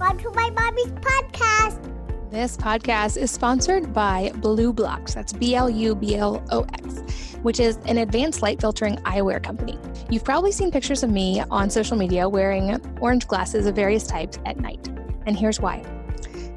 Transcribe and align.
Welcome 0.00 0.18
to 0.20 0.30
my 0.30 0.48
mommy's 0.48 0.92
podcast. 0.92 2.30
This 2.30 2.56
podcast 2.56 3.18
is 3.18 3.30
sponsored 3.30 3.92
by 3.92 4.32
BLUblox. 4.36 5.12
That's 5.12 5.34
B 5.34 5.54
L 5.54 5.68
U 5.68 5.94
B 5.94 6.16
L 6.16 6.42
O 6.50 6.62
X, 6.72 7.34
which 7.42 7.60
is 7.60 7.76
an 7.84 7.98
advanced 7.98 8.40
light 8.40 8.62
filtering 8.62 8.96
eyewear 9.02 9.44
company. 9.44 9.78
You've 10.08 10.24
probably 10.24 10.52
seen 10.52 10.70
pictures 10.70 11.02
of 11.02 11.10
me 11.10 11.42
on 11.50 11.68
social 11.68 11.98
media 11.98 12.26
wearing 12.26 12.80
orange 12.98 13.28
glasses 13.28 13.66
of 13.66 13.76
various 13.76 14.06
types 14.06 14.38
at 14.46 14.58
night. 14.58 14.88
And 15.26 15.38
here's 15.38 15.60
why. 15.60 15.84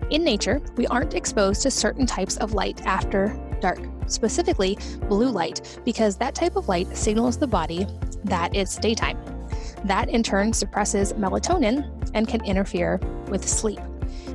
In 0.10 0.24
nature, 0.24 0.62
we 0.78 0.88
aren't 0.88 1.14
exposed 1.14 1.64
to 1.64 1.70
certain 1.70 2.06
types 2.06 2.38
of 2.38 2.54
light 2.54 2.86
after 2.86 3.38
dark, 3.60 3.82
specifically 4.08 4.78
blue 5.10 5.30
light, 5.30 5.82
because 5.84 6.16
that 6.16 6.34
type 6.34 6.56
of 6.56 6.70
light 6.70 6.96
signals 6.96 7.38
the 7.38 7.48
body 7.48 7.88
that 8.24 8.56
it's 8.56 8.78
daytime. 8.78 9.18
That 9.84 10.08
in 10.08 10.24
turn 10.24 10.54
suppresses 10.54 11.12
melatonin 11.12 12.03
and 12.14 12.28
can 12.28 12.44
interfere 12.46 13.00
with 13.28 13.48
sleep. 13.48 13.80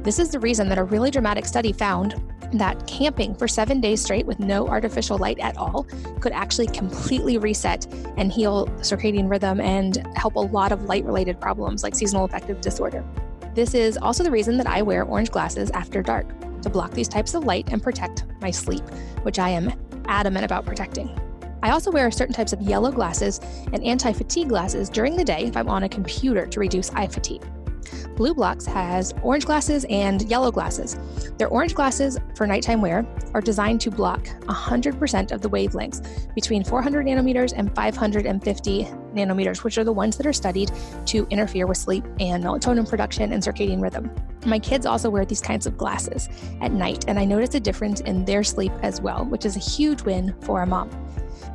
This 0.03 0.19
is 0.19 0.31
the 0.31 0.41
reason 0.41 0.69
that 0.69 0.79
a 0.79 0.85
really 0.85 1.11
dramatic 1.11 1.45
study 1.45 1.73
found 1.73 2.21
that 2.53 2.87
camping 2.87 3.35
for 3.35 3.47
seven 3.47 3.81
days 3.81 4.03
straight 4.03 4.27
with 4.27 4.39
no 4.39 4.67
artificial 4.69 5.19
light 5.19 5.39
at 5.39 5.57
all 5.59 5.85
could 6.21 6.33
actually 6.33 6.67
completely 6.69 7.39
reset 7.39 7.87
and 8.17 8.33
heal 8.33 8.67
circadian 8.79 9.29
rhythm 9.29 9.61
and 9.61 10.07
help 10.17 10.37
a 10.37 10.41
lot 10.41 10.73
of 10.73 10.85
light 10.85 11.05
related 11.05 11.41
problems 11.41 11.83
like 11.83 11.95
seasonal 11.95 12.25
affective 12.25 12.61
disorder. 12.61 13.05
This 13.55 13.75
is 13.75 13.99
also 13.99 14.23
the 14.23 14.31
reason 14.31 14.57
that 14.59 14.67
I 14.67 14.83
wear 14.83 15.05
orange 15.05 15.31
glasses 15.31 15.71
after 15.73 16.03
dark 16.03 16.27
to 16.63 16.71
block 16.71 16.93
these 16.93 17.09
types 17.09 17.35
of 17.35 17.45
light 17.45 17.69
and 17.73 17.83
protect 17.83 18.25
my 18.41 18.51
sleep, 18.51 18.85
which 19.23 19.39
I 19.39 19.51
am 19.51 19.73
adamant 20.07 20.45
about 20.45 20.65
protecting. 20.65 21.15
I 21.63 21.71
also 21.71 21.91
wear 21.91 22.11
certain 22.11 22.35
types 22.35 22.53
of 22.53 22.63
yellow 22.63 22.93
glasses 22.93 23.41
and 23.73 23.83
anti 23.85 24.13
fatigue 24.13 24.49
glasses 24.49 24.89
during 24.89 25.17
the 25.17 25.25
day 25.25 25.45
if 25.45 25.57
I'm 25.57 25.69
on 25.69 25.83
a 25.83 25.89
computer 25.89 26.47
to 26.47 26.61
reduce 26.61 26.91
eye 26.91 27.09
fatigue. 27.09 27.43
BLUblox 28.17 28.67
has 28.67 29.15
orange 29.23 29.47
glasses 29.47 29.85
and 29.89 30.23
yellow 30.29 30.51
glasses. 30.51 30.99
Their 31.39 31.49
orange 31.49 31.75
glasses 31.75 32.19
for 32.35 32.47
nighttime 32.47 32.81
wear 32.81 33.07
are 33.35 33.41
designed 33.41 33.81
to 33.83 33.91
block 33.91 34.27
100% 34.27 35.33
of 35.33 35.41
the 35.41 35.49
wavelengths 35.49 36.35
between 36.35 36.65
400 36.65 37.07
nanometers 37.07 37.53
and 37.57 37.75
550 37.75 38.85
nanometers, 39.15 39.65
which 39.65 39.79
are 39.79 39.85
the 39.85 39.93
ones 39.93 40.17
that 40.17 40.27
are 40.27 40.33
studied 40.33 40.71
to 41.07 41.27
interfere 41.31 41.67
with 41.67 41.79
sleep 41.79 42.05
and 42.21 42.45
melatonin 42.45 42.89
production 42.89 43.33
and 43.33 43.43
circadian 43.43 43.81
rhythm. 43.81 44.11
My 44.47 44.59
kids 44.59 44.87
also 44.87 45.11
wear 45.11 45.25
these 45.25 45.41
kinds 45.41 45.67
of 45.67 45.77
glasses 45.77 46.29
at 46.61 46.73
night, 46.73 47.05
and 47.09 47.19
I 47.19 47.25
notice 47.25 47.55
a 47.55 47.61
difference 47.61 48.01
in 48.01 48.25
their 48.25 48.43
sleep 48.43 48.73
as 48.83 49.01
well, 49.01 49.25
which 49.25 49.45
is 49.45 49.57
a 49.57 49.61
huge 49.61 50.03
win 50.03 50.35
for 50.43 50.63
a 50.63 50.67
mom. 50.67 50.91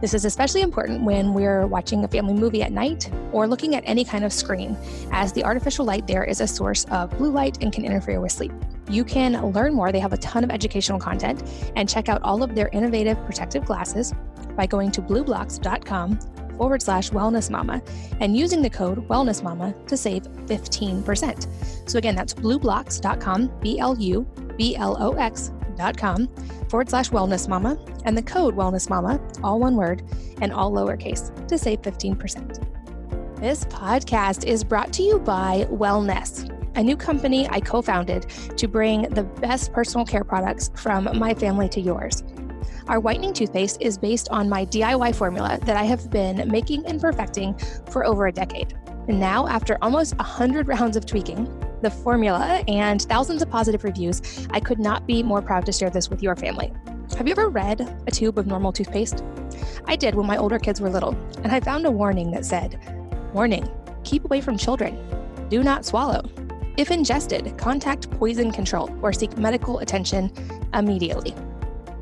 This 0.04 0.14
is 0.14 0.26
especially 0.26 0.60
important 0.60 1.04
when 1.04 1.34
we're 1.34 1.66
watching 1.66 2.04
a 2.04 2.10
family 2.10 2.34
movie 2.34 2.62
at 2.62 2.74
night 2.74 3.10
or 3.32 3.48
looking 3.48 3.74
at 3.74 3.84
any 3.86 4.04
kind 4.04 4.26
of 4.26 4.34
screen, 4.34 4.76
as 5.14 5.32
the 5.32 5.46
artificial 5.46 5.86
light 5.86 6.08
there 6.08 6.26
is 6.26 6.42
a 6.42 6.46
source 6.46 6.84
of 6.92 7.10
blue 7.12 7.32
light 7.32 7.64
and 7.64 7.72
can 7.72 7.86
interfere 7.86 8.20
with 8.20 8.34
sleep. 8.34 8.52
You 8.90 9.06
can 9.06 9.42
learn 9.54 9.74
more. 9.74 9.94
They 9.94 10.02
have 10.02 10.12
a 10.12 10.18
ton 10.18 10.44
of 10.44 10.52
educational 10.52 11.00
content 11.00 11.50
and 11.78 11.88
check 11.88 12.10
out 12.10 12.22
all 12.22 12.44
of 12.44 12.54
their 12.54 12.68
innovative 12.74 13.18
protective 13.24 13.64
glasses 13.64 14.14
by 14.58 14.66
going 14.66 14.92
to 14.92 15.02
blublox.com 15.02 16.20
forward 16.58 16.82
slash 16.82 17.10
wellness 17.12 17.50
mama 17.50 17.82
and 18.20 18.36
using 18.36 18.62
the 18.62 18.70
code 18.70 19.08
wellness 19.08 19.42
mama 19.42 19.74
to 19.88 19.96
save 19.96 20.24
15%. 20.48 21.90
So 21.90 21.98
again, 21.98 22.14
that's 22.16 22.34
blublox.com, 22.34 23.52
B 23.62 23.80
L 23.80 23.98
U 23.98 24.28
B 24.58 24.76
L 24.76 24.98
O 25.00 25.14
X.com 25.14 26.28
forward 26.70 26.90
slash 26.90 27.10
wellness 27.10 27.48
mama 27.48 27.78
and 28.06 28.18
the 28.18 28.24
code 28.24 28.56
wellness 28.56 28.90
mama, 28.90 29.20
all 29.44 29.60
one 29.60 29.76
word 29.76 30.04
and 30.42 30.52
all 30.52 30.72
lowercase, 30.72 31.48
to 31.48 31.58
save 31.58 31.82
15%. 31.82 32.70
This 33.40 33.66
podcast 33.66 34.46
is 34.46 34.64
brought 34.64 34.94
to 34.94 35.04
you 35.04 35.20
by 35.20 35.68
Wellnesse, 35.70 36.50
a 36.76 36.84
new 36.84 36.96
company 36.96 37.48
I 37.50 37.60
co 37.60 37.82
founded 37.82 38.30
to 38.58 38.68
bring 38.68 39.04
the 39.10 39.24
best 39.24 39.74
personal 39.74 40.06
care 40.06 40.24
products 40.24 40.72
from 40.76 41.10
my 41.18 41.34
family 41.34 41.68
to 41.70 41.82
yours. 41.82 42.24
Our 42.88 43.00
whitening 43.00 43.34
toothpaste 43.34 43.82
is 43.82 43.98
based 43.98 44.30
on 44.30 44.50
my 44.50 44.66
DIY 44.66 45.16
formula 45.16 45.60
that 45.64 45.78
I 45.78 45.84
have 45.84 46.10
been 46.10 46.50
making 46.50 46.86
and 46.86 47.00
perfecting 47.00 47.56
for 47.90 48.06
over 48.06 48.28
a 48.28 48.32
decade. 48.32 48.74
And 49.08 49.20
now, 49.20 49.48
after 49.48 49.78
almost 49.82 50.18
100 50.18 50.68
rounds 50.68 50.96
of 50.96 51.06
tweaking, 51.06 51.48
the 51.84 51.92
formula, 51.92 52.64
and 52.68 53.02
thousands 53.04 53.42
of 53.42 53.50
positive 53.50 53.84
reviews, 53.84 54.48
I 54.50 54.60
could 54.60 54.80
not 54.80 55.06
be 55.06 55.22
more 55.22 55.42
proud 55.42 55.66
to 55.68 55.72
share 55.72 55.90
this 55.90 56.10
with 56.10 56.24
your 56.24 56.36
family. 56.36 56.72
Have 57.18 57.28
you 57.28 57.34
ever 57.34 57.50
read 57.50 57.82
a 58.08 58.12
tube 58.12 58.40
of 58.40 58.48
normal 58.48 58.72
toothpaste? 58.72 59.24
I 59.86 59.96
did 59.96 60.16
when 60.16 60.26
my 60.26 60.38
older 60.38 60.58
kids 60.58 60.82
were 60.82 60.90
little, 60.90 61.14
and 61.44 61.52
I 61.52 61.60
found 61.60 61.86
a 61.86 61.92
warning 61.92 62.32
that 62.32 62.46
said, 62.46 62.80
Warning, 63.34 63.70
keep 64.04 64.24
away 64.24 64.42
from 64.42 64.58
children. 64.58 64.98
Do 65.50 65.62
not 65.62 65.86
swallow. 65.86 66.24
If 66.78 66.90
ingested, 66.90 67.56
contact 67.58 68.10
poison 68.12 68.52
control 68.52 68.90
or 69.02 69.14
seek 69.14 69.38
medical 69.38 69.80
attention 69.80 70.32
immediately. 70.74 71.36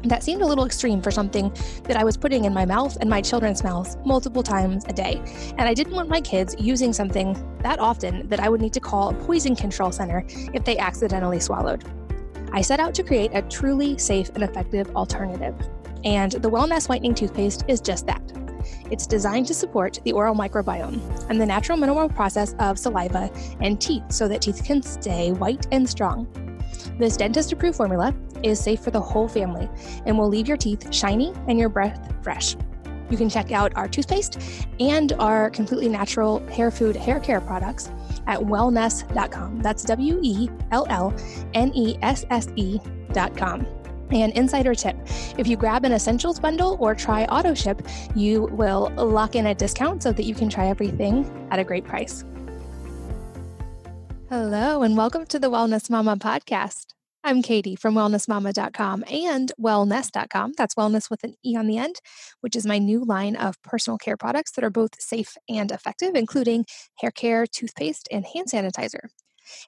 That 0.04 0.24
seemed 0.24 0.42
a 0.42 0.46
little 0.46 0.66
extreme 0.66 1.02
for 1.02 1.12
something 1.12 1.54
that 1.84 1.96
I 1.96 2.04
was 2.04 2.18
putting 2.18 2.46
in 2.46 2.54
my 2.54 2.66
mouth 2.66 2.98
and 3.02 3.10
my 3.10 3.22
children's 3.22 3.64
mouths 3.64 3.98
multiple 4.04 4.42
times 4.42 4.84
a 4.88 4.94
day. 4.94 5.22
And 5.58 5.62
I 5.62 5.74
didn't 5.74 5.94
want 5.94 6.10
my 6.10 6.22
kids 6.22 6.56
using 6.58 6.92
something 6.92 7.38
that 7.62 7.80
often 7.80 8.28
that 8.28 8.40
I 8.40 8.50
would 8.50 8.62
need 8.62 8.74
to 8.74 8.80
call 8.80 9.10
a 9.10 9.14
poison 9.14 9.56
control 9.56 9.92
center 9.92 10.26
if 10.28 10.66
they 10.66 10.78
accidentally 10.78 11.40
swallowed. 11.40 11.84
I 12.52 12.62
set 12.62 12.80
out 12.80 12.96
to 12.96 13.04
create 13.04 13.32
a 13.34 13.44
truly 13.44 13.98
safe 13.98 14.30
and 14.34 14.44
effective 14.44 14.94
alternative. 14.96 15.56
And 16.04 16.32
the 16.32 16.50
Wellnesse 16.50 16.90
Whitening 16.90 17.14
Toothpaste 17.14 17.64
is 17.68 17.80
just 17.80 18.08
that. 18.08 18.22
It's 18.90 19.08
designed 19.08 19.48
to 19.48 19.54
support 19.54 20.00
the 20.04 20.12
oral 20.12 20.36
microbiome 20.36 21.30
and 21.30 21.40
the 21.40 21.46
natural 21.46 21.78
mineral 21.78 22.10
process 22.10 22.56
of 22.60 22.78
saliva 22.78 23.32
and 23.62 23.80
teeth 23.80 24.04
so 24.10 24.28
that 24.28 24.42
teeth 24.42 24.64
can 24.66 24.82
stay 24.82 25.32
white 25.32 25.68
and 25.72 25.88
strong. 25.88 26.28
This 26.98 27.18
dentist 27.18 27.52
approved 27.52 27.78
formula 27.78 28.14
is 28.44 28.60
safe 28.60 28.82
for 28.82 28.92
the 28.92 29.02
whole 29.02 29.28
family 29.28 29.70
and 30.06 30.18
will 30.18 30.28
leave 30.28 30.48
your 30.48 30.58
teeth 30.58 30.94
shiny 30.94 31.34
and 31.48 31.60
your 31.60 31.70
breath 31.70 32.14
fresh. 32.22 32.56
You 33.10 33.18
can 33.18 33.30
check 33.30 33.52
out 33.52 33.76
our 33.76 33.88
toothpaste 33.88 34.40
and 34.80 35.14
our 35.14 35.50
completely 35.50 35.90
natural 35.90 36.40
hair 36.48 36.72
food 36.72 36.96
hair 36.96 37.20
care 37.20 37.42
products 37.42 37.90
at 38.26 38.40
wellnesse.com. 38.40 39.62
That's 39.62 39.84
W 39.84 40.20
E 40.24 40.50
L 40.72 40.88
L 40.90 41.14
N 41.54 41.72
E 41.76 41.98
S 42.02 42.26
S 42.30 42.48
E.com. 42.56 43.68
And 44.12 44.34
insider 44.34 44.76
tip 44.76 44.98
if 45.38 45.48
you 45.48 45.58
grab 45.58 45.86
an 45.86 45.92
essentials 45.92 46.40
bundle 46.40 46.78
or 46.80 46.96
try 46.96 47.26
auto 47.26 47.54
ship, 47.54 47.82
you 48.16 48.44
will 48.52 48.92
lock 48.96 49.36
in 49.36 49.48
a 49.48 49.56
discount 49.56 50.04
so 50.04 50.12
that 50.12 50.24
you 50.24 50.36
can 50.36 50.50
try 50.50 50.68
everything 50.68 51.48
at 51.52 51.60
a 51.60 51.64
great 51.64 51.86
price. 51.86 52.26
Hello, 54.32 54.82
and 54.82 54.96
welcome 54.96 55.26
to 55.26 55.40
the 55.40 55.52
Wellness 55.52 55.90
Mama 55.90 56.16
podcast. 56.16 56.94
I'm 57.22 57.42
Katie 57.42 57.76
from 57.76 57.96
wellnessmama.com 57.96 59.04
and 59.12 59.52
wellnesse.com. 59.62 60.54
That's 60.58 60.76
wellness 60.76 61.10
with 61.10 61.26
an 61.26 61.36
E 61.46 61.58
on 61.58 61.68
the 61.68 61.78
end, 61.78 61.98
which 62.40 62.56
is 62.56 62.66
my 62.66 62.78
new 62.78 63.04
line 63.04 63.36
of 63.36 63.62
personal 63.62 63.98
care 63.98 64.16
products 64.16 64.54
that 64.54 64.64
are 64.64 64.70
both 64.70 65.02
safe 65.02 65.36
and 65.50 65.70
effective, 65.70 66.16
including 66.16 66.66
hair 67.00 67.12
care, 67.12 67.46
toothpaste, 67.46 68.08
and 68.10 68.26
hand 68.26 68.48
sanitizer. 68.48 69.10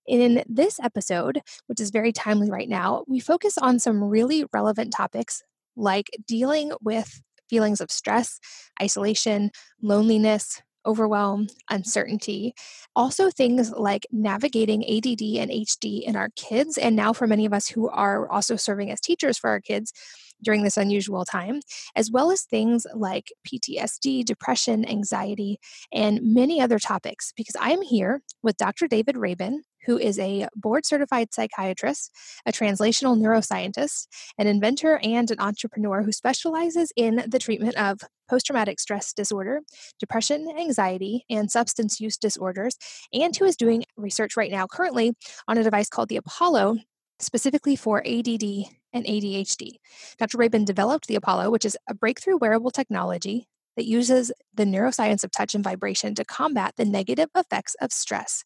In 0.07 0.45
this 0.47 0.79
episode, 0.81 1.41
which 1.67 1.81
is 1.81 1.89
very 1.89 2.13
timely 2.13 2.49
right 2.49 2.69
now, 2.69 3.03
we 3.05 3.19
focus 3.19 3.57
on 3.57 3.79
some 3.79 4.01
really 4.01 4.45
relevant 4.53 4.93
topics 4.93 5.43
like 5.75 6.09
dealing 6.25 6.71
with 6.81 7.21
feelings 7.49 7.81
of 7.81 7.91
stress, 7.91 8.39
isolation, 8.81 9.51
loneliness, 9.81 10.61
overwhelm, 10.85 11.47
uncertainty. 11.69 12.53
Also, 12.95 13.29
things 13.29 13.71
like 13.71 14.05
navigating 14.11 14.83
ADD 14.83 15.21
and 15.39 15.51
HD 15.51 16.03
in 16.05 16.15
our 16.15 16.29
kids, 16.35 16.77
and 16.77 16.95
now 16.95 17.13
for 17.13 17.27
many 17.27 17.45
of 17.45 17.53
us 17.53 17.67
who 17.67 17.89
are 17.89 18.29
also 18.29 18.55
serving 18.55 18.91
as 18.91 18.99
teachers 18.99 19.37
for 19.37 19.49
our 19.49 19.59
kids 19.59 19.93
during 20.43 20.63
this 20.63 20.77
unusual 20.77 21.25
time, 21.25 21.61
as 21.95 22.11
well 22.11 22.31
as 22.31 22.43
things 22.43 22.85
like 22.95 23.31
PTSD, 23.47 24.25
depression, 24.25 24.87
anxiety, 24.87 25.59
and 25.91 26.19
many 26.21 26.61
other 26.61 26.79
topics. 26.79 27.33
Because 27.35 27.55
I 27.59 27.71
am 27.71 27.81
here 27.81 28.21
with 28.41 28.57
Dr. 28.57 28.87
David 28.87 29.17
Rabin, 29.17 29.63
who 29.85 29.97
is 29.97 30.17
a 30.19 30.47
board 30.55 30.85
certified 30.85 31.33
psychiatrist, 31.33 32.11
a 32.45 32.51
translational 32.51 33.17
neuroscientist, 33.17 34.07
an 34.37 34.47
inventor, 34.47 34.99
and 35.03 35.29
an 35.31 35.39
entrepreneur 35.39 36.03
who 36.03 36.11
specializes 36.11 36.91
in 36.95 37.23
the 37.27 37.39
treatment 37.39 37.75
of 37.75 37.99
post 38.29 38.45
traumatic 38.45 38.79
stress 38.79 39.13
disorder, 39.13 39.61
depression, 39.99 40.47
anxiety, 40.57 41.25
and 41.29 41.51
substance 41.51 41.99
use 41.99 42.17
disorders, 42.17 42.77
and 43.11 43.35
who 43.35 43.45
is 43.45 43.55
doing 43.55 43.83
research 43.97 44.37
right 44.37 44.51
now 44.51 44.65
currently 44.65 45.13
on 45.47 45.57
a 45.57 45.63
device 45.63 45.89
called 45.89 46.09
the 46.09 46.17
Apollo 46.17 46.77
specifically 47.19 47.75
for 47.75 48.03
ADD 48.05 48.65
and 48.93 49.05
ADHD. 49.05 49.77
Dr. 50.17 50.37
Rabin 50.37 50.65
developed 50.65 51.07
the 51.07 51.15
Apollo, 51.15 51.49
which 51.51 51.65
is 51.65 51.77
a 51.89 51.93
breakthrough 51.93 52.37
wearable 52.37 52.71
technology 52.71 53.47
that 53.75 53.85
uses 53.85 54.31
the 54.53 54.65
neuroscience 54.65 55.23
of 55.23 55.31
touch 55.31 55.55
and 55.55 55.63
vibration 55.63 56.15
to 56.15 56.25
combat 56.25 56.75
the 56.77 56.85
negative 56.85 57.29
effects 57.35 57.75
of 57.81 57.91
stress. 57.91 58.43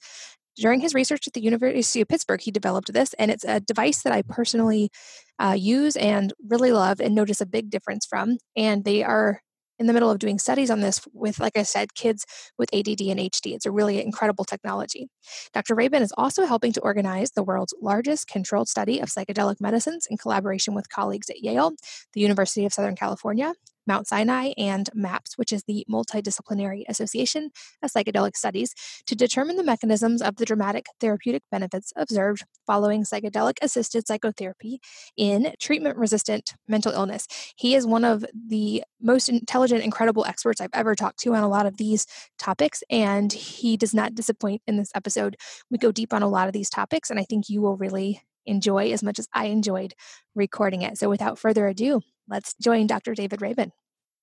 During 0.55 0.79
his 0.79 0.95
research 0.95 1.27
at 1.27 1.33
the 1.33 1.41
University 1.41 2.01
of 2.01 2.07
Pittsburgh, 2.07 2.41
he 2.41 2.49
developed 2.49 2.91
this, 2.91 3.13
and 3.19 3.29
it's 3.29 3.43
a 3.43 3.59
device 3.59 4.01
that 4.01 4.13
I 4.13 4.23
personally 4.23 4.89
uh, 5.37 5.55
use 5.57 5.95
and 5.95 6.33
really 6.47 6.71
love 6.71 6.99
and 6.99 7.13
notice 7.13 7.41
a 7.41 7.45
big 7.45 7.69
difference 7.69 8.07
from. 8.07 8.37
And 8.55 8.83
they 8.83 9.03
are 9.03 9.41
in 9.79 9.87
the 9.87 9.93
middle 9.93 10.09
of 10.09 10.19
doing 10.19 10.39
studies 10.39 10.69
on 10.69 10.81
this 10.81 11.01
with, 11.13 11.39
like 11.39 11.57
I 11.57 11.63
said, 11.63 11.93
kids 11.93 12.25
with 12.57 12.73
ADD 12.73 13.01
and 13.01 13.19
HD. 13.19 13.53
It's 13.53 13.65
a 13.65 13.71
really 13.71 14.03
incredible 14.03 14.45
technology. 14.45 15.09
Dr. 15.53 15.75
Rabin 15.75 16.01
is 16.01 16.13
also 16.17 16.45
helping 16.45 16.73
to 16.73 16.81
organize 16.81 17.31
the 17.31 17.43
world's 17.43 17.73
largest 17.81 18.27
controlled 18.27 18.69
study 18.69 18.99
of 18.99 19.09
psychedelic 19.09 19.61
medicines 19.61 20.07
in 20.09 20.17
collaboration 20.17 20.73
with 20.73 20.89
colleagues 20.89 21.29
at 21.29 21.41
Yale, 21.41 21.73
the 22.13 22.21
University 22.21 22.65
of 22.65 22.73
Southern 22.73 22.95
California, 22.95 23.53
Mount 23.87 24.07
Sinai, 24.07 24.53
and 24.57 24.89
MAPS, 24.93 25.37
which 25.37 25.51
is 25.51 25.63
the 25.63 25.85
Multidisciplinary 25.89 26.83
Association 26.87 27.49
of 27.81 27.91
Psychedelic 27.91 28.35
Studies, 28.35 28.73
to 29.05 29.15
determine 29.15 29.55
the 29.55 29.63
mechanisms 29.63 30.21
of 30.21 30.35
the 30.35 30.45
dramatic 30.45 30.87
therapeutic 30.99 31.43
benefits 31.51 31.93
observed 31.95 32.43
following 32.65 33.03
psychedelic 33.03 33.55
assisted 33.61 34.07
psychotherapy 34.07 34.79
in 35.15 35.53
treatment 35.59 35.97
resistant 35.97 36.53
mental 36.67 36.91
illness. 36.91 37.27
He 37.55 37.75
is 37.75 37.87
one 37.87 38.05
of 38.05 38.25
the 38.33 38.83
most 39.01 39.29
intelligent, 39.29 39.83
incredible 39.83 40.25
experts 40.25 40.61
I've 40.61 40.69
ever 40.73 40.95
talked 40.95 41.19
to 41.19 41.33
on 41.33 41.43
a 41.43 41.49
lot 41.49 41.65
of 41.65 41.77
these 41.77 42.05
topics, 42.37 42.83
and 42.89 43.31
he 43.31 43.77
does 43.77 43.93
not 43.93 44.15
disappoint 44.15 44.61
in 44.67 44.77
this 44.77 44.91
episode. 44.95 45.37
We 45.69 45.77
go 45.77 45.91
deep 45.91 46.13
on 46.13 46.23
a 46.23 46.29
lot 46.29 46.47
of 46.47 46.53
these 46.53 46.69
topics, 46.69 47.09
and 47.09 47.19
I 47.19 47.23
think 47.23 47.49
you 47.49 47.61
will 47.61 47.77
really 47.77 48.21
enjoy 48.45 48.91
as 48.91 49.03
much 49.03 49.19
as 49.19 49.27
I 49.33 49.45
enjoyed 49.45 49.93
recording 50.35 50.81
it. 50.81 50.97
So, 50.97 51.09
without 51.09 51.37
further 51.37 51.67
ado, 51.67 52.01
let's 52.27 52.53
join 52.61 52.87
Dr. 52.87 53.13
David 53.13 53.41
Rabin. 53.41 53.71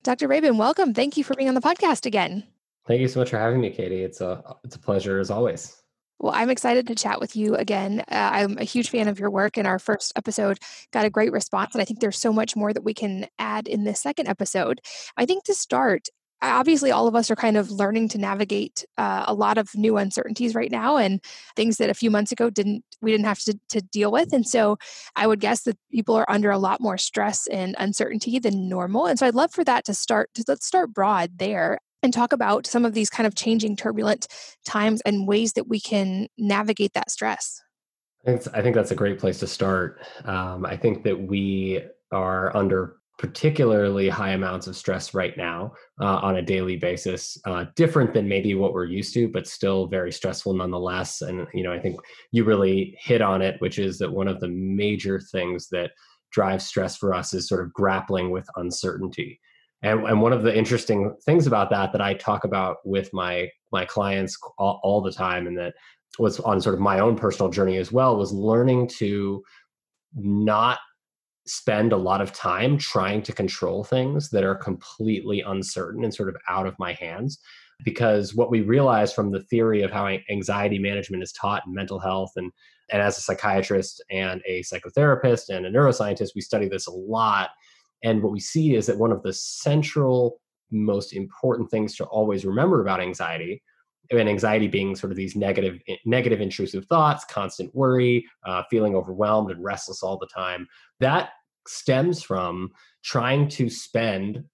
Dr. 0.03 0.29
Rabin, 0.29 0.59
welcome. 0.59 0.93
Thank 0.93 1.17
you 1.17 1.25
for 1.25 1.35
being 1.35 1.49
on 1.49 1.55
the 1.55 1.61
podcast 1.61 2.07
again. 2.07 2.45
Thank 2.87 3.01
you 3.01 3.09
so 3.09 3.21
much 3.21 3.31
for 3.31 3.39
having 3.39 3.61
me, 3.61 3.71
Katie. 3.71 4.03
It's 4.03 4.21
a 4.21 4.43
it's 4.63 4.77
a 4.77 4.79
pleasure 4.79 5.19
as 5.19 5.31
always. 5.31 5.81
Well, 6.19 6.33
I'm 6.35 6.51
excited 6.51 6.87
to 6.87 6.95
chat 6.95 7.21
with 7.21 7.35
you 7.35 7.55
again. 7.57 8.01
Uh, 8.01 8.31
I'm 8.33 8.59
a 8.59 8.65
huge 8.65 8.91
fan 8.91 9.09
of 9.09 9.19
your 9.19 9.31
work, 9.31 9.57
and 9.57 9.67
our 9.67 9.79
first 9.79 10.13
episode 10.17 10.59
got 10.93 11.05
a 11.05 11.11
great 11.11 11.33
response. 11.33 11.75
And 11.75 11.83
I 11.83 11.85
think 11.85 12.01
there's 12.01 12.19
so 12.19 12.33
much 12.33 12.55
more 12.55 12.73
that 12.73 12.85
we 12.85 12.95
can 12.95 13.27
add 13.39 13.67
in 13.67 13.85
this 13.85 14.01
second 14.01 14.29
episode. 14.29 14.81
I 15.17 15.27
think 15.27 15.45
to 15.45 15.55
start, 15.55 16.09
obviously 16.43 16.91
all 16.91 17.07
of 17.07 17.15
us 17.15 17.31
are 17.31 17.37
kind 17.37 17.57
of 17.57 17.71
learning 17.71 18.09
to 18.09 18.19
navigate 18.19 18.85
uh, 18.99 19.25
a 19.27 19.35
lot 19.35 19.59
of 19.59 19.75
new 19.75 19.97
uncertainties 19.97 20.55
right 20.55 20.71
now 20.71 20.97
and 20.97 21.23
things 21.57 21.77
that 21.79 21.91
a 21.91 21.95
few 21.95 22.11
months 22.11 22.33
ago 22.33 22.51
didn't 22.51 22.85
we 23.01 23.11
didn't 23.11 23.27
have 23.27 23.39
to, 23.41 23.59
to 23.69 23.81
deal 23.81 24.11
with 24.13 24.33
and 24.33 24.47
so 24.47 24.77
i 25.17 25.27
would 25.27 25.41
guess 25.41 25.63
that 25.63 25.79
people 25.91 26.15
are 26.15 26.29
under 26.29 26.51
a 26.51 26.59
lot 26.59 26.81
more 26.81 26.99
stress 26.99 27.47
and 27.49 27.75
uncertainty 27.79 28.39
than 28.39 28.69
normal 28.69 29.07
and 29.07 29.19
so 29.19 29.27
i'd 29.27 29.35
love 29.35 29.53
for 29.53 29.65
that 29.65 29.85
to 29.85 29.95
start 29.95 30.31
to, 30.35 30.45
let's 30.49 30.67
start 30.67 30.93
broad 30.93 31.39
there 31.39 31.79
and 32.03 32.13
talk 32.13 32.33
about 32.33 32.67
some 32.67 32.85
of 32.85 32.93
these 32.93 33.09
kind 33.09 33.27
of 33.27 33.35
changing 33.35 33.77
turbulent 33.77 34.27
times 34.67 35.01
and 35.07 35.27
ways 35.27 35.55
that 35.55 35.69
we 35.69 35.81
can 35.81 36.29
navigate 36.37 36.93
that 36.95 37.11
stress 37.11 37.61
I 38.27 38.63
think, 38.63 38.75
that's 38.75 38.91
a 38.91 38.95
great 38.95 39.19
place 39.19 39.39
to 39.41 39.47
start. 39.47 40.01
Um, 40.25 40.65
I 40.65 40.79
think 40.79 41.03
that 41.03 41.29
we 41.29 41.83
are 42.11 42.57
under 42.57 42.97
particularly 43.19 44.09
high 44.09 44.31
amounts 44.31 44.67
of 44.67 44.77
stress 44.77 45.15
right 45.15 45.37
now 45.37 45.73
uh, 46.01 46.17
on 46.17 46.37
a 46.37 46.43
daily 46.43 46.77
basis 46.77 47.39
uh, 47.47 47.65
different 47.77 48.13
than 48.13 48.29
maybe 48.29 48.55
what 48.55 48.73
we're 48.73 48.85
used 48.85 49.15
to 49.15 49.29
but 49.29 49.47
still 49.47 49.87
very 49.87 50.11
stressful 50.11 50.53
nonetheless. 50.53 51.23
And 51.23 51.47
you 51.55 51.63
know 51.63 51.73
i 51.73 51.79
think 51.79 52.01
you 52.33 52.45
really 52.45 52.97
hit 52.99 53.23
on 53.23 53.41
it 53.43 53.61
which 53.61 53.79
is 53.79 53.99
that 53.99 54.13
one 54.13 54.29
of 54.29 54.41
the 54.41 54.49
major 54.49 55.21
things 55.21 55.69
that 55.69 55.93
drives 56.33 56.67
stress 56.67 56.97
for 56.97 57.15
us 57.15 57.33
is 57.33 57.49
sort 57.49 57.63
of 57.65 57.73
grappling 57.73 58.31
with 58.31 58.47
uncertainty. 58.57 59.41
And, 59.83 60.05
and 60.09 60.21
one 60.21 60.33
of 60.33 60.43
the 60.43 60.57
interesting 60.57 61.15
things 61.25 61.47
about 61.47 61.71
that 61.71 61.93
that 61.93 62.01
i 62.01 62.15
talk 62.15 62.45
about 62.45 62.79
with 62.85 63.13
my 63.13 63.49
my 63.71 63.85
clients 63.85 64.37
all, 64.59 64.81
all 64.83 65.01
the 65.01 65.13
time 65.13 65.47
and 65.47 65.57
that 65.59 65.75
was 66.19 66.41
on 66.41 66.61
sort 66.61 66.75
of 66.75 66.81
my 66.81 67.01
own 67.01 67.17
personal 67.17 67.51
journey 67.51 67.77
as 67.77 67.93
well 67.93 68.17
was 68.17 68.33
learning 68.33 68.89
to 68.89 69.43
not 70.15 70.79
spend 71.47 71.93
a 71.93 71.97
lot 71.97 72.21
of 72.21 72.33
time 72.33 72.79
trying 72.79 73.23
to 73.23 73.33
control 73.33 73.85
things 73.85 74.31
that 74.31 74.45
are 74.45 74.55
completely 74.55 75.41
uncertain 75.43 76.05
and 76.05 76.15
sort 76.15 76.29
of 76.29 76.37
out 76.49 76.67
of 76.67 76.79
my 76.79 76.95
hands 76.95 77.39
because 77.85 78.35
what 78.35 78.51
we 78.51 78.63
realize 78.63 79.13
from 79.13 79.31
the 79.31 79.43
theory 79.43 79.83
of 79.83 79.91
how 79.91 80.07
anxiety 80.31 80.79
management 80.79 81.23
is 81.23 81.33
taught 81.33 81.63
in 81.67 81.75
mental 81.75 81.99
health 81.99 82.33
and 82.37 82.51
and 82.91 83.01
as 83.01 83.17
a 83.17 83.21
psychiatrist 83.23 84.05
and 84.11 84.43
a 84.47 84.63
psychotherapist 84.63 85.49
and 85.49 85.65
a 85.65 85.71
neuroscientist 85.71 86.35
we 86.35 86.43
study 86.43 86.69
this 86.69 86.87
a 86.87 86.93
lot. 86.93 87.51
And 88.03 88.23
what 88.23 88.33
we 88.33 88.41
see 88.41 88.75
is 88.75 88.87
that 88.87 88.99
one 88.99 89.11
of 89.11 89.23
the 89.23 89.33
central 89.33 90.41
most 90.71 91.15
important 91.15 91.71
things 91.71 91.97
to 91.97 92.05
always 92.05 92.45
remember 92.45 92.83
about 92.83 93.01
anxiety 93.01 93.63
and 94.11 94.29
anxiety 94.29 94.69
being 94.69 94.95
sort 94.95 95.11
of 95.11 95.17
these 95.17 95.37
negative 95.37 95.81
negative 96.05 96.41
intrusive 96.41 96.85
thoughts 96.87 97.25
constant 97.25 97.75
worry 97.75 98.27
uh, 98.45 98.63
feeling 98.71 98.95
overwhelmed 98.95 99.51
and 99.51 99.63
restless 99.63 100.03
all 100.03 100.19
the 100.19 100.27
time 100.27 100.67
that 101.01 101.31
stems 101.67 102.23
from 102.23 102.71
trying 103.03 103.49
to 103.49 103.71
spend 103.71 104.45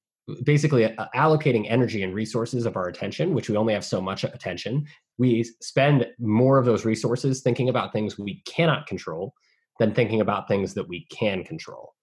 basically 0.44 0.84
uh, 0.84 1.06
allocating 1.14 1.66
energy 1.68 2.02
and 2.02 2.14
resources 2.14 2.66
of 2.66 2.76
our 2.76 2.88
attention 2.88 3.34
which 3.34 3.48
we 3.48 3.56
only 3.56 3.74
have 3.74 3.84
so 3.84 4.00
much 4.00 4.24
attention. 4.24 4.86
We 5.18 5.44
spend 5.60 6.06
more 6.18 6.58
of 6.58 6.64
those 6.64 6.84
resources 6.84 7.42
thinking 7.42 7.68
about 7.68 7.92
things 7.92 8.18
we 8.18 8.42
cannot 8.46 8.86
control 8.86 9.34
than 9.78 9.94
thinking 9.94 10.20
about 10.20 10.46
things 10.46 10.74
that 10.74 10.86
we 10.86 11.06
can 11.10 11.42
control. 11.42 11.94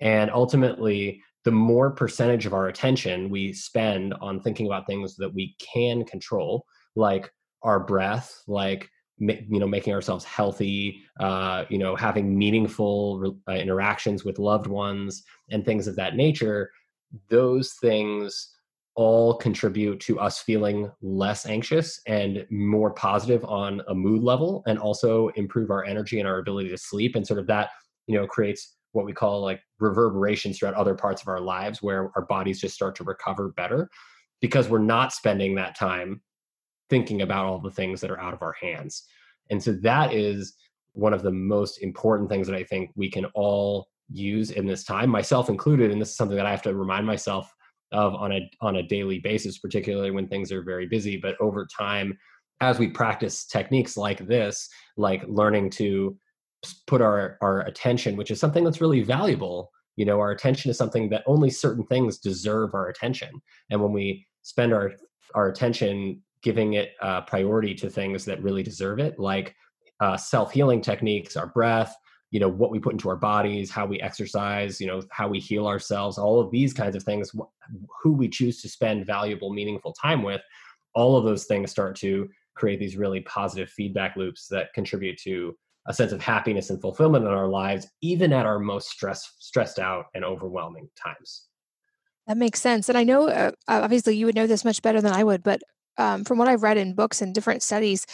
And 0.00 0.30
ultimately 0.30 1.22
the 1.44 1.50
more 1.52 1.90
percentage 1.90 2.46
of 2.46 2.54
our 2.54 2.68
attention 2.68 3.30
we 3.30 3.52
spend 3.52 4.14
on 4.20 4.40
thinking 4.40 4.66
about 4.66 4.86
things 4.86 5.16
that 5.16 5.32
we 5.32 5.56
can 5.58 6.04
control 6.04 6.66
like 6.98 7.32
our 7.62 7.80
breath, 7.80 8.42
like 8.46 8.88
you 9.18 9.58
know 9.58 9.66
making 9.66 9.92
ourselves 9.92 10.24
healthy 10.24 11.02
uh, 11.18 11.64
you 11.68 11.78
know 11.78 11.96
having 11.96 12.38
meaningful 12.38 13.36
uh, 13.48 13.52
interactions 13.52 14.24
with 14.24 14.38
loved 14.38 14.68
ones 14.68 15.24
and 15.50 15.64
things 15.64 15.88
of 15.88 15.96
that 15.96 16.14
nature 16.14 16.70
those 17.28 17.72
things 17.80 18.54
all 18.98 19.36
contribute 19.36 20.00
to 20.00 20.18
us 20.18 20.40
feeling 20.40 20.90
less 21.02 21.46
anxious 21.46 22.00
and 22.08 22.44
more 22.50 22.90
positive 22.90 23.44
on 23.44 23.80
a 23.86 23.94
mood 23.94 24.24
level 24.24 24.64
and 24.66 24.76
also 24.76 25.28
improve 25.36 25.70
our 25.70 25.84
energy 25.84 26.18
and 26.18 26.28
our 26.28 26.38
ability 26.38 26.68
to 26.68 26.76
sleep. 26.76 27.14
And 27.14 27.24
sort 27.24 27.38
of 27.38 27.46
that 27.46 27.70
you 28.08 28.18
know 28.18 28.26
creates 28.26 28.76
what 28.92 29.04
we 29.04 29.12
call 29.12 29.40
like 29.40 29.60
reverberations 29.78 30.58
throughout 30.58 30.74
other 30.74 30.96
parts 30.96 31.22
of 31.22 31.28
our 31.28 31.40
lives 31.40 31.80
where 31.80 32.10
our 32.16 32.26
bodies 32.26 32.60
just 32.60 32.74
start 32.74 32.96
to 32.96 33.04
recover 33.04 33.50
better 33.50 33.88
because 34.40 34.68
we're 34.68 34.78
not 34.80 35.12
spending 35.12 35.54
that 35.54 35.76
time 35.76 36.20
thinking 36.90 37.22
about 37.22 37.46
all 37.46 37.58
the 37.58 37.70
things 37.70 38.00
that 38.00 38.10
are 38.10 38.20
out 38.20 38.34
of 38.34 38.42
our 38.42 38.54
hands. 38.60 39.04
And 39.50 39.62
so 39.62 39.72
that 39.82 40.12
is 40.12 40.54
one 40.92 41.14
of 41.14 41.22
the 41.22 41.30
most 41.30 41.82
important 41.82 42.28
things 42.28 42.46
that 42.46 42.56
I 42.56 42.64
think 42.64 42.90
we 42.96 43.10
can 43.10 43.26
all 43.34 43.88
use 44.10 44.50
in 44.50 44.66
this 44.66 44.84
time, 44.84 45.10
myself 45.10 45.48
included. 45.48 45.90
And 45.90 46.00
this 46.00 46.10
is 46.10 46.16
something 46.16 46.36
that 46.36 46.46
I 46.46 46.50
have 46.50 46.62
to 46.62 46.74
remind 46.74 47.06
myself 47.06 47.52
of 47.92 48.14
on 48.14 48.32
a 48.32 48.50
on 48.60 48.76
a 48.76 48.82
daily 48.82 49.18
basis, 49.18 49.58
particularly 49.58 50.10
when 50.10 50.28
things 50.28 50.52
are 50.52 50.62
very 50.62 50.86
busy. 50.86 51.16
But 51.16 51.36
over 51.40 51.66
time, 51.66 52.18
as 52.60 52.78
we 52.78 52.88
practice 52.88 53.46
techniques 53.46 53.96
like 53.96 54.26
this, 54.26 54.68
like 54.96 55.24
learning 55.26 55.70
to 55.70 56.16
put 56.86 57.00
our 57.00 57.38
our 57.40 57.60
attention, 57.62 58.16
which 58.16 58.30
is 58.30 58.40
something 58.40 58.64
that's 58.64 58.80
really 58.80 59.02
valuable. 59.02 59.70
You 59.96 60.04
know, 60.04 60.20
our 60.20 60.30
attention 60.30 60.70
is 60.70 60.78
something 60.78 61.08
that 61.10 61.24
only 61.26 61.50
certain 61.50 61.84
things 61.84 62.18
deserve 62.18 62.74
our 62.74 62.88
attention. 62.88 63.30
And 63.70 63.82
when 63.82 63.92
we 63.92 64.26
spend 64.42 64.72
our 64.72 64.92
our 65.34 65.48
attention 65.48 66.22
giving 66.42 66.74
it 66.74 66.92
uh, 67.00 67.22
priority 67.22 67.74
to 67.74 67.90
things 67.90 68.24
that 68.24 68.42
really 68.42 68.62
deserve 68.62 68.98
it, 68.98 69.18
like 69.18 69.54
uh, 70.00 70.16
self 70.16 70.52
healing 70.52 70.80
techniques, 70.80 71.36
our 71.36 71.48
breath, 71.48 71.96
you 72.30 72.40
know, 72.40 72.48
what 72.48 72.70
we 72.70 72.78
put 72.78 72.92
into 72.92 73.08
our 73.08 73.16
bodies, 73.16 73.70
how 73.70 73.86
we 73.86 74.00
exercise, 74.00 74.80
you 74.80 74.86
know, 74.86 75.02
how 75.10 75.28
we 75.28 75.38
heal 75.38 75.66
ourselves, 75.66 76.18
all 76.18 76.40
of 76.40 76.50
these 76.50 76.72
kinds 76.72 76.94
of 76.94 77.02
things, 77.02 77.32
who 78.02 78.12
we 78.12 78.28
choose 78.28 78.60
to 78.62 78.68
spend 78.68 79.06
valuable, 79.06 79.52
meaningful 79.52 79.92
time 79.92 80.22
with, 80.22 80.42
all 80.94 81.16
of 81.16 81.24
those 81.24 81.44
things 81.44 81.70
start 81.70 81.96
to 81.96 82.28
create 82.54 82.80
these 82.80 82.96
really 82.96 83.20
positive 83.20 83.70
feedback 83.70 84.16
loops 84.16 84.46
that 84.48 84.72
contribute 84.74 85.16
to 85.18 85.56
a 85.86 85.94
sense 85.94 86.12
of 86.12 86.20
happiness 86.20 86.70
and 86.70 86.80
fulfillment 86.80 87.24
in 87.24 87.30
our 87.30 87.48
lives, 87.48 87.86
even 88.02 88.32
at 88.32 88.44
our 88.44 88.58
most 88.58 88.90
stress, 88.90 89.36
stressed 89.38 89.78
out 89.78 90.06
and 90.14 90.24
overwhelming 90.24 90.88
times. 91.02 91.46
That 92.26 92.36
makes 92.36 92.60
sense. 92.60 92.90
And 92.90 92.98
I 92.98 93.04
know, 93.04 93.28
uh, 93.28 93.52
obviously, 93.68 94.16
you 94.16 94.26
would 94.26 94.34
know 94.34 94.46
this 94.46 94.66
much 94.66 94.82
better 94.82 95.00
than 95.00 95.14
I 95.14 95.24
would, 95.24 95.42
but 95.42 95.62
um, 95.98 96.24
from 96.24 96.38
what 96.38 96.48
I've 96.48 96.62
read 96.62 96.76
in 96.76 96.94
books 96.94 97.20
and 97.20 97.34
different 97.34 97.62
studies, 97.62 98.06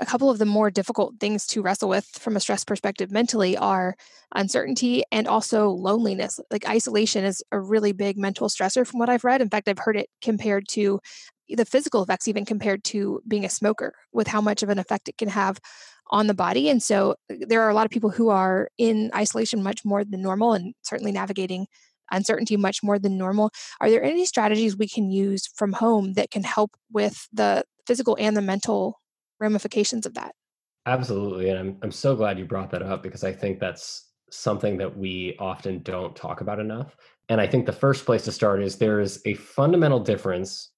a 0.00 0.06
couple 0.06 0.30
of 0.30 0.38
the 0.38 0.44
more 0.46 0.70
difficult 0.70 1.14
things 1.20 1.46
to 1.46 1.62
wrestle 1.62 1.88
with 1.88 2.06
from 2.06 2.36
a 2.36 2.40
stress 2.40 2.64
perspective 2.64 3.12
mentally 3.12 3.56
are 3.56 3.94
uncertainty 4.34 5.04
and 5.12 5.28
also 5.28 5.68
loneliness. 5.68 6.40
Like 6.50 6.68
isolation 6.68 7.24
is 7.24 7.44
a 7.52 7.60
really 7.60 7.92
big 7.92 8.18
mental 8.18 8.48
stressor 8.48 8.86
from 8.86 8.98
what 8.98 9.08
I've 9.08 9.24
read. 9.24 9.40
In 9.40 9.50
fact, 9.50 9.68
I've 9.68 9.78
heard 9.78 9.96
it 9.96 10.08
compared 10.20 10.66
to 10.70 11.00
the 11.48 11.64
physical 11.64 12.02
effects, 12.02 12.26
even 12.26 12.44
compared 12.44 12.82
to 12.84 13.20
being 13.28 13.44
a 13.44 13.50
smoker, 13.50 13.94
with 14.12 14.26
how 14.26 14.40
much 14.40 14.62
of 14.62 14.68
an 14.68 14.78
effect 14.78 15.08
it 15.08 15.18
can 15.18 15.28
have 15.28 15.60
on 16.10 16.26
the 16.26 16.34
body. 16.34 16.68
And 16.68 16.82
so 16.82 17.14
uh, 17.30 17.36
there 17.40 17.62
are 17.62 17.70
a 17.70 17.74
lot 17.74 17.86
of 17.86 17.90
people 17.90 18.10
who 18.10 18.30
are 18.30 18.68
in 18.78 19.10
isolation 19.14 19.62
much 19.62 19.84
more 19.84 20.04
than 20.04 20.22
normal 20.22 20.54
and 20.54 20.74
certainly 20.82 21.12
navigating 21.12 21.66
uncertainty 22.10 22.56
much 22.56 22.82
more 22.82 22.98
than 22.98 23.18
normal. 23.18 23.50
Are 23.80 23.90
there 23.90 24.02
any 24.02 24.26
strategies 24.26 24.76
we 24.76 24.88
can 24.88 25.10
use 25.10 25.46
from 25.46 25.72
home 25.72 26.14
that 26.14 26.30
can 26.30 26.42
help 26.42 26.72
with 26.92 27.28
the 27.32 27.64
physical 27.86 28.16
and 28.18 28.36
the 28.36 28.42
mental 28.42 29.00
ramifications 29.40 30.06
of 30.06 30.14
that? 30.14 30.32
Absolutely. 30.86 31.48
And 31.48 31.58
I'm, 31.58 31.76
I'm 31.82 31.92
so 31.92 32.14
glad 32.14 32.38
you 32.38 32.44
brought 32.44 32.70
that 32.70 32.82
up 32.82 33.02
because 33.02 33.24
I 33.24 33.32
think 33.32 33.58
that's 33.58 34.10
something 34.30 34.76
that 34.78 34.96
we 34.96 35.36
often 35.38 35.82
don't 35.82 36.14
talk 36.14 36.40
about 36.40 36.58
enough. 36.58 36.96
And 37.28 37.40
I 37.40 37.46
think 37.46 37.64
the 37.64 37.72
first 37.72 38.04
place 38.04 38.24
to 38.24 38.32
start 38.32 38.62
is 38.62 38.76
there 38.76 39.00
is 39.00 39.22
a 39.24 39.34
fundamental 39.34 40.00
difference 40.00 40.70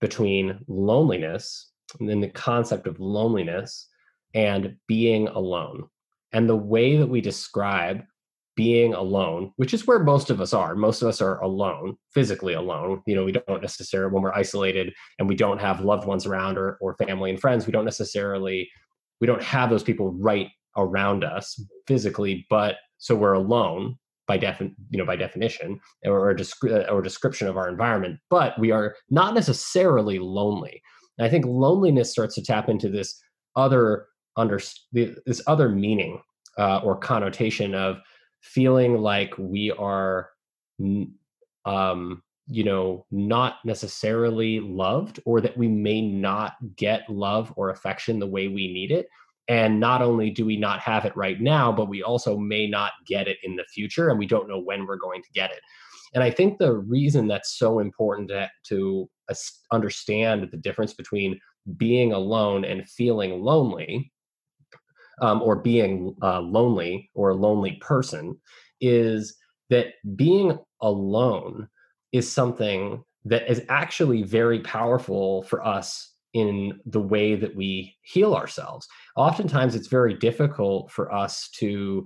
between 0.00 0.58
loneliness 0.68 1.70
and 2.00 2.08
then 2.08 2.20
the 2.20 2.28
concept 2.28 2.86
of 2.86 2.98
loneliness 2.98 3.88
and 4.34 4.76
being 4.86 5.28
alone. 5.28 5.84
And 6.32 6.48
the 6.48 6.56
way 6.56 6.96
that 6.96 7.08
we 7.08 7.20
describe 7.20 8.02
being 8.54 8.92
alone, 8.92 9.52
which 9.56 9.72
is 9.72 9.86
where 9.86 9.98
most 9.98 10.30
of 10.30 10.40
us 10.40 10.52
are. 10.52 10.74
Most 10.74 11.02
of 11.02 11.08
us 11.08 11.20
are 11.22 11.40
alone, 11.40 11.96
physically 12.12 12.52
alone. 12.52 13.02
You 13.06 13.14
know, 13.14 13.24
we 13.24 13.32
don't 13.32 13.62
necessarily, 13.62 14.12
when 14.12 14.22
we're 14.22 14.32
isolated 14.32 14.92
and 15.18 15.28
we 15.28 15.34
don't 15.34 15.60
have 15.60 15.80
loved 15.80 16.06
ones 16.06 16.26
around 16.26 16.58
or, 16.58 16.76
or 16.80 16.94
family 16.96 17.30
and 17.30 17.40
friends, 17.40 17.66
we 17.66 17.72
don't 17.72 17.84
necessarily, 17.84 18.68
we 19.20 19.26
don't 19.26 19.42
have 19.42 19.70
those 19.70 19.82
people 19.82 20.12
right 20.20 20.48
around 20.76 21.24
us 21.24 21.62
physically, 21.86 22.46
but 22.50 22.76
so 22.98 23.14
we're 23.14 23.32
alone 23.32 23.96
by 24.28 24.38
defin, 24.38 24.74
you 24.90 24.98
know, 24.98 25.06
by 25.06 25.16
definition 25.16 25.80
or, 26.04 26.30
or, 26.30 26.34
descri- 26.34 26.90
or 26.90 27.02
description 27.02 27.48
of 27.48 27.56
our 27.56 27.68
environment, 27.68 28.18
but 28.30 28.58
we 28.58 28.70
are 28.70 28.94
not 29.10 29.34
necessarily 29.34 30.18
lonely. 30.18 30.80
And 31.18 31.26
I 31.26 31.30
think 31.30 31.44
loneliness 31.46 32.10
starts 32.10 32.34
to 32.36 32.42
tap 32.42 32.68
into 32.68 32.88
this 32.88 33.18
other 33.56 34.06
under 34.36 34.58
this 34.92 35.42
other 35.46 35.68
meaning 35.68 36.22
uh, 36.58 36.78
or 36.78 36.96
connotation 36.96 37.74
of 37.74 37.98
feeling 38.42 38.98
like 38.98 39.32
we 39.38 39.70
are 39.70 40.30
um, 41.64 42.22
you 42.46 42.64
know 42.64 43.06
not 43.10 43.56
necessarily 43.64 44.60
loved 44.60 45.20
or 45.24 45.40
that 45.40 45.56
we 45.56 45.68
may 45.68 46.00
not 46.00 46.54
get 46.76 47.08
love 47.08 47.52
or 47.56 47.70
affection 47.70 48.18
the 48.18 48.26
way 48.26 48.48
we 48.48 48.72
need 48.72 48.90
it 48.90 49.06
and 49.48 49.78
not 49.78 50.02
only 50.02 50.30
do 50.30 50.44
we 50.44 50.56
not 50.56 50.80
have 50.80 51.04
it 51.04 51.16
right 51.16 51.40
now 51.40 51.70
but 51.70 51.88
we 51.88 52.02
also 52.02 52.36
may 52.36 52.66
not 52.66 52.92
get 53.06 53.28
it 53.28 53.38
in 53.44 53.56
the 53.56 53.64
future 53.72 54.08
and 54.08 54.18
we 54.18 54.26
don't 54.26 54.48
know 54.48 54.60
when 54.60 54.86
we're 54.86 54.96
going 54.96 55.22
to 55.22 55.32
get 55.32 55.50
it. 55.50 55.60
And 56.14 56.22
i 56.22 56.30
think 56.30 56.58
the 56.58 56.74
reason 56.74 57.28
that's 57.28 57.56
so 57.56 57.78
important 57.78 58.28
to, 58.28 58.50
to 58.68 59.08
understand 59.70 60.48
the 60.50 60.56
difference 60.58 60.94
between 60.94 61.38
being 61.76 62.12
alone 62.12 62.64
and 62.64 62.88
feeling 62.88 63.40
lonely 63.40 64.11
um, 65.22 65.40
or 65.40 65.56
being 65.56 66.14
uh, 66.20 66.40
lonely 66.40 67.10
or 67.14 67.30
a 67.30 67.34
lonely 67.34 67.78
person 67.80 68.36
is 68.80 69.36
that 69.70 69.94
being 70.16 70.58
alone 70.82 71.68
is 72.12 72.30
something 72.30 73.02
that 73.24 73.48
is 73.50 73.62
actually 73.68 74.22
very 74.24 74.60
powerful 74.60 75.44
for 75.44 75.64
us 75.64 76.12
in 76.34 76.80
the 76.86 77.00
way 77.00 77.36
that 77.36 77.54
we 77.54 77.94
heal 78.02 78.34
ourselves. 78.34 78.88
Oftentimes, 79.16 79.74
it's 79.74 79.86
very 79.86 80.14
difficult 80.14 80.90
for 80.90 81.12
us 81.12 81.48
to 81.58 82.04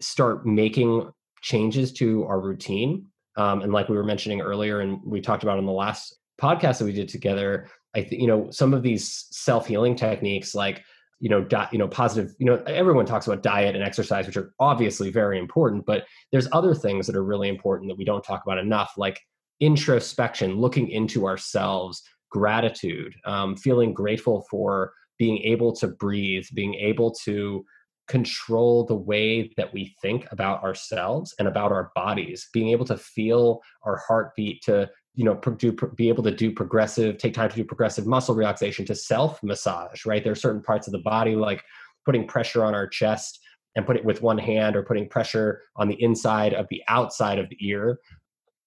start 0.00 0.44
making 0.44 1.10
changes 1.42 1.92
to 1.92 2.24
our 2.24 2.40
routine. 2.40 3.06
Um, 3.36 3.62
and 3.62 3.72
like 3.72 3.88
we 3.88 3.96
were 3.96 4.04
mentioning 4.04 4.40
earlier, 4.40 4.80
and 4.80 4.98
we 5.04 5.20
talked 5.20 5.44
about 5.44 5.58
in 5.58 5.66
the 5.66 5.72
last 5.72 6.16
podcast 6.40 6.78
that 6.78 6.86
we 6.86 6.92
did 6.92 7.08
together, 7.08 7.68
I 7.94 8.02
think 8.02 8.20
you 8.20 8.26
know 8.26 8.50
some 8.50 8.74
of 8.74 8.82
these 8.82 9.26
self 9.30 9.66
healing 9.66 9.94
techniques, 9.94 10.54
like 10.54 10.82
you 11.20 11.28
know, 11.28 11.42
di- 11.42 11.68
you 11.72 11.78
know, 11.78 11.88
positive, 11.88 12.34
you 12.38 12.46
know, 12.46 12.62
everyone 12.66 13.06
talks 13.06 13.26
about 13.26 13.42
diet 13.42 13.74
and 13.74 13.84
exercise, 13.84 14.26
which 14.26 14.36
are 14.36 14.52
obviously 14.60 15.10
very 15.10 15.38
important, 15.38 15.84
but 15.84 16.04
there's 16.30 16.48
other 16.52 16.74
things 16.74 17.06
that 17.06 17.16
are 17.16 17.24
really 17.24 17.48
important 17.48 17.88
that 17.90 17.98
we 17.98 18.04
don't 18.04 18.22
talk 18.22 18.42
about 18.44 18.58
enough, 18.58 18.92
like 18.96 19.20
introspection, 19.60 20.56
looking 20.56 20.88
into 20.88 21.26
ourselves, 21.26 22.02
gratitude, 22.30 23.14
um, 23.24 23.56
feeling 23.56 23.92
grateful 23.92 24.46
for 24.50 24.92
being 25.18 25.38
able 25.38 25.72
to 25.74 25.88
breathe, 25.88 26.46
being 26.54 26.74
able 26.74 27.10
to 27.10 27.64
control 28.06 28.84
the 28.84 28.94
way 28.94 29.52
that 29.56 29.72
we 29.72 29.94
think 30.00 30.26
about 30.32 30.62
ourselves 30.62 31.34
and 31.38 31.46
about 31.46 31.72
our 31.72 31.90
bodies, 31.94 32.48
being 32.52 32.68
able 32.68 32.84
to 32.84 32.96
feel 32.96 33.60
our 33.82 34.00
heartbeat, 34.06 34.62
to 34.62 34.88
you 35.18 35.24
know 35.24 35.34
do 35.34 35.72
be 35.96 36.08
able 36.08 36.22
to 36.22 36.30
do 36.30 36.52
progressive 36.52 37.18
take 37.18 37.34
time 37.34 37.50
to 37.50 37.56
do 37.56 37.64
progressive 37.64 38.06
muscle 38.06 38.36
relaxation 38.36 38.86
to 38.86 38.94
self 38.94 39.42
massage 39.42 40.06
right? 40.06 40.22
There 40.22 40.32
are 40.32 40.36
certain 40.46 40.62
parts 40.62 40.86
of 40.86 40.92
the 40.92 41.00
body 41.00 41.34
like 41.34 41.64
putting 42.06 42.24
pressure 42.24 42.64
on 42.64 42.72
our 42.72 42.86
chest 42.86 43.40
and 43.74 43.84
put 43.84 43.96
it 43.96 44.04
with 44.04 44.22
one 44.22 44.38
hand 44.38 44.76
or 44.76 44.84
putting 44.84 45.08
pressure 45.08 45.60
on 45.74 45.88
the 45.88 46.00
inside 46.00 46.54
of 46.54 46.66
the 46.70 46.82
outside 46.86 47.40
of 47.40 47.48
the 47.48 47.56
ear. 47.60 47.98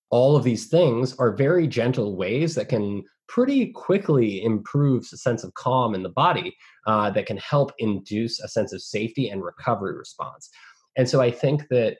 All 0.09 0.35
of 0.35 0.43
these 0.43 0.67
things 0.67 1.15
are 1.19 1.31
very 1.31 1.67
gentle 1.67 2.17
ways 2.17 2.53
that 2.55 2.67
can 2.67 3.03
pretty 3.29 3.67
quickly 3.71 4.43
improve 4.43 5.07
a 5.13 5.17
sense 5.17 5.45
of 5.45 5.53
calm 5.53 5.95
in 5.95 6.03
the 6.03 6.09
body 6.09 6.53
uh, 6.85 7.09
that 7.11 7.27
can 7.27 7.37
help 7.37 7.71
induce 7.79 8.41
a 8.41 8.49
sense 8.49 8.73
of 8.73 8.81
safety 8.81 9.29
and 9.29 9.41
recovery 9.41 9.97
response. 9.97 10.49
And 10.97 11.07
so 11.07 11.21
i 11.21 11.31
think 11.31 11.69
that 11.69 11.95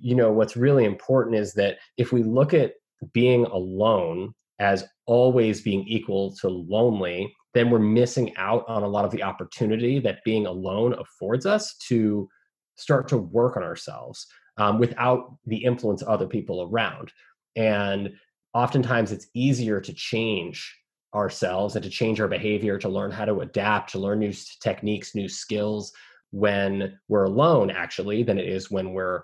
you 0.00 0.16
know 0.16 0.32
what's 0.32 0.56
really 0.56 0.84
important 0.84 1.36
is 1.36 1.54
that 1.54 1.76
if 1.96 2.10
we 2.10 2.24
look 2.24 2.52
at 2.52 2.72
being 3.12 3.44
alone 3.46 4.32
as 4.58 4.84
always 5.06 5.60
being 5.60 5.84
equal 5.86 6.34
to 6.36 6.48
lonely, 6.48 7.32
then 7.54 7.70
we're 7.70 7.78
missing 7.78 8.34
out 8.36 8.64
on 8.68 8.82
a 8.82 8.88
lot 8.88 9.04
of 9.04 9.10
the 9.10 9.22
opportunity 9.22 9.98
that 9.98 10.24
being 10.24 10.46
alone 10.46 10.94
affords 10.94 11.44
us 11.46 11.76
to 11.88 12.28
start 12.76 13.08
to 13.08 13.18
work 13.18 13.56
on 13.56 13.62
ourselves 13.62 14.26
um, 14.56 14.78
without 14.78 15.36
the 15.46 15.62
influence 15.64 16.02
of 16.02 16.08
other 16.08 16.26
people 16.26 16.62
around. 16.62 17.12
And 17.56 18.12
oftentimes 18.54 19.12
it's 19.12 19.26
easier 19.34 19.80
to 19.80 19.92
change 19.92 20.74
ourselves 21.14 21.76
and 21.76 21.82
to 21.82 21.90
change 21.90 22.20
our 22.20 22.28
behavior, 22.28 22.78
to 22.78 22.88
learn 22.88 23.10
how 23.10 23.24
to 23.24 23.40
adapt, 23.40 23.92
to 23.92 23.98
learn 23.98 24.20
new 24.20 24.32
techniques, 24.62 25.14
new 25.14 25.28
skills 25.28 25.92
when 26.30 26.98
we're 27.08 27.24
alone, 27.24 27.70
actually, 27.70 28.22
than 28.22 28.38
it 28.38 28.48
is 28.48 28.70
when 28.70 28.92
we're 28.92 29.22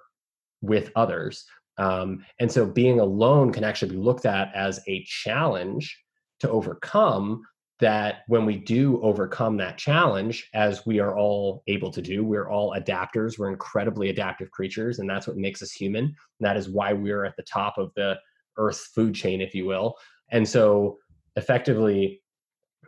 with 0.61 0.90
others. 0.97 1.44
Um, 1.78 2.25
and 2.40 2.50
so 2.50 2.66
being 2.66 3.00
alone 3.00 3.52
can 3.52 3.64
actually 3.64 3.92
be 3.92 4.02
looked 4.02 4.26
at 4.26 4.54
as 4.54 4.80
a 4.87 5.04
challenge 5.04 5.97
to 6.40 6.50
overcome 6.50 7.42
that 7.80 8.23
when 8.26 8.44
we 8.44 8.56
do 8.56 9.00
overcome 9.02 9.56
that 9.56 9.78
challenge 9.78 10.49
as 10.52 10.85
we 10.85 10.99
are 10.99 11.16
all 11.16 11.62
able 11.68 11.92
to 11.92 12.02
do 12.02 12.25
we're 12.25 12.50
all 12.50 12.75
adapters 12.75 13.38
we're 13.38 13.50
incredibly 13.50 14.11
adaptive 14.11 14.50
creatures 14.50 14.99
and 14.99 15.08
that's 15.08 15.28
what 15.28 15.37
makes 15.37 15.62
us 15.62 15.70
human. 15.70 16.04
And 16.04 16.14
that 16.40 16.56
is 16.56 16.68
why 16.68 16.92
we're 16.92 17.25
at 17.25 17.37
the 17.37 17.44
top 17.44 17.78
of 17.78 17.92
the 17.94 18.18
earth 18.56 18.88
food 18.94 19.14
chain 19.14 19.40
if 19.40 19.54
you 19.54 19.64
will. 19.66 19.94
And 20.30 20.47
so 20.47 20.99
effectively 21.37 22.20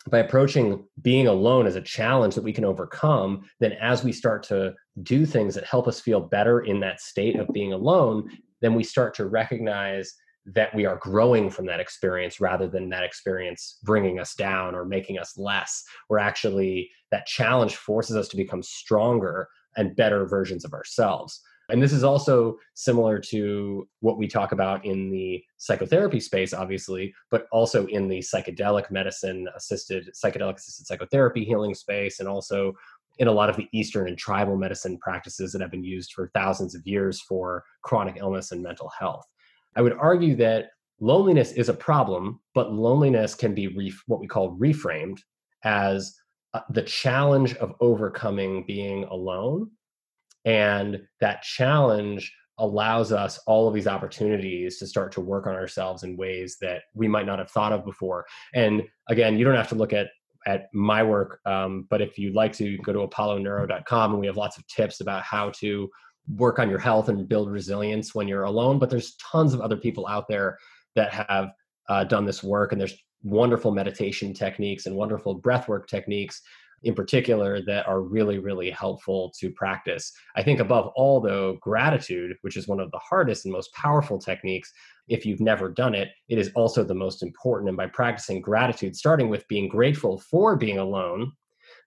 by 0.09 0.18
approaching 0.18 0.87
being 1.02 1.26
alone 1.26 1.66
as 1.66 1.76
a 1.76 1.80
challenge 1.80 2.35
that 2.35 2.44
we 2.44 2.52
can 2.52 2.64
overcome 2.64 3.42
then 3.61 3.73
as 3.73 4.02
we 4.02 4.12
start 4.12 4.42
to 4.42 4.75
do 5.02 5.26
things 5.26 5.54
that 5.54 5.64
help 5.64 5.87
us 5.87 6.00
feel 6.00 6.20
better 6.20 6.61
in 6.61 6.80
that 6.80 7.00
state 7.00 7.37
of 7.37 7.49
being 7.52 7.73
alone 7.73 8.30
then 8.61 8.75
we 8.75 8.85
start 8.85 9.14
to 9.14 9.26
recognize 9.26 10.14
that 10.47 10.75
we 10.75 10.87
are 10.87 10.97
growing 10.97 11.50
from 11.50 11.67
that 11.67 11.81
experience 11.81 12.40
rather 12.40 12.67
than 12.67 12.88
that 12.88 13.05
experience 13.05 13.79
bringing 13.83 14.19
us 14.19 14.35
down 14.35 14.75
or 14.75 14.85
making 14.85 15.19
us 15.19 15.37
less. 15.37 15.85
We're 16.09 16.19
actually, 16.19 16.90
that 17.11 17.26
challenge 17.26 17.76
forces 17.76 18.17
us 18.17 18.29
to 18.29 18.37
become 18.37 18.62
stronger 18.62 19.49
and 19.76 19.95
better 19.95 20.26
versions 20.26 20.64
of 20.64 20.73
ourselves. 20.73 21.40
And 21.69 21.81
this 21.81 21.93
is 21.93 22.02
also 22.02 22.57
similar 22.75 23.19
to 23.19 23.88
what 24.00 24.19
we 24.19 24.26
talk 24.26 24.50
about 24.50 24.85
in 24.85 25.11
the 25.11 25.43
psychotherapy 25.57 26.19
space, 26.19 26.52
obviously, 26.52 27.14
but 27.31 27.47
also 27.52 27.87
in 27.87 28.09
the 28.09 28.19
psychedelic 28.19 28.90
medicine 28.90 29.47
assisted, 29.57 30.11
psychedelic 30.12 30.57
assisted 30.57 30.87
psychotherapy 30.87 31.45
healing 31.45 31.75
space, 31.75 32.19
and 32.19 32.29
also 32.29 32.73
in 33.19 33.29
a 33.29 33.33
lot 33.33 33.50
of 33.50 33.57
the 33.57 33.69
Eastern 33.73 34.09
and 34.09 34.17
tribal 34.17 34.57
medicine 34.57 34.99
practices 34.99 35.52
that 35.52 35.61
have 35.61 35.71
been 35.71 35.85
used 35.85 36.12
for 36.12 36.31
thousands 36.35 36.75
of 36.75 36.87
years 36.87 37.21
for 37.21 37.64
chronic 37.83 38.17
illness 38.19 38.52
and 38.52 38.62
mental 38.62 38.90
health. 38.99 39.25
I 39.76 39.83
would 39.83 39.97
argue 39.99 40.37
that 40.37 40.71
loneliness 41.00 41.52
is 41.52 41.69
a 41.69 41.75
problem, 41.75 42.40
but 42.55 42.73
loneliness 42.73 43.35
can 43.35 43.55
be 43.55 43.69
re- 43.69 43.93
what 44.07 44.21
we 44.21 44.26
call 44.26 44.57
reframed 44.57 45.19
as 45.64 46.14
uh, 46.55 46.61
the 46.71 46.83
challenge 46.83 47.55
of 47.57 47.75
overcoming 47.81 48.64
being 48.67 49.05
alone. 49.05 49.71
And 50.45 51.02
that 51.21 51.43
challenge 51.43 52.33
allows 52.59 53.11
us 53.11 53.38
all 53.47 53.67
of 53.67 53.75
these 53.75 53.87
opportunities 53.87 54.79
to 54.79 54.87
start 54.87 55.12
to 55.12 55.21
work 55.21 55.47
on 55.47 55.55
ourselves 55.55 56.02
in 56.02 56.17
ways 56.17 56.59
that 56.61 56.83
we 56.95 57.09
might 57.09 57.26
not 57.26 57.38
have 57.38 57.50
thought 57.50 57.73
of 57.73 57.85
before. 57.85 58.26
And 58.55 58.83
again, 59.09 59.38
you 59.38 59.45
don't 59.45 59.57
have 59.57 59.69
to 59.71 59.75
look 59.75 59.93
at 59.93 60.09
at 60.47 60.68
my 60.73 61.02
work. 61.02 61.40
Um, 61.47 61.87
but 61.90 62.00
if 62.00 62.18
you'd 62.18 62.35
like 62.35 62.52
to, 62.54 62.78
go 62.78 62.92
to 62.92 63.00
apolloneuro.com 63.00 64.12
and 64.12 64.20
we 64.20 64.26
have 64.26 64.37
lots 64.37 64.59
of 64.59 64.66
tips 64.66 65.00
about 65.00 65.23
how 65.23 65.50
to 65.61 65.88
work 66.37 66.59
on 66.59 66.70
your 66.70 66.78
health 66.78 67.09
and 67.09 67.28
build 67.28 67.50
resilience 67.50 68.14
when 68.14 68.28
you're 68.28 68.44
alone. 68.44 68.78
But 68.78 68.90
there's 68.90 69.16
tons 69.16 69.54
of 69.54 69.61
other 69.61 69.76
people 69.76 70.06
out 70.06 70.28
there 70.28 70.59
that 70.94 71.12
have 71.12 71.50
uh, 71.88 72.04
done 72.04 72.25
this 72.25 72.42
work, 72.42 72.73
and 72.73 72.80
there's 72.80 72.97
wonderful 73.23 73.70
meditation 73.70 74.32
techniques 74.32 74.87
and 74.87 74.97
wonderful 74.97 75.40
breathwork 75.40 75.87
techniques 75.87 76.40
in 76.83 76.95
particular 76.95 77.61
that 77.63 77.87
are 77.87 78.01
really, 78.01 78.39
really 78.39 78.71
helpful 78.71 79.33
to 79.39 79.51
practice. 79.51 80.13
I 80.37 80.43
think 80.43 80.61
above 80.61 80.91
all, 80.97 81.21
though, 81.21 81.59
gratitude, 81.61 82.37
which 82.43 82.57
is 82.57 82.69
one 82.69 82.81
of 82.81 82.91
the 82.91 82.99
hardest 82.99 83.45
and 83.45 83.53
most 83.53 83.73
powerful 83.75 84.19
techniques, 84.19 84.73
if 85.09 85.27
you've 85.27 85.41
never 85.41 85.69
done 85.69 85.95
it, 85.95 86.09
it 86.29 86.39
is 86.39 86.51
also 86.55 86.83
the 86.83 86.95
most 86.95 87.23
important. 87.23 87.69
And 87.69 87.77
by 87.77 87.87
practicing 87.87 88.41
gratitude, 88.41 88.97
starting 88.97 89.29
with 89.29 89.47
being 89.49 89.69
grateful 89.69 90.19
for 90.19 90.57
being 90.57 90.79
alone, 90.79 91.33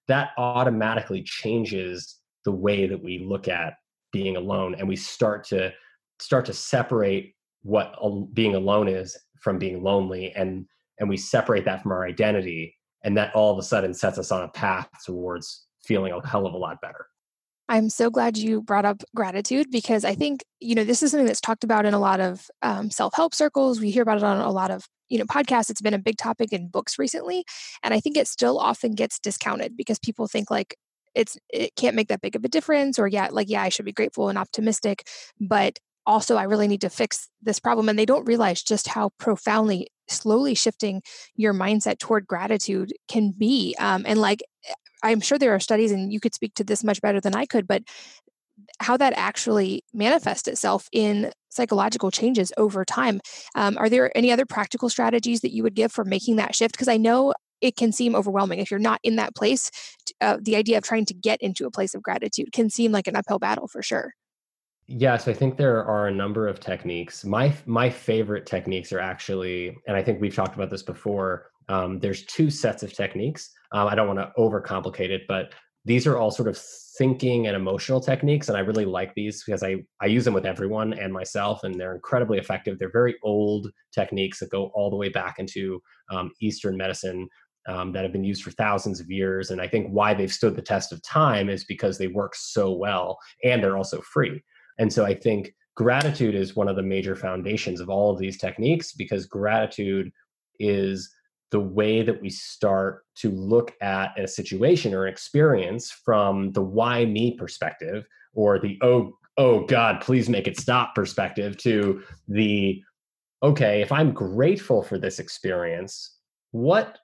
that 0.08 0.32
automatically 0.38 1.24
changes 1.24 2.20
the 2.46 2.52
way 2.52 2.88
that 2.88 3.02
we 3.02 3.20
look 3.20 3.48
at 3.48 3.76
being 4.12 4.36
alone 4.36 4.76
and 4.76 4.88
we 4.88 4.96
start 4.96 5.44
to 5.46 5.72
start 6.20 6.46
to 6.46 6.54
separate 6.54 7.34
what 7.64 7.96
being 8.34 8.56
alone 8.56 8.88
is 8.88 9.18
from 9.42 9.58
being 9.58 9.82
lonely 9.82 10.32
and 10.34 10.66
and 11.00 11.10
we 11.10 11.18
separate 11.18 11.66
that 11.66 11.82
from 11.82 11.92
our 11.92 12.06
identity 12.06 12.76
and 13.04 13.18
that 13.18 13.34
all 13.36 13.52
of 13.52 13.60
a 13.60 13.64
sudden 13.64 13.94
sets 13.94 14.18
us 14.18 14.32
on 14.32 14.44
a 14.44 14.48
path 14.48 14.90
towards 15.06 15.66
feeling 15.84 16.14
a 16.14 16.28
hell 16.28 16.46
of 16.46 16.54
a 16.54 16.58
lot 16.58 16.80
better 16.82 17.08
I'm 17.70 17.90
so 17.90 18.10
glad 18.10 18.38
you 18.38 18.62
brought 18.62 18.86
up 18.86 19.04
gratitude 19.16 19.72
because 19.72 20.04
I 20.04 20.16
think, 20.16 20.44
you 20.60 20.76
know, 20.76 20.84
this 20.84 21.02
is 21.02 21.12
something 21.12 21.26
that's 21.26 21.42
talked 21.42 21.64
about 21.64 21.86
in 21.86 21.94
a 21.94 22.00
lot 22.00 22.20
of 22.20 22.48
um, 22.62 22.92
self 22.92 23.14
help 23.16 23.34
circles. 23.34 23.80
We 23.80 23.90
hear 23.90 24.04
about 24.04 24.18
it 24.18 24.24
on 24.24 24.40
a 24.40 24.52
lot 24.52 24.70
of, 24.70 24.86
you 25.10 25.18
know, 25.18 25.26
podcasts. 25.26 25.70
It's 25.70 25.82
been 25.82 25.94
a 25.94 26.00
big 26.00 26.18
topic 26.18 26.52
in 26.52 26.68
books 26.68 27.00
recently. 27.00 27.46
And 27.82 27.94
I 27.94 28.00
think 28.00 28.18
it 28.18 28.28
still 28.28 28.60
often 28.60 28.96
gets 28.96 29.18
discounted 29.18 29.78
because 29.78 29.98
people 29.98 30.28
think 30.28 30.52
like 30.52 30.76
it's, 31.16 31.38
it 31.50 31.76
can't 31.76 31.96
make 31.96 32.10
that 32.10 32.22
big 32.22 32.36
of 32.36 32.44
a 32.44 32.50
difference 32.50 33.00
or, 33.00 33.08
yeah, 33.08 33.30
like, 33.32 33.50
yeah, 33.50 33.64
I 33.64 33.70
should 33.70 33.86
be 33.86 33.94
grateful 33.94 34.28
and 34.30 34.38
optimistic. 34.38 35.08
But 35.40 35.80
also, 36.06 36.36
I 36.36 36.44
really 36.44 36.68
need 36.68 36.82
to 36.82 36.90
fix 36.90 37.30
this 37.42 37.60
problem. 37.60 37.90
And 37.90 37.98
they 37.98 38.06
don't 38.06 38.26
realize 38.26 38.62
just 38.62 38.88
how 38.88 39.12
profoundly 39.18 39.88
slowly 40.10 40.54
shifting 40.54 41.02
your 41.36 41.54
mindset 41.54 42.00
toward 42.00 42.28
gratitude 42.28 42.94
can 43.08 43.32
be. 43.38 43.76
Um, 43.80 44.04
and 44.06 44.20
like, 44.20 44.44
I'm 45.02 45.22
sure 45.22 45.38
there 45.38 45.54
are 45.54 45.60
studies, 45.60 45.92
and 45.92 46.12
you 46.14 46.20
could 46.20 46.34
speak 46.34 46.54
to 46.56 46.64
this 46.64 46.84
much 46.84 47.02
better 47.02 47.20
than 47.20 47.36
I 47.36 47.46
could, 47.46 47.68
but 47.68 47.84
how 48.80 48.98
that 48.98 49.14
actually 49.16 49.84
manifests 49.94 50.48
itself 50.48 50.88
in 50.92 51.32
psychological 51.50 52.12
changes 52.12 52.52
over 52.58 52.86
time. 52.86 53.20
Um, 53.56 53.78
are 53.78 53.90
there 53.90 54.16
any 54.16 54.32
other 54.32 54.46
practical 54.46 54.90
strategies 54.90 55.42
that 55.42 55.54
you 55.54 55.64
would 55.64 55.76
give 55.76 55.92
for 55.92 56.06
making 56.06 56.38
that 56.38 56.56
shift? 56.56 56.74
Because 56.74 56.88
I 56.88 56.98
know 56.98 57.34
it 57.62 57.76
can 57.76 57.92
seem 57.92 58.16
overwhelming 58.16 58.60
if 58.60 58.70
you're 58.70 58.80
not 58.80 59.00
in 59.04 59.16
that 59.16 59.36
place. 59.36 59.72
Uh, 60.22 60.38
the 60.42 60.56
idea 60.56 60.78
of 60.78 60.84
trying 60.84 61.06
to 61.06 61.14
get 61.14 61.42
into 61.42 61.66
a 61.66 61.72
place 61.72 61.96
of 61.96 62.04
gratitude 62.04 62.52
can 62.52 62.70
seem 62.70 62.92
like 62.92 63.08
an 63.08 63.16
uphill 63.16 63.40
battle 63.40 63.68
for 63.68 63.82
sure. 63.82 64.14
Yes, 64.96 65.28
I 65.28 65.34
think 65.34 65.58
there 65.58 65.84
are 65.84 66.08
a 66.08 66.14
number 66.14 66.48
of 66.48 66.60
techniques. 66.60 67.26
My 67.26 67.52
my 67.66 67.90
favorite 67.90 68.46
techniques 68.46 68.92
are 68.94 69.00
actually, 69.00 69.76
and 69.88 69.98
I 69.98 70.04
think 70.04 70.22
we've 70.22 70.36
talked 70.36 70.56
about 70.56 70.70
this 70.70 70.84
before. 70.84 71.50
Um, 71.68 72.00
there's 72.00 72.26
two 72.26 72.52
sets 72.52 72.84
of 72.84 72.94
techniques. 72.94 73.50
Um, 73.72 73.88
I 73.88 73.96
don't 73.96 74.08
want 74.08 74.20
to 74.20 74.32
overcomplicate 74.38 75.10
it, 75.10 75.24
but 75.28 75.54
these 75.84 76.06
are 76.06 76.18
all 76.18 76.30
sort 76.30 76.48
of 76.48 76.58
thinking 76.98 77.48
and 77.48 77.56
emotional 77.56 78.02
techniques, 78.02 78.50
and 78.50 78.58
I 78.58 78.62
really 78.62 78.86
like 78.86 79.16
these 79.16 79.44
because 79.44 79.64
I 79.64 79.78
I 80.00 80.06
use 80.06 80.26
them 80.26 80.34
with 80.36 80.46
everyone 80.46 80.94
and 80.94 81.12
myself, 81.12 81.64
and 81.64 81.74
they're 81.80 81.96
incredibly 81.96 82.38
effective. 82.38 82.78
They're 82.78 82.92
very 82.92 83.16
old 83.24 83.72
techniques 83.94 84.40
that 84.40 84.52
go 84.52 84.70
all 84.76 84.92
the 84.92 84.98
way 84.98 85.10
back 85.10 85.40
into 85.40 85.82
um, 86.12 86.32
Eastern 86.40 86.78
medicine. 86.78 87.28
Um, 87.66 87.94
that 87.94 88.04
have 88.04 88.12
been 88.12 88.26
used 88.26 88.44
for 88.44 88.52
thousands 88.52 89.00
of 89.00 89.10
years. 89.10 89.50
And 89.50 89.62
I 89.62 89.70
think 89.70 89.88
why 89.88 90.14
they've 90.14 90.30
stood 90.30 90.58
the 90.58 90.62
test 90.62 90.92
of 90.92 91.02
time 91.02 91.50
is 91.50 91.64
because 91.64 91.98
they 91.98 92.08
work 92.08 92.36
so 92.36 92.74
well 92.74 93.18
and 93.42 93.64
they're 93.64 93.78
also 93.78 94.02
free. 94.02 94.44
And 94.80 94.92
so 94.92 95.06
I 95.06 95.14
think 95.14 95.54
gratitude 95.76 96.36
is 96.36 96.56
one 96.56 96.68
of 96.68 96.76
the 96.76 96.84
major 96.84 97.16
foundations 97.16 97.80
of 97.80 97.90
all 97.90 98.12
of 98.12 98.20
these 98.20 98.38
techniques 98.38 98.94
because 98.94 99.26
gratitude 99.26 100.12
is 100.60 101.14
the 101.52 101.60
way 101.60 102.02
that 102.02 102.22
we 102.22 102.30
start 102.30 103.06
to 103.16 103.30
look 103.32 103.74
at 103.82 104.18
a 104.20 104.28
situation 104.28 104.94
or 104.94 105.06
an 105.06 105.12
experience 105.12 105.92
from 105.92 106.52
the 106.52 106.62
why 106.62 107.06
me 107.06 107.36
perspective 107.36 108.06
or 108.34 108.60
the 108.60 108.78
oh 108.82 109.16
oh 109.38 109.64
god 109.66 110.02
please 110.02 110.30
make 110.30 110.48
it 110.48 110.60
stop 110.60 110.96
perspective 110.96 111.56
to 111.58 112.02
the 112.28 112.82
okay 113.44 113.82
if 113.82 113.92
i'm 113.92 114.12
grateful 114.12 114.82
for 114.82 114.98
this 114.98 115.20
experience 115.20 116.18
what 116.52 116.98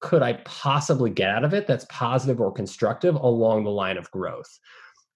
could 0.00 0.22
i 0.22 0.34
possibly 0.44 1.10
get 1.10 1.30
out 1.30 1.44
of 1.44 1.52
it 1.52 1.66
that's 1.66 1.86
positive 1.88 2.40
or 2.40 2.52
constructive 2.52 3.14
along 3.16 3.64
the 3.64 3.70
line 3.70 3.96
of 3.96 4.10
growth? 4.10 4.58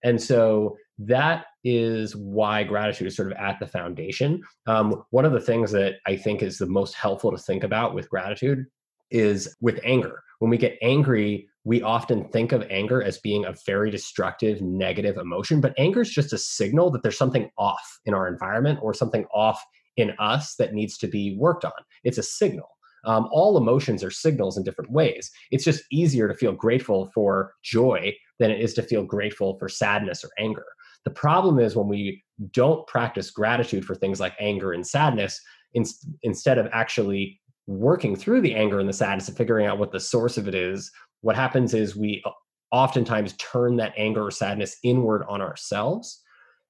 And 0.04 0.22
so 0.22 0.76
that 0.98 1.46
is 1.64 2.14
why 2.14 2.62
gratitude 2.62 3.08
is 3.08 3.16
sort 3.16 3.32
of 3.32 3.38
at 3.38 3.58
the 3.58 3.66
foundation. 3.66 4.42
Um, 4.66 5.04
one 5.10 5.24
of 5.24 5.32
the 5.32 5.40
things 5.40 5.72
that 5.72 5.96
I 6.06 6.16
think 6.16 6.42
is 6.42 6.58
the 6.58 6.66
most 6.66 6.94
helpful 6.94 7.30
to 7.30 7.38
think 7.38 7.64
about 7.64 7.94
with 7.94 8.10
gratitude 8.10 8.64
is 9.10 9.56
with 9.60 9.80
anger. 9.84 10.22
When 10.38 10.50
we 10.50 10.58
get 10.58 10.78
angry, 10.82 11.48
we 11.64 11.82
often 11.82 12.28
think 12.28 12.52
of 12.52 12.66
anger 12.70 13.02
as 13.02 13.18
being 13.18 13.44
a 13.44 13.54
very 13.66 13.90
destructive, 13.90 14.60
negative 14.60 15.16
emotion, 15.16 15.60
but 15.60 15.74
anger 15.78 16.02
is 16.02 16.10
just 16.10 16.32
a 16.32 16.38
signal 16.38 16.90
that 16.90 17.02
there's 17.02 17.18
something 17.18 17.50
off 17.56 17.98
in 18.04 18.14
our 18.14 18.28
environment 18.28 18.78
or 18.82 18.92
something 18.92 19.24
off 19.32 19.64
in 19.96 20.12
us 20.18 20.56
that 20.56 20.74
needs 20.74 20.98
to 20.98 21.06
be 21.06 21.36
worked 21.38 21.64
on. 21.64 21.72
It's 22.02 22.18
a 22.18 22.22
signal. 22.22 22.68
Um, 23.06 23.28
all 23.32 23.56
emotions 23.56 24.02
are 24.02 24.10
signals 24.10 24.56
in 24.56 24.64
different 24.64 24.90
ways. 24.90 25.30
It's 25.50 25.64
just 25.64 25.84
easier 25.90 26.26
to 26.26 26.34
feel 26.34 26.52
grateful 26.52 27.10
for 27.14 27.52
joy 27.62 28.14
than 28.38 28.50
it 28.50 28.60
is 28.60 28.74
to 28.74 28.82
feel 28.82 29.04
grateful 29.04 29.58
for 29.58 29.68
sadness 29.68 30.24
or 30.24 30.30
anger. 30.38 30.64
The 31.04 31.10
problem 31.10 31.58
is 31.58 31.76
when 31.76 31.88
we 31.88 32.22
don't 32.52 32.86
practice 32.86 33.30
gratitude 33.30 33.84
for 33.84 33.94
things 33.94 34.20
like 34.20 34.34
anger 34.40 34.72
and 34.72 34.86
sadness, 34.86 35.40
in, 35.74 35.84
instead 36.22 36.58
of 36.58 36.68
actually 36.72 37.40
working 37.66 38.16
through 38.16 38.40
the 38.40 38.54
anger 38.54 38.78
and 38.80 38.88
the 38.88 38.92
sadness 38.92 39.28
and 39.28 39.36
figuring 39.36 39.66
out 39.66 39.78
what 39.78 39.92
the 39.92 40.00
source 40.00 40.36
of 40.38 40.48
it 40.48 40.54
is, 40.54 40.90
what 41.20 41.36
happens 41.36 41.74
is 41.74 41.96
we 41.96 42.22
oftentimes 42.70 43.34
turn 43.34 43.76
that 43.76 43.94
anger 43.96 44.26
or 44.26 44.30
sadness 44.30 44.76
inward 44.82 45.24
on 45.28 45.40
ourselves. 45.40 46.20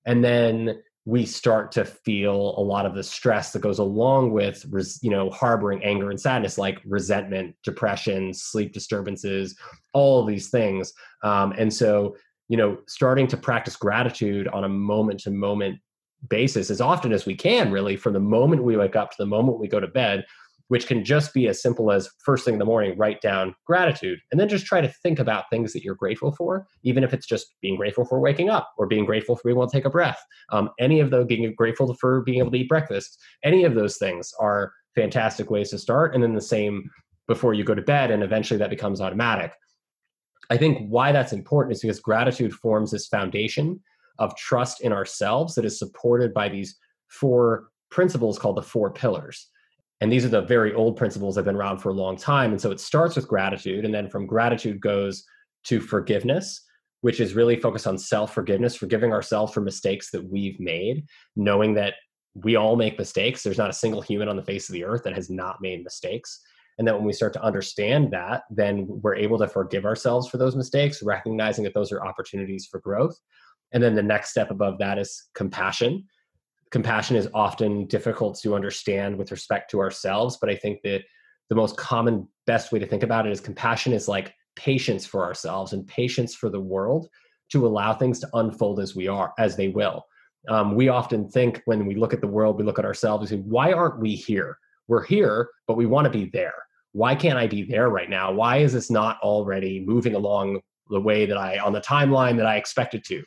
And 0.04 0.22
then 0.22 0.82
we 1.06 1.26
start 1.26 1.70
to 1.72 1.84
feel 1.84 2.54
a 2.56 2.60
lot 2.60 2.86
of 2.86 2.94
the 2.94 3.02
stress 3.02 3.52
that 3.52 3.60
goes 3.60 3.78
along 3.78 4.32
with 4.32 4.64
you 5.02 5.10
know 5.10 5.30
harboring 5.30 5.82
anger 5.84 6.10
and 6.10 6.20
sadness 6.20 6.56
like 6.56 6.80
resentment 6.86 7.54
depression 7.62 8.32
sleep 8.32 8.72
disturbances 8.72 9.54
all 9.92 10.20
of 10.20 10.26
these 10.26 10.48
things 10.48 10.92
um, 11.22 11.52
and 11.58 11.72
so 11.72 12.16
you 12.48 12.56
know 12.56 12.78
starting 12.86 13.26
to 13.26 13.36
practice 13.36 13.76
gratitude 13.76 14.48
on 14.48 14.64
a 14.64 14.68
moment 14.68 15.20
to 15.20 15.30
moment 15.30 15.78
basis 16.28 16.70
as 16.70 16.80
often 16.80 17.12
as 17.12 17.26
we 17.26 17.34
can 17.34 17.70
really 17.70 17.96
from 17.96 18.12
the 18.12 18.20
moment 18.20 18.64
we 18.64 18.76
wake 18.76 18.96
up 18.96 19.10
to 19.10 19.16
the 19.18 19.26
moment 19.26 19.58
we 19.58 19.68
go 19.68 19.80
to 19.80 19.86
bed 19.88 20.24
which 20.68 20.86
can 20.86 21.04
just 21.04 21.34
be 21.34 21.46
as 21.48 21.60
simple 21.60 21.90
as 21.92 22.08
first 22.24 22.44
thing 22.44 22.54
in 22.54 22.58
the 22.58 22.64
morning, 22.64 22.96
write 22.96 23.20
down 23.20 23.54
gratitude, 23.66 24.18
and 24.30 24.40
then 24.40 24.48
just 24.48 24.66
try 24.66 24.80
to 24.80 24.88
think 24.88 25.18
about 25.18 25.50
things 25.50 25.72
that 25.72 25.82
you're 25.82 25.94
grateful 25.94 26.32
for, 26.32 26.66
even 26.82 27.04
if 27.04 27.12
it's 27.12 27.26
just 27.26 27.54
being 27.60 27.76
grateful 27.76 28.04
for 28.04 28.20
waking 28.20 28.48
up 28.48 28.72
or 28.78 28.86
being 28.86 29.04
grateful 29.04 29.36
for 29.36 29.42
being 29.44 29.56
able 29.56 29.66
to 29.66 29.76
take 29.76 29.84
a 29.84 29.90
breath. 29.90 30.22
Um, 30.50 30.70
any 30.78 31.00
of 31.00 31.10
those, 31.10 31.26
being 31.26 31.52
grateful 31.54 31.94
for 31.94 32.22
being 32.22 32.38
able 32.38 32.50
to 32.50 32.58
eat 32.58 32.68
breakfast, 32.68 33.20
any 33.42 33.64
of 33.64 33.74
those 33.74 33.98
things 33.98 34.32
are 34.40 34.72
fantastic 34.94 35.50
ways 35.50 35.70
to 35.70 35.78
start. 35.78 36.14
And 36.14 36.22
then 36.22 36.34
the 36.34 36.40
same 36.40 36.90
before 37.26 37.54
you 37.54 37.64
go 37.64 37.74
to 37.74 37.82
bed, 37.82 38.10
and 38.10 38.22
eventually 38.22 38.58
that 38.58 38.70
becomes 38.70 39.00
automatic. 39.00 39.52
I 40.50 40.56
think 40.56 40.88
why 40.88 41.12
that's 41.12 41.32
important 41.32 41.74
is 41.74 41.82
because 41.82 42.00
gratitude 42.00 42.52
forms 42.52 42.90
this 42.90 43.06
foundation 43.06 43.80
of 44.18 44.36
trust 44.36 44.80
in 44.80 44.92
ourselves 44.92 45.54
that 45.54 45.64
is 45.64 45.78
supported 45.78 46.32
by 46.32 46.48
these 46.48 46.76
four 47.08 47.68
principles 47.90 48.38
called 48.38 48.56
the 48.56 48.62
four 48.62 48.92
pillars. 48.92 49.48
And 50.00 50.12
these 50.12 50.24
are 50.24 50.28
the 50.28 50.42
very 50.42 50.74
old 50.74 50.96
principles 50.96 51.34
that 51.34 51.40
have 51.40 51.46
been 51.46 51.56
around 51.56 51.78
for 51.78 51.90
a 51.90 51.94
long 51.94 52.16
time. 52.16 52.50
And 52.50 52.60
so 52.60 52.70
it 52.70 52.80
starts 52.80 53.16
with 53.16 53.28
gratitude, 53.28 53.84
and 53.84 53.94
then 53.94 54.10
from 54.10 54.26
gratitude 54.26 54.80
goes 54.80 55.24
to 55.64 55.80
forgiveness, 55.80 56.60
which 57.00 57.20
is 57.20 57.34
really 57.34 57.56
focused 57.56 57.86
on 57.86 57.96
self 57.96 58.34
forgiveness, 58.34 58.74
forgiving 58.74 59.12
ourselves 59.12 59.52
for 59.52 59.60
mistakes 59.60 60.10
that 60.10 60.24
we've 60.30 60.58
made, 60.60 61.06
knowing 61.36 61.74
that 61.74 61.94
we 62.34 62.56
all 62.56 62.76
make 62.76 62.98
mistakes. 62.98 63.42
There's 63.42 63.58
not 63.58 63.70
a 63.70 63.74
single 63.74 64.02
human 64.02 64.28
on 64.28 64.36
the 64.36 64.42
face 64.42 64.68
of 64.68 64.72
the 64.72 64.84
earth 64.84 65.04
that 65.04 65.14
has 65.14 65.30
not 65.30 65.60
made 65.60 65.84
mistakes. 65.84 66.40
And 66.78 66.88
that 66.88 66.94
when 66.94 67.04
we 67.04 67.12
start 67.12 67.32
to 67.34 67.42
understand 67.42 68.10
that, 68.12 68.42
then 68.50 68.86
we're 68.88 69.14
able 69.14 69.38
to 69.38 69.46
forgive 69.46 69.84
ourselves 69.84 70.28
for 70.28 70.38
those 70.38 70.56
mistakes, 70.56 71.02
recognizing 71.02 71.64
that 71.64 71.74
those 71.74 71.92
are 71.92 72.04
opportunities 72.04 72.66
for 72.70 72.80
growth. 72.80 73.16
And 73.72 73.82
then 73.82 73.94
the 73.94 74.02
next 74.02 74.30
step 74.30 74.50
above 74.50 74.78
that 74.78 74.98
is 74.98 75.28
compassion, 75.34 76.04
compassion 76.70 77.14
is 77.14 77.28
often 77.34 77.86
difficult 77.86 78.38
to 78.40 78.54
understand 78.54 79.16
with 79.16 79.30
respect 79.30 79.70
to 79.70 79.78
ourselves 79.78 80.38
but 80.40 80.50
i 80.50 80.56
think 80.56 80.80
that 80.82 81.02
the 81.48 81.54
most 81.54 81.76
common 81.76 82.26
best 82.46 82.72
way 82.72 82.78
to 82.78 82.86
think 82.86 83.02
about 83.02 83.26
it 83.26 83.32
is 83.32 83.40
compassion 83.40 83.92
is 83.92 84.08
like 84.08 84.34
patience 84.56 85.04
for 85.04 85.24
ourselves 85.24 85.72
and 85.72 85.86
patience 85.86 86.34
for 86.34 86.48
the 86.48 86.60
world 86.60 87.08
to 87.50 87.66
allow 87.66 87.92
things 87.92 88.18
to 88.20 88.28
unfold 88.34 88.80
as 88.80 88.96
we 88.96 89.06
are 89.06 89.32
as 89.38 89.56
they 89.56 89.68
will. 89.68 90.04
Um, 90.48 90.74
we 90.74 90.88
often 90.88 91.28
think 91.28 91.62
when 91.66 91.86
we 91.86 91.94
look 91.94 92.12
at 92.12 92.20
the 92.20 92.26
world 92.26 92.58
we 92.58 92.64
look 92.64 92.78
at 92.78 92.84
ourselves 92.84 93.22
we 93.22 93.36
say 93.36 93.42
why 93.42 93.72
aren't 93.72 94.00
we 94.00 94.14
here 94.14 94.58
we're 94.88 95.04
here 95.04 95.48
but 95.66 95.76
we 95.76 95.86
want 95.86 96.04
to 96.04 96.10
be 96.10 96.26
there 96.26 96.54
why 96.92 97.14
can't 97.14 97.38
i 97.38 97.46
be 97.46 97.62
there 97.62 97.88
right 97.88 98.10
now 98.10 98.32
why 98.32 98.58
is 98.58 98.72
this 98.72 98.90
not 98.90 99.18
already 99.20 99.84
moving 99.84 100.14
along 100.14 100.60
the 100.90 101.00
way 101.00 101.26
that 101.26 101.36
i 101.36 101.58
on 101.58 101.72
the 101.72 101.80
timeline 101.80 102.36
that 102.36 102.46
i 102.46 102.56
expected 102.56 103.04
to 103.04 103.22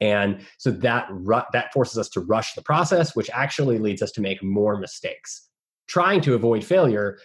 and 0.00 0.46
so 0.58 0.70
that 0.70 1.06
ru- 1.10 1.42
that 1.52 1.72
forces 1.72 1.98
us 1.98 2.08
to 2.10 2.20
rush 2.20 2.54
the 2.54 2.62
process, 2.62 3.16
which 3.16 3.30
actually 3.32 3.78
leads 3.78 4.02
us 4.02 4.12
to 4.12 4.20
make 4.20 4.42
more 4.42 4.78
mistakes. 4.78 5.48
Trying 5.88 6.20
to 6.22 6.34
avoid 6.34 6.64
failure, 6.64 7.18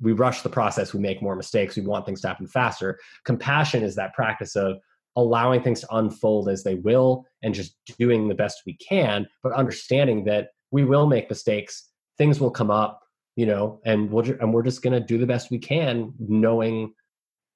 we 0.00 0.12
rush 0.12 0.42
the 0.42 0.48
process, 0.48 0.94
we 0.94 1.00
make 1.00 1.20
more 1.22 1.36
mistakes, 1.36 1.76
we 1.76 1.82
want 1.82 2.06
things 2.06 2.20
to 2.22 2.28
happen 2.28 2.46
faster. 2.46 2.98
Compassion 3.24 3.82
is 3.82 3.96
that 3.96 4.14
practice 4.14 4.56
of 4.56 4.78
allowing 5.16 5.62
things 5.62 5.80
to 5.80 5.94
unfold 5.94 6.48
as 6.48 6.62
they 6.62 6.76
will 6.76 7.24
and 7.42 7.54
just 7.54 7.74
doing 7.98 8.28
the 8.28 8.34
best 8.34 8.62
we 8.66 8.76
can, 8.76 9.26
but 9.42 9.52
understanding 9.52 10.24
that 10.24 10.50
we 10.70 10.84
will 10.84 11.06
make 11.06 11.28
mistakes, 11.28 11.89
things 12.18 12.40
will 12.40 12.50
come 12.50 12.70
up, 12.70 13.00
you 13.36 13.46
know, 13.46 13.80
and 13.84 14.10
we'll 14.10 14.24
and 14.40 14.52
we're 14.52 14.62
just 14.62 14.82
going 14.82 14.92
to 14.92 15.06
do 15.06 15.18
the 15.18 15.26
best 15.26 15.50
we 15.50 15.58
can, 15.58 16.12
knowing 16.18 16.92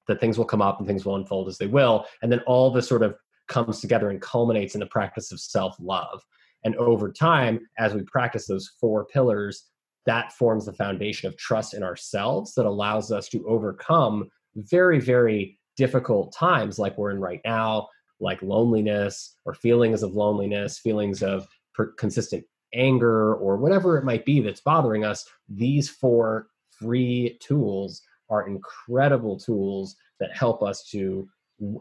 that 0.08 0.20
things 0.20 0.36
will 0.36 0.44
come 0.44 0.62
up 0.62 0.78
and 0.78 0.86
things 0.86 1.04
will 1.04 1.16
unfold 1.16 1.48
as 1.48 1.58
they 1.58 1.66
will, 1.66 2.06
and 2.22 2.30
then 2.30 2.40
all 2.46 2.70
this 2.70 2.88
sort 2.88 3.02
of 3.02 3.14
comes 3.48 3.80
together 3.80 4.10
and 4.10 4.20
culminates 4.20 4.74
in 4.74 4.80
the 4.80 4.86
practice 4.86 5.32
of 5.32 5.40
self 5.40 5.76
love. 5.80 6.22
And 6.64 6.74
over 6.76 7.12
time, 7.12 7.60
as 7.78 7.94
we 7.94 8.02
practice 8.02 8.46
those 8.46 8.70
four 8.80 9.04
pillars, 9.06 9.64
that 10.06 10.32
forms 10.32 10.66
the 10.66 10.72
foundation 10.72 11.28
of 11.28 11.36
trust 11.36 11.74
in 11.74 11.82
ourselves 11.82 12.54
that 12.54 12.66
allows 12.66 13.10
us 13.10 13.28
to 13.30 13.46
overcome 13.46 14.28
very, 14.56 15.00
very 15.00 15.58
difficult 15.76 16.34
times 16.34 16.78
like 16.78 16.96
we're 16.96 17.10
in 17.10 17.20
right 17.20 17.40
now, 17.44 17.88
like 18.20 18.40
loneliness 18.42 19.36
or 19.44 19.54
feelings 19.54 20.02
of 20.02 20.12
loneliness, 20.12 20.78
feelings 20.78 21.22
of 21.22 21.46
per- 21.74 21.92
consistent 21.92 22.44
anger, 22.74 23.34
or 23.34 23.56
whatever 23.56 23.96
it 23.96 24.04
might 24.04 24.24
be 24.24 24.40
that's 24.40 24.60
bothering 24.60 25.04
us. 25.04 25.26
These 25.48 25.88
four 25.88 26.48
free 26.70 27.38
tools 27.40 28.02
are 28.30 28.46
incredible 28.46 29.38
tools 29.38 29.96
that 30.20 30.36
help 30.36 30.62
us 30.62 30.88
to, 30.90 31.28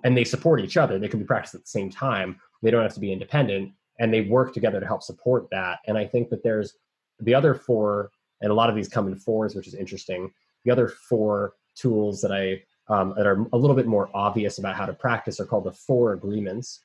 and 0.04 0.16
they 0.16 0.24
support 0.24 0.62
each 0.62 0.78
other. 0.78 1.00
They 1.00 1.08
can 1.08 1.20
be 1.20 1.26
practiced 1.26 1.56
at 1.56 1.62
the 1.62 1.68
same 1.68 1.90
time. 1.90 2.40
They 2.62 2.72
don't 2.72 2.84
have 2.84 2.94
to 2.94 3.00
be 3.00 3.12
independent, 3.12 3.72
and 4.00 4.14
they 4.14 4.22
work 4.22 4.54
together 4.54 4.80
to 4.80 4.86
help 4.86 5.04
support 5.04 5.48
that. 5.52 5.80
And 5.88 5.98
I 5.98 6.06
think 6.06 6.30
that 6.30 6.44
there's 6.44 6.74
the 7.20 7.34
other 7.34 7.54
four, 7.54 8.12
and 8.42 8.52
a 8.52 8.56
lot 8.56 8.70
of 8.70 8.76
these 8.76 8.90
come 8.90 9.08
in 9.08 9.16
fours, 9.16 9.56
which 9.56 9.68
is 9.68 9.76
interesting. 9.76 10.32
The 10.66 10.72
other 10.72 10.88
four 10.90 11.54
tools 11.76 12.22
that 12.22 12.32
I 12.32 12.64
um, 12.90 13.14
that 13.16 13.26
are 13.26 13.46
a 13.54 13.58
little 13.58 13.76
bit 13.76 13.88
more 13.88 14.10
obvious 14.14 14.58
about 14.58 14.76
how 14.76 14.86
to 14.86 14.94
practice 14.94 15.40
are 15.40 15.46
called 15.46 15.64
the 15.64 15.72
four 15.72 16.14
agreements, 16.14 16.82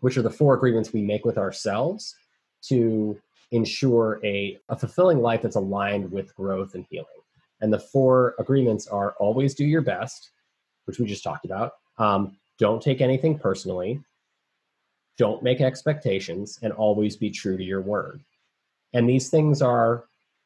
which 0.00 0.16
are 0.16 0.22
the 0.22 0.30
four 0.30 0.54
agreements 0.54 0.92
we 0.92 1.02
make 1.02 1.26
with 1.26 1.36
ourselves 1.36 2.14
to 2.62 3.20
ensure 3.50 4.20
a, 4.24 4.58
a 4.68 4.76
fulfilling 4.76 5.20
life 5.20 5.42
that's 5.42 5.56
aligned 5.56 6.10
with 6.10 6.34
growth 6.34 6.74
and 6.74 6.84
healing. 6.90 7.06
And 7.60 7.72
the 7.72 7.78
four 7.78 8.34
agreements 8.38 8.86
are 8.86 9.14
always 9.18 9.54
do 9.54 9.64
your 9.64 9.82
best, 9.82 10.30
which 10.84 10.98
we 10.98 11.06
just 11.06 11.24
talked 11.24 11.44
about. 11.44 11.72
Um, 11.98 12.36
don't 12.58 12.82
take 12.82 13.00
anything 13.00 13.38
personally. 13.38 14.00
Don't 15.16 15.42
make 15.42 15.60
expectations 15.60 16.58
and 16.62 16.72
always 16.72 17.16
be 17.16 17.30
true 17.30 17.56
to 17.56 17.64
your 17.64 17.80
word. 17.80 18.22
And 18.92 19.08
these 19.08 19.28
things 19.28 19.62
are 19.62 20.04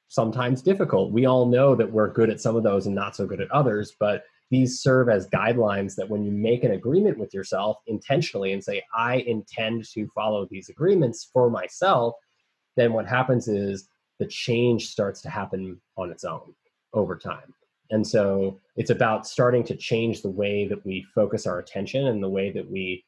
sometimes 0.09 0.63
difficult. 0.63 1.13
We 1.13 1.27
all 1.27 1.47
know 1.47 1.75
that 1.75 1.91
we're 1.91 2.11
good 2.11 2.31
at 2.31 2.41
some 2.41 2.57
of 2.57 2.63
those 2.63 2.87
and 2.87 2.95
not 2.95 3.17
so 3.17 3.27
good 3.27 3.41
at 3.41 3.51
others, 3.51 3.95
but 3.99 4.25
these 4.51 4.81
serve 4.81 5.09
as 5.09 5.29
guidelines 5.29 5.95
that 5.95 6.09
when 6.09 6.23
you 6.23 6.31
make 6.31 6.65
an 6.65 6.73
agreement 6.73 7.17
with 7.17 7.33
yourself 7.33 7.79
intentionally 7.87 8.53
and 8.53 8.63
say, 8.63 8.83
I 8.95 9.17
intend 9.27 9.87
to 9.95 10.07
follow 10.09 10.47
these 10.51 10.69
agreements 10.69 11.31
for 11.33 11.49
myself, 11.49 12.15
then 12.77 12.93
what 12.93 13.07
happens 13.07 13.49
is 13.49 13.89
the 14.19 14.27
change 14.27 14.89
starts 14.89 15.21
to 15.23 15.31
happen 15.31 15.81
on 15.97 16.11
its 16.11 16.25
own 16.25 16.55
over 16.95 17.17
time. 17.17 17.55
And 17.91 18.07
so 18.07 18.61
it's 18.77 18.91
about 18.91 19.27
starting 19.27 19.65
to 19.65 19.77
change 19.77 20.23
the 20.23 20.31
way 20.31 20.67
that 20.67 20.85
we 20.85 21.05
focus 21.15 21.47
our 21.47 21.59
attention 21.59 22.07
and 22.07 22.23
the 22.23 22.29
way 22.29 22.51
that 22.51 22.71
we 22.71 23.05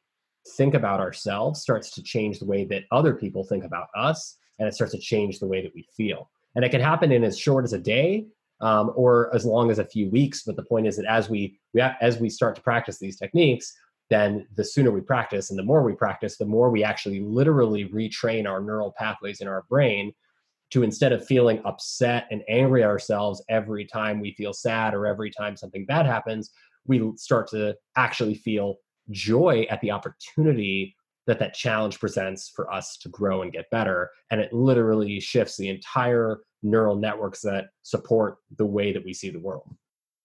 think 0.57 0.75
about 0.75 0.99
ourselves 0.99 1.61
starts 1.61 1.89
to 1.91 2.03
change 2.03 2.39
the 2.39 2.45
way 2.45 2.65
that 2.65 2.83
other 2.91 3.15
people 3.15 3.43
think 3.43 3.63
about 3.63 3.87
us 3.95 4.37
and 4.59 4.67
it 4.67 4.73
starts 4.73 4.93
to 4.93 4.99
change 4.99 5.39
the 5.39 5.47
way 5.47 5.61
that 5.61 5.73
we 5.73 5.87
feel. 5.95 6.29
And 6.55 6.63
it 6.63 6.69
can 6.69 6.81
happen 6.81 7.11
in 7.11 7.23
as 7.23 7.37
short 7.37 7.65
as 7.65 7.73
a 7.73 7.79
day 7.79 8.27
um, 8.61 8.91
or 8.95 9.33
as 9.35 9.45
long 9.45 9.71
as 9.71 9.79
a 9.79 9.85
few 9.85 10.09
weeks. 10.09 10.43
But 10.43 10.55
the 10.55 10.63
point 10.63 10.87
is 10.87 10.97
that 10.97 11.05
as 11.05 11.29
we, 11.29 11.59
we 11.73 11.81
as 11.81 12.19
we 12.19 12.29
start 12.29 12.55
to 12.55 12.61
practice 12.61 12.97
these 12.99 13.17
techniques, 13.17 13.75
then 14.09 14.47
the 14.55 14.63
sooner 14.63 14.91
we 14.91 15.01
practice 15.01 15.49
and 15.49 15.57
the 15.57 15.63
more 15.63 15.83
we 15.83 15.93
practice, 15.93 16.37
the 16.37 16.45
more 16.45 16.69
we 16.69 16.83
actually 16.83 17.21
literally 17.21 17.89
retrain 17.89 18.47
our 18.47 18.61
neural 18.61 18.93
pathways 18.97 19.41
in 19.41 19.47
our 19.47 19.63
brain 19.69 20.13
to 20.71 20.83
instead 20.83 21.11
of 21.11 21.25
feeling 21.25 21.61
upset 21.65 22.27
and 22.31 22.43
angry 22.47 22.83
at 22.83 22.89
ourselves 22.89 23.43
every 23.49 23.85
time 23.85 24.19
we 24.19 24.33
feel 24.33 24.53
sad 24.53 24.93
or 24.93 25.05
every 25.05 25.31
time 25.31 25.55
something 25.55 25.85
bad 25.85 26.05
happens, 26.05 26.51
we 26.85 27.11
start 27.15 27.49
to 27.49 27.75
actually 27.95 28.35
feel 28.35 28.75
joy 29.11 29.65
at 29.69 29.81
the 29.81 29.91
opportunity 29.91 30.95
that 31.27 31.39
that 31.39 31.53
challenge 31.55 31.99
presents 31.99 32.49
for 32.49 32.71
us 32.71 32.97
to 32.97 33.09
grow 33.09 33.41
and 33.41 33.51
get 33.51 33.69
better. 33.71 34.11
And 34.29 34.39
it 34.39 34.53
literally 34.53 35.19
shifts 35.19 35.57
the 35.57 35.69
entire 35.69 36.41
neural 36.61 36.95
networks 36.95 37.41
that 37.41 37.65
support 37.81 38.37
the 38.57 38.65
way 38.65 38.93
that 38.93 39.03
we 39.03 39.13
see 39.13 39.29
the 39.29 39.39
world 39.39 39.75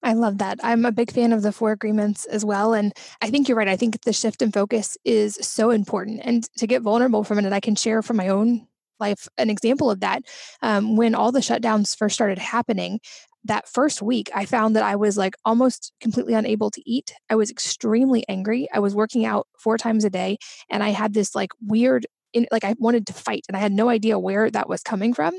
I 0.03 0.15
love 0.15 0.39
that. 0.39 0.59
I'm 0.63 0.85
a 0.87 0.93
big 0.93 1.13
fan 1.13 1.33
of 1.33 1.43
the 1.43 1.53
four 1.53 1.73
agreements 1.73 2.25
as 2.27 2.45
well. 2.45 2.73
And 2.73 2.93
I 3.21 3.31
think 3.31 3.49
you're 3.49 3.59
right. 3.59 3.69
I 3.69 3.77
think 3.77 4.01
the 4.03 4.13
shift 4.13 4.41
in 4.41 4.51
focus 4.51 4.97
is 5.05 5.39
so 5.43 5.71
important. 5.71 6.21
And 6.25 6.45
to 6.57 6.67
get 6.67 6.83
vulnerable 6.83 7.23
for 7.23 7.35
a 7.35 7.37
minute, 7.37 7.53
I 7.53 7.61
can 7.61 7.75
share 7.75 8.03
from 8.03 8.17
my 8.17 8.29
own 8.29 8.67
life 8.99 9.29
an 9.37 9.51
example 9.51 9.91
of 9.91 10.01
that. 10.01 10.23
Um, 10.63 10.97
when 10.97 11.15
all 11.15 11.33
the 11.33 11.41
shutdowns 11.41 11.97
first 11.97 12.15
started 12.15 12.39
happening, 12.39 13.01
that 13.45 13.69
first 13.69 14.03
week, 14.03 14.31
I 14.35 14.45
found 14.45 14.77
that 14.77 14.83
I 14.83 14.97
was 14.97 15.17
like 15.17 15.35
almost 15.45 15.93
completely 16.01 16.35
unable 16.35 16.71
to 16.71 16.83
eat. 16.85 17.13
I 17.31 17.37
was 17.37 17.51
extremely 17.51 18.25
angry. 18.29 18.69
I 18.73 18.81
was 18.81 18.95
working 18.95 19.25
out 19.25 19.47
four 19.59 19.79
times 19.79 20.05
a 20.05 20.11
day, 20.11 20.39
and 20.69 20.83
I 20.83 20.91
had 20.91 21.15
this 21.15 21.35
like 21.35 21.51
weird 21.61 22.07
in, 22.33 22.47
like 22.51 22.65
I 22.65 22.75
wanted 22.79 23.07
to 23.09 23.13
fight 23.13 23.45
and 23.49 23.57
I 23.57 23.61
had 23.61 23.73
no 23.73 23.89
idea 23.89 24.19
where 24.19 24.51
that 24.51 24.69
was 24.69 24.83
coming 24.83 25.15
from. 25.15 25.35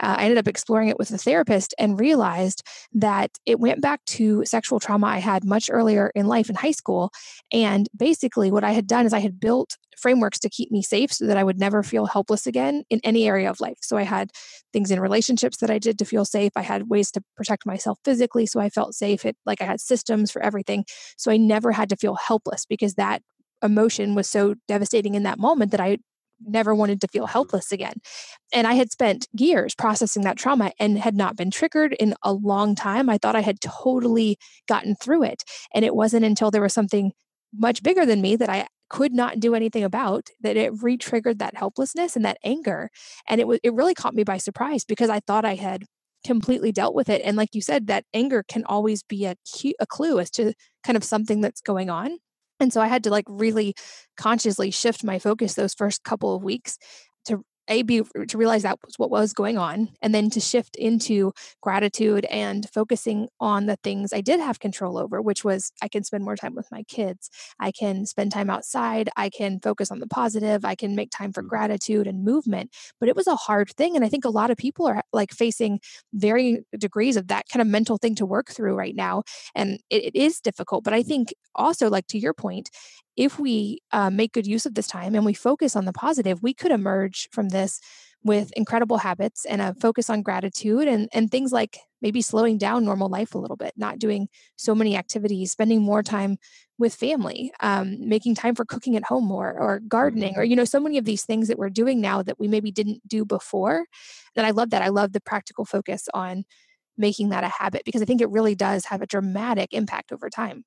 Uh, 0.00 0.16
I 0.18 0.24
ended 0.24 0.38
up 0.38 0.48
exploring 0.48 0.88
it 0.88 0.98
with 0.98 1.10
a 1.10 1.18
therapist 1.18 1.74
and 1.78 1.98
realized 1.98 2.62
that 2.92 3.30
it 3.46 3.60
went 3.60 3.80
back 3.80 4.04
to 4.06 4.44
sexual 4.44 4.80
trauma 4.80 5.06
I 5.06 5.18
had 5.18 5.44
much 5.44 5.68
earlier 5.72 6.10
in 6.14 6.26
life 6.26 6.48
in 6.48 6.56
high 6.56 6.72
school. 6.72 7.10
And 7.52 7.88
basically, 7.96 8.50
what 8.50 8.64
I 8.64 8.72
had 8.72 8.86
done 8.86 9.06
is 9.06 9.12
I 9.12 9.20
had 9.20 9.40
built 9.40 9.76
frameworks 9.96 10.38
to 10.40 10.50
keep 10.50 10.70
me 10.70 10.82
safe 10.82 11.12
so 11.12 11.26
that 11.26 11.36
I 11.36 11.44
would 11.44 11.58
never 11.58 11.82
feel 11.82 12.06
helpless 12.06 12.46
again 12.46 12.84
in 12.90 13.00
any 13.02 13.26
area 13.26 13.50
of 13.50 13.60
life. 13.60 13.78
So 13.80 13.96
I 13.96 14.02
had 14.02 14.30
things 14.72 14.90
in 14.90 15.00
relationships 15.00 15.56
that 15.58 15.70
I 15.70 15.78
did 15.78 15.98
to 15.98 16.04
feel 16.04 16.24
safe. 16.24 16.52
I 16.54 16.62
had 16.62 16.90
ways 16.90 17.10
to 17.12 17.22
protect 17.36 17.66
myself 17.66 17.98
physically 18.04 18.46
so 18.46 18.60
I 18.60 18.68
felt 18.68 18.94
safe. 18.94 19.24
It 19.24 19.36
like 19.46 19.62
I 19.62 19.64
had 19.64 19.80
systems 19.80 20.30
for 20.30 20.42
everything. 20.42 20.84
So 21.16 21.30
I 21.30 21.36
never 21.36 21.72
had 21.72 21.88
to 21.90 21.96
feel 21.96 22.14
helpless 22.14 22.66
because 22.66 22.94
that 22.94 23.22
emotion 23.62 24.14
was 24.14 24.28
so 24.28 24.54
devastating 24.68 25.14
in 25.14 25.22
that 25.22 25.38
moment 25.38 25.70
that 25.70 25.80
I 25.80 25.98
never 26.40 26.74
wanted 26.74 27.00
to 27.00 27.08
feel 27.08 27.24
mm-hmm. 27.24 27.32
helpless 27.32 27.72
again. 27.72 27.94
And 28.52 28.66
I 28.66 28.74
had 28.74 28.90
spent 28.90 29.28
years 29.32 29.74
processing 29.74 30.22
that 30.22 30.36
trauma 30.36 30.72
and 30.78 30.98
had 30.98 31.16
not 31.16 31.36
been 31.36 31.50
triggered 31.50 31.94
in 31.94 32.14
a 32.22 32.32
long 32.32 32.74
time. 32.74 33.08
I 33.08 33.18
thought 33.18 33.36
I 33.36 33.40
had 33.40 33.60
totally 33.60 34.38
gotten 34.68 34.94
through 34.94 35.24
it. 35.24 35.42
And 35.74 35.84
it 35.84 35.94
wasn't 35.94 36.24
until 36.24 36.50
there 36.50 36.62
was 36.62 36.74
something 36.74 37.12
much 37.54 37.82
bigger 37.82 38.04
than 38.04 38.20
me 38.20 38.36
that 38.36 38.50
I 38.50 38.66
could 38.88 39.12
not 39.12 39.40
do 39.40 39.54
anything 39.54 39.84
about 39.84 40.28
that 40.40 40.56
it 40.56 40.72
re-triggered 40.82 41.38
that 41.38 41.56
helplessness 41.56 42.14
and 42.14 42.24
that 42.24 42.38
anger 42.44 42.88
and 43.28 43.40
it 43.40 43.48
was 43.48 43.58
it 43.64 43.74
really 43.74 43.94
caught 43.94 44.14
me 44.14 44.22
by 44.22 44.36
surprise 44.36 44.84
because 44.84 45.10
i 45.10 45.18
thought 45.18 45.44
i 45.44 45.56
had 45.56 45.82
completely 46.24 46.70
dealt 46.72 46.94
with 46.94 47.08
it 47.08 47.20
and 47.24 47.36
like 47.36 47.48
you 47.52 47.60
said 47.60 47.88
that 47.88 48.04
anger 48.14 48.44
can 48.46 48.64
always 48.66 49.02
be 49.02 49.24
a, 49.24 49.34
a 49.80 49.86
clue 49.86 50.18
as 50.18 50.30
to 50.30 50.52
kind 50.84 50.96
of 50.96 51.02
something 51.02 51.40
that's 51.40 51.60
going 51.60 51.90
on 51.90 52.16
and 52.60 52.72
so 52.72 52.80
I 52.80 52.88
had 52.88 53.04
to 53.04 53.10
like 53.10 53.24
really 53.28 53.74
consciously 54.16 54.70
shift 54.70 55.04
my 55.04 55.18
focus 55.18 55.54
those 55.54 55.74
first 55.74 56.04
couple 56.04 56.34
of 56.34 56.42
weeks 56.42 56.78
a 57.68 57.82
be 57.82 58.02
to 58.28 58.38
realize 58.38 58.62
that 58.62 58.78
was 58.84 58.98
what 58.98 59.10
was 59.10 59.32
going 59.32 59.58
on 59.58 59.88
and 60.02 60.14
then 60.14 60.30
to 60.30 60.40
shift 60.40 60.76
into 60.76 61.32
gratitude 61.60 62.24
and 62.26 62.68
focusing 62.70 63.28
on 63.40 63.66
the 63.66 63.76
things 63.82 64.12
i 64.12 64.20
did 64.20 64.40
have 64.40 64.60
control 64.60 64.98
over 64.98 65.20
which 65.20 65.44
was 65.44 65.72
i 65.82 65.88
can 65.88 66.04
spend 66.04 66.24
more 66.24 66.36
time 66.36 66.54
with 66.54 66.68
my 66.70 66.82
kids 66.84 67.30
i 67.60 67.70
can 67.70 68.06
spend 68.06 68.32
time 68.32 68.50
outside 68.50 69.08
i 69.16 69.28
can 69.28 69.60
focus 69.60 69.90
on 69.90 70.00
the 70.00 70.06
positive 70.06 70.64
i 70.64 70.74
can 70.74 70.94
make 70.94 71.10
time 71.10 71.32
for 71.32 71.42
mm. 71.42 71.48
gratitude 71.48 72.06
and 72.06 72.24
movement 72.24 72.70
but 73.00 73.08
it 73.08 73.16
was 73.16 73.26
a 73.26 73.36
hard 73.36 73.70
thing 73.70 73.96
and 73.96 74.04
i 74.04 74.08
think 74.08 74.24
a 74.24 74.30
lot 74.30 74.50
of 74.50 74.56
people 74.56 74.86
are 74.86 75.02
like 75.12 75.32
facing 75.32 75.80
varying 76.12 76.64
degrees 76.78 77.16
of 77.16 77.28
that 77.28 77.44
kind 77.52 77.60
of 77.60 77.66
mental 77.66 77.98
thing 77.98 78.14
to 78.14 78.26
work 78.26 78.48
through 78.48 78.74
right 78.74 78.94
now 78.94 79.22
and 79.54 79.80
it, 79.90 80.04
it 80.04 80.16
is 80.16 80.40
difficult 80.40 80.84
but 80.84 80.92
i 80.92 81.02
think 81.02 81.34
also 81.54 81.88
like 81.88 82.06
to 82.06 82.18
your 82.18 82.34
point 82.34 82.70
if 83.16 83.38
we 83.38 83.80
uh, 83.92 84.10
make 84.10 84.32
good 84.32 84.46
use 84.46 84.66
of 84.66 84.74
this 84.74 84.86
time 84.86 85.14
and 85.14 85.24
we 85.24 85.34
focus 85.34 85.74
on 85.74 85.84
the 85.84 85.92
positive, 85.92 86.42
we 86.42 86.52
could 86.54 86.70
emerge 86.70 87.28
from 87.32 87.48
this 87.48 87.80
with 88.22 88.52
incredible 88.52 88.98
habits 88.98 89.44
and 89.44 89.62
a 89.62 89.72
focus 89.74 90.10
on 90.10 90.20
gratitude 90.20 90.88
and, 90.88 91.08
and 91.12 91.30
things 91.30 91.52
like 91.52 91.78
maybe 92.02 92.20
slowing 92.20 92.58
down 92.58 92.84
normal 92.84 93.08
life 93.08 93.34
a 93.34 93.38
little 93.38 93.56
bit, 93.56 93.72
not 93.76 93.98
doing 93.98 94.28
so 94.56 94.74
many 94.74 94.96
activities, 94.96 95.52
spending 95.52 95.80
more 95.80 96.02
time 96.02 96.36
with 96.76 96.94
family, 96.94 97.52
um, 97.60 97.96
making 98.06 98.34
time 98.34 98.54
for 98.54 98.64
cooking 98.64 98.96
at 98.96 99.04
home 99.04 99.24
more 99.24 99.56
or 99.58 99.80
gardening 99.88 100.34
or, 100.36 100.42
mm-hmm. 100.42 100.50
you 100.50 100.56
know, 100.56 100.64
so 100.64 100.80
many 100.80 100.98
of 100.98 101.04
these 101.04 101.24
things 101.24 101.48
that 101.48 101.58
we're 101.58 101.70
doing 101.70 102.00
now 102.00 102.20
that 102.22 102.38
we 102.38 102.48
maybe 102.48 102.70
didn't 102.70 103.06
do 103.06 103.24
before. 103.24 103.86
And 104.34 104.44
I 104.44 104.50
love 104.50 104.70
that. 104.70 104.82
I 104.82 104.88
love 104.88 105.12
the 105.12 105.20
practical 105.20 105.64
focus 105.64 106.08
on 106.12 106.44
making 106.98 107.28
that 107.28 107.44
a 107.44 107.48
habit 107.48 107.82
because 107.84 108.02
I 108.02 108.06
think 108.06 108.20
it 108.20 108.30
really 108.30 108.54
does 108.54 108.86
have 108.86 109.02
a 109.02 109.06
dramatic 109.06 109.72
impact 109.72 110.12
over 110.12 110.28
time. 110.28 110.64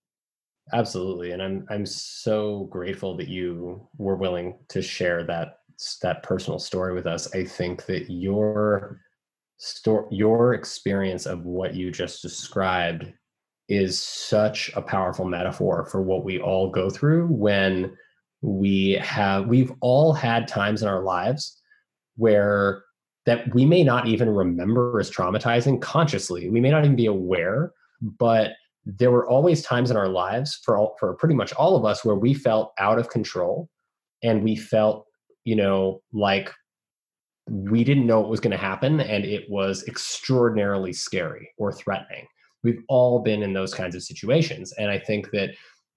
Absolutely, 0.74 1.32
and 1.32 1.42
I'm 1.42 1.66
I'm 1.70 1.86
so 1.86 2.66
grateful 2.66 3.18
that 3.18 3.28
you 3.28 3.88
were 3.98 4.16
willing 4.16 4.58
to 4.70 4.82
share 4.82 5.24
that 5.26 5.60
that 6.02 6.24
personal 6.24 6.60
story 6.60 6.94
with 6.94 7.08
us. 7.08 7.34
I 7.34 7.44
think 7.44 7.86
that 7.86 8.12
your 8.12 9.02
story, 9.58 10.06
your 10.12 10.54
experience 10.54 11.26
of 11.26 11.44
what 11.46 11.74
you 11.74 11.92
just 11.92 12.22
described 12.22 13.12
is 13.68 14.00
such 14.02 14.72
a 14.76 14.82
powerful 14.82 15.26
metaphor 15.26 15.86
for 15.92 16.02
what 16.02 16.24
we 16.24 16.40
all 16.40 16.70
go 16.72 16.90
through 16.90 17.28
when 17.28 17.96
we 18.42 18.92
have 18.94 19.48
we've 19.48 19.72
all 19.82 20.14
had 20.14 20.48
times 20.48 20.82
in 20.82 20.88
our 20.88 21.04
lives 21.04 21.62
where 22.16 22.84
that 23.26 23.54
we 23.54 23.66
may 23.66 23.84
not 23.84 24.08
even 24.08 24.30
remember 24.30 25.00
as 25.00 25.10
traumatizing 25.12 25.82
consciously. 25.82 26.50
We 26.50 26.62
may 26.62 26.72
not 26.72 26.84
even 26.84 26.96
be 26.96 27.06
aware, 27.08 27.74
but 28.02 28.52
there 28.98 29.12
were 29.12 29.28
always 29.28 29.62
times 29.62 29.92
in 29.92 29.98
our 29.98 30.08
lives 30.08 30.60
for 30.64 30.78
all, 30.78 30.96
for 31.00 31.14
pretty 31.16 31.36
much 31.36 31.54
all 31.54 31.76
of 31.76 31.86
us 31.86 32.04
where 32.04 32.16
we 32.16 32.34
felt 32.34 32.74
out 32.80 32.98
of 32.98 33.10
control 33.10 33.70
and 34.24 34.44
we 34.44 34.56
felt 34.56 35.06
you 35.46 35.56
know 35.56 36.02
like 36.14 36.52
we 37.50 37.84
didn't 37.84 38.06
know 38.06 38.20
what 38.20 38.30
was 38.30 38.40
going 38.40 38.52
to 38.52 38.58
happen 38.58 39.00
and 39.00 39.26
it 39.26 39.50
was 39.50 39.84
extraordinarily 39.88 40.94
scary 40.94 41.50
or 41.58 41.72
threatening. 41.72 42.26
We've 42.64 42.82
all 42.90 43.20
been 43.20 43.42
in 43.42 43.54
those 43.54 43.74
kinds 43.74 43.96
of 43.96 44.04
situations. 44.04 44.72
And 44.74 44.92
I 44.92 45.00
think 45.00 45.32
that 45.32 45.52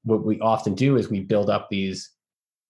what 0.05 0.25
we 0.25 0.41
often 0.41 0.75
do 0.75 0.97
is 0.97 1.11
we 1.11 1.21
build 1.21 1.51
up 1.51 1.69
these 1.71 2.11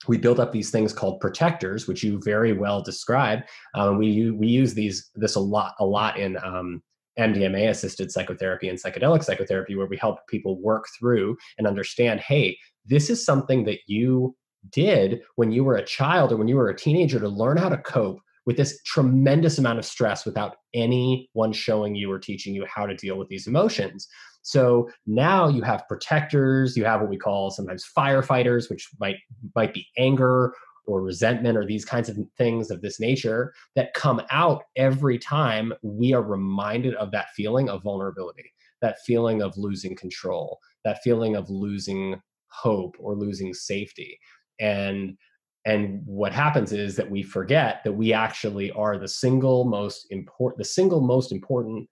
we 0.08 0.18
build 0.18 0.40
up 0.40 0.50
these 0.50 0.70
things 0.70 0.92
called 0.92 1.20
protectors, 1.20 1.86
which 1.86 2.02
you 2.02 2.20
very 2.24 2.52
well 2.52 2.82
described. 2.82 3.44
Um, 3.76 3.98
we 3.98 4.32
we 4.32 4.48
use 4.48 4.74
these 4.74 5.10
this 5.14 5.36
a 5.36 5.40
lot 5.40 5.74
a 5.78 5.84
lot 5.84 6.18
in 6.18 6.36
um, 6.42 6.82
MDMA 7.18 7.68
assisted 7.68 8.10
psychotherapy 8.10 8.68
and 8.68 8.78
psychedelic 8.80 9.24
psychotherapy, 9.24 9.74
where 9.74 9.86
we 9.86 9.96
help 9.96 10.26
people 10.28 10.60
work 10.60 10.86
through 10.98 11.36
and 11.58 11.66
understand, 11.66 12.20
hey, 12.20 12.56
this 12.86 13.10
is 13.10 13.24
something 13.24 13.64
that 13.64 13.80
you 13.86 14.34
did 14.70 15.20
when 15.36 15.52
you 15.52 15.64
were 15.64 15.76
a 15.76 15.84
child 15.84 16.32
or 16.32 16.36
when 16.36 16.48
you 16.48 16.56
were 16.56 16.70
a 16.70 16.76
teenager 16.76 17.18
to 17.18 17.28
learn 17.28 17.56
how 17.56 17.68
to 17.68 17.78
cope 17.78 18.20
with 18.46 18.56
this 18.56 18.80
tremendous 18.82 19.58
amount 19.58 19.78
of 19.78 19.84
stress 19.84 20.24
without 20.24 20.56
anyone 20.74 21.52
showing 21.52 21.94
you 21.94 22.10
or 22.10 22.18
teaching 22.18 22.54
you 22.54 22.66
how 22.66 22.86
to 22.86 22.96
deal 22.96 23.16
with 23.16 23.28
these 23.28 23.46
emotions. 23.46 24.08
So 24.42 24.90
now 25.06 25.48
you 25.48 25.62
have 25.62 25.86
protectors, 25.88 26.76
you 26.76 26.84
have 26.84 27.00
what 27.00 27.10
we 27.10 27.16
call 27.16 27.50
sometimes 27.50 27.86
firefighters, 27.96 28.68
which 28.68 28.88
might 28.98 29.16
might 29.54 29.72
be 29.72 29.86
anger 29.96 30.52
or 30.86 31.02
resentment 31.02 31.56
or 31.56 31.64
these 31.64 31.84
kinds 31.84 32.08
of 32.08 32.16
things 32.36 32.70
of 32.70 32.82
this 32.82 32.98
nature 32.98 33.52
that 33.76 33.94
come 33.94 34.20
out 34.30 34.64
every 34.76 35.18
time 35.18 35.72
we 35.82 36.12
are 36.12 36.22
reminded 36.22 36.94
of 36.96 37.10
that 37.12 37.28
feeling 37.36 37.68
of 37.68 37.82
vulnerability, 37.82 38.52
that 38.80 38.98
feeling 39.06 39.42
of 39.42 39.56
losing 39.56 39.94
control, 39.94 40.58
that 40.84 41.02
feeling 41.02 41.36
of 41.36 41.48
losing 41.50 42.20
hope 42.48 42.96
or 42.98 43.14
losing 43.14 43.54
safety. 43.54 44.18
And 44.60 45.16
and 45.64 46.02
what 46.04 46.32
happens 46.32 46.72
is 46.72 46.96
that 46.96 47.08
we 47.08 47.22
forget 47.22 47.84
that 47.84 47.92
we 47.92 48.12
actually 48.12 48.72
are 48.72 48.98
the 48.98 49.08
single 49.08 49.64
most 49.64 50.06
important 50.10 50.58
the 50.58 50.64
single 50.64 51.00
most 51.00 51.30
important 51.32 51.88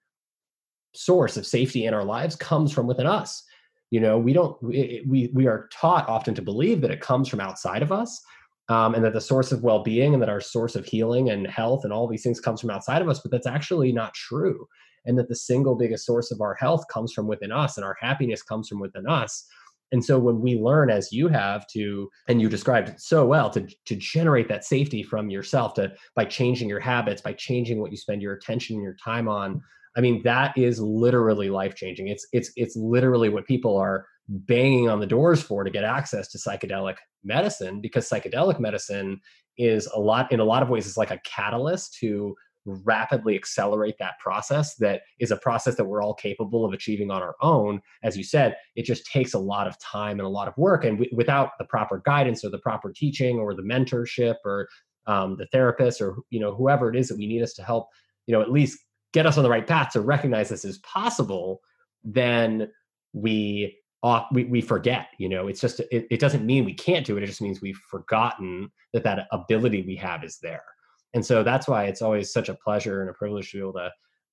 source 0.95 1.37
of 1.37 1.47
safety 1.47 1.87
in 1.87 1.95
our 1.95 2.05
lives 2.05 2.35
comes 2.35 2.73
from 2.73 2.89
within 2.89 3.07
us 3.07 3.45
you 3.91 4.01
know 4.01 4.19
we 4.19 4.33
don't 4.33 4.61
we 4.63 5.31
we 5.33 5.47
are 5.47 5.69
taught 5.73 6.09
often 6.09 6.35
to 6.35 6.43
believe 6.43 6.81
that 6.81 6.91
it 6.91 7.01
comes 7.01 7.29
from 7.29 7.41
outside 7.41 7.83
of 7.83 7.93
us 7.93 8.21
um, 8.71 8.95
and 8.95 9.05
that 9.05 9.13
the 9.13 9.21
source 9.21 9.51
of 9.51 9.65
well-being 9.65 10.15
and 10.15 10.23
that 10.23 10.29
our 10.29 10.41
source 10.41 10.77
of 10.77 10.87
healing 10.87 11.29
and 11.29 11.47
health 11.49 11.83
and 11.83 11.93
all 11.93 12.07
these 12.07 12.23
things 12.23 12.41
comes 12.41 12.61
from 12.61 12.71
outside 12.71 13.03
of 13.03 13.09
us 13.09 13.19
but 13.19 13.31
that's 13.31 13.47
actually 13.47 13.93
not 13.93 14.15
true. 14.15 14.67
And 15.05 15.19
that 15.19 15.29
the 15.29 15.37
single 15.37 15.77
biggest 15.77 16.07
source 16.07 16.31
of 16.31 16.41
our 16.41 16.55
health 16.55 16.85
comes 16.93 17.13
from 17.13 17.27
within 17.27 17.51
us 17.53 17.77
and 17.77 17.85
our 17.85 17.97
happiness 18.01 18.43
comes 18.43 18.69
from 18.69 18.81
within 18.81 19.09
us. 19.09 19.47
And 19.93 20.05
so 20.05 20.19
when 20.19 20.41
we 20.41 20.55
learn 20.55 20.89
as 20.89 21.11
you 21.11 21.27
have 21.29 21.67
to 21.69 22.09
and 22.29 22.41
you 22.41 22.49
described 22.49 22.91
it 22.91 23.01
so 23.01 23.27
well 23.27 23.51
to 23.51 23.67
to 23.87 23.97
generate 23.97 24.49
that 24.49 24.65
safety 24.65 25.03
from 25.03 25.31
yourself 25.31 25.75
to 25.75 25.93
by 26.15 26.25
changing 26.25 26.69
your 26.69 26.79
habits 26.81 27.21
by 27.21 27.33
changing 27.33 27.81
what 27.81 27.91
you 27.91 27.97
spend 27.97 28.23
your 28.23 28.35
attention 28.35 28.77
and 28.77 28.85
your 28.85 28.97
time 29.03 29.27
on 29.27 29.61
i 29.97 30.01
mean 30.01 30.23
that 30.23 30.57
is 30.57 30.79
literally 30.79 31.51
life 31.51 31.75
changing 31.75 32.07
it's 32.07 32.25
it's 32.33 32.53
it's 32.55 32.77
literally 32.77 33.29
what 33.29 33.45
people 33.47 33.77
are 33.77 34.07
banging 34.31 34.89
on 34.89 35.01
the 35.01 35.07
doors 35.07 35.43
for 35.43 35.65
to 35.65 35.71
get 35.71 35.83
access 35.83 36.29
to 36.29 36.39
psychedelic 36.39 36.97
medicine 37.25 37.81
because 37.81 38.09
psychedelic 38.09 38.61
medicine 38.61 39.21
is 39.59 39.87
a 39.89 39.99
lot 39.99 40.31
in 40.31 40.39
a 40.39 40.45
lot 40.45 40.63
of 40.63 40.71
ways 40.71 40.87
is 40.87 40.97
like 40.97 41.11
a 41.11 41.21
catalyst 41.25 41.99
to 41.99 42.35
rapidly 42.65 43.35
accelerate 43.35 43.97
that 43.99 44.19
process 44.21 44.77
that 44.77 45.03
is 45.19 45.33
a 45.33 45.37
process 45.37 45.75
that 45.75 45.85
we're 45.85 46.03
all 46.03 46.15
capable 46.15 46.65
of 46.65 46.73
achieving 46.73 47.11
on 47.11 47.23
our 47.23 47.35
own. 47.41 47.81
As 48.05 48.17
you 48.17 48.23
said 48.23 48.57
it 48.77 48.85
just 48.85 49.05
takes 49.07 49.35
a 49.35 49.39
lot 49.39 49.67
of 49.67 49.79
time 49.81 50.21
and 50.21 50.27
a 50.27 50.29
lot 50.29 50.47
of 50.47 50.57
work 50.57 50.85
and 50.85 50.99
w- 50.99 51.17
without 51.17 51.51
the 51.59 51.65
proper 51.65 52.01
guidance 52.05 52.45
or 52.45 52.51
the 52.51 52.59
proper 52.59 52.93
teaching 52.93 53.39
or 53.39 53.55
the 53.55 53.63
mentorship 53.63 54.37
or 54.45 54.69
um, 55.07 55.37
the 55.39 55.47
therapist 55.47 56.01
or 56.01 56.17
you 56.31 56.39
know 56.39 56.55
whoever 56.55 56.89
it 56.89 56.97
is 56.97 57.09
that 57.09 57.19
we 57.19 57.27
need 57.27 57.43
us 57.43 57.55
to 57.55 57.65
help 57.65 57.89
you 58.27 58.35
know 58.35 58.43
at 58.43 58.53
least 58.53 58.79
get 59.13 59.27
us 59.27 59.37
on 59.37 59.43
the 59.43 59.51
right 59.51 59.67
path 59.67 59.91
to 59.91 60.01
recognize 60.01 60.49
this 60.49 60.65
is 60.65 60.79
possible 60.79 61.61
then 62.05 62.71
we 63.13 63.80
uh, 64.03 64.25
we, 64.33 64.45
we 64.45 64.61
forget 64.61 65.09
you 65.19 65.29
know? 65.29 65.49
It's 65.49 65.61
just 65.61 65.81
it, 65.81 66.07
it 66.11 66.21
doesn't 66.21 66.47
mean 66.47 66.65
we 66.65 66.75
can't 66.75 67.07
do 67.07 67.17
it 67.17 67.23
it 67.23 67.27
just 67.27 67.43
means 67.43 67.61
we've 67.61 67.81
forgotten 67.91 68.71
that 68.93 69.05
that 69.05 69.27
ability 69.33 69.83
we 69.83 69.97
have 69.97 70.25
is 70.25 70.39
there. 70.43 70.65
And 71.15 71.25
so 71.25 71.43
that's 71.43 71.67
why 71.67 71.85
it's 71.85 72.03
always 72.03 72.33
such 72.33 72.49
a 72.49 72.55
pleasure 72.55 73.01
and 73.01 73.11
a 73.11 73.15
privilege 73.15 73.51
to 73.51 73.57
be 73.57 73.61
able 73.61 73.73
to 73.75 73.91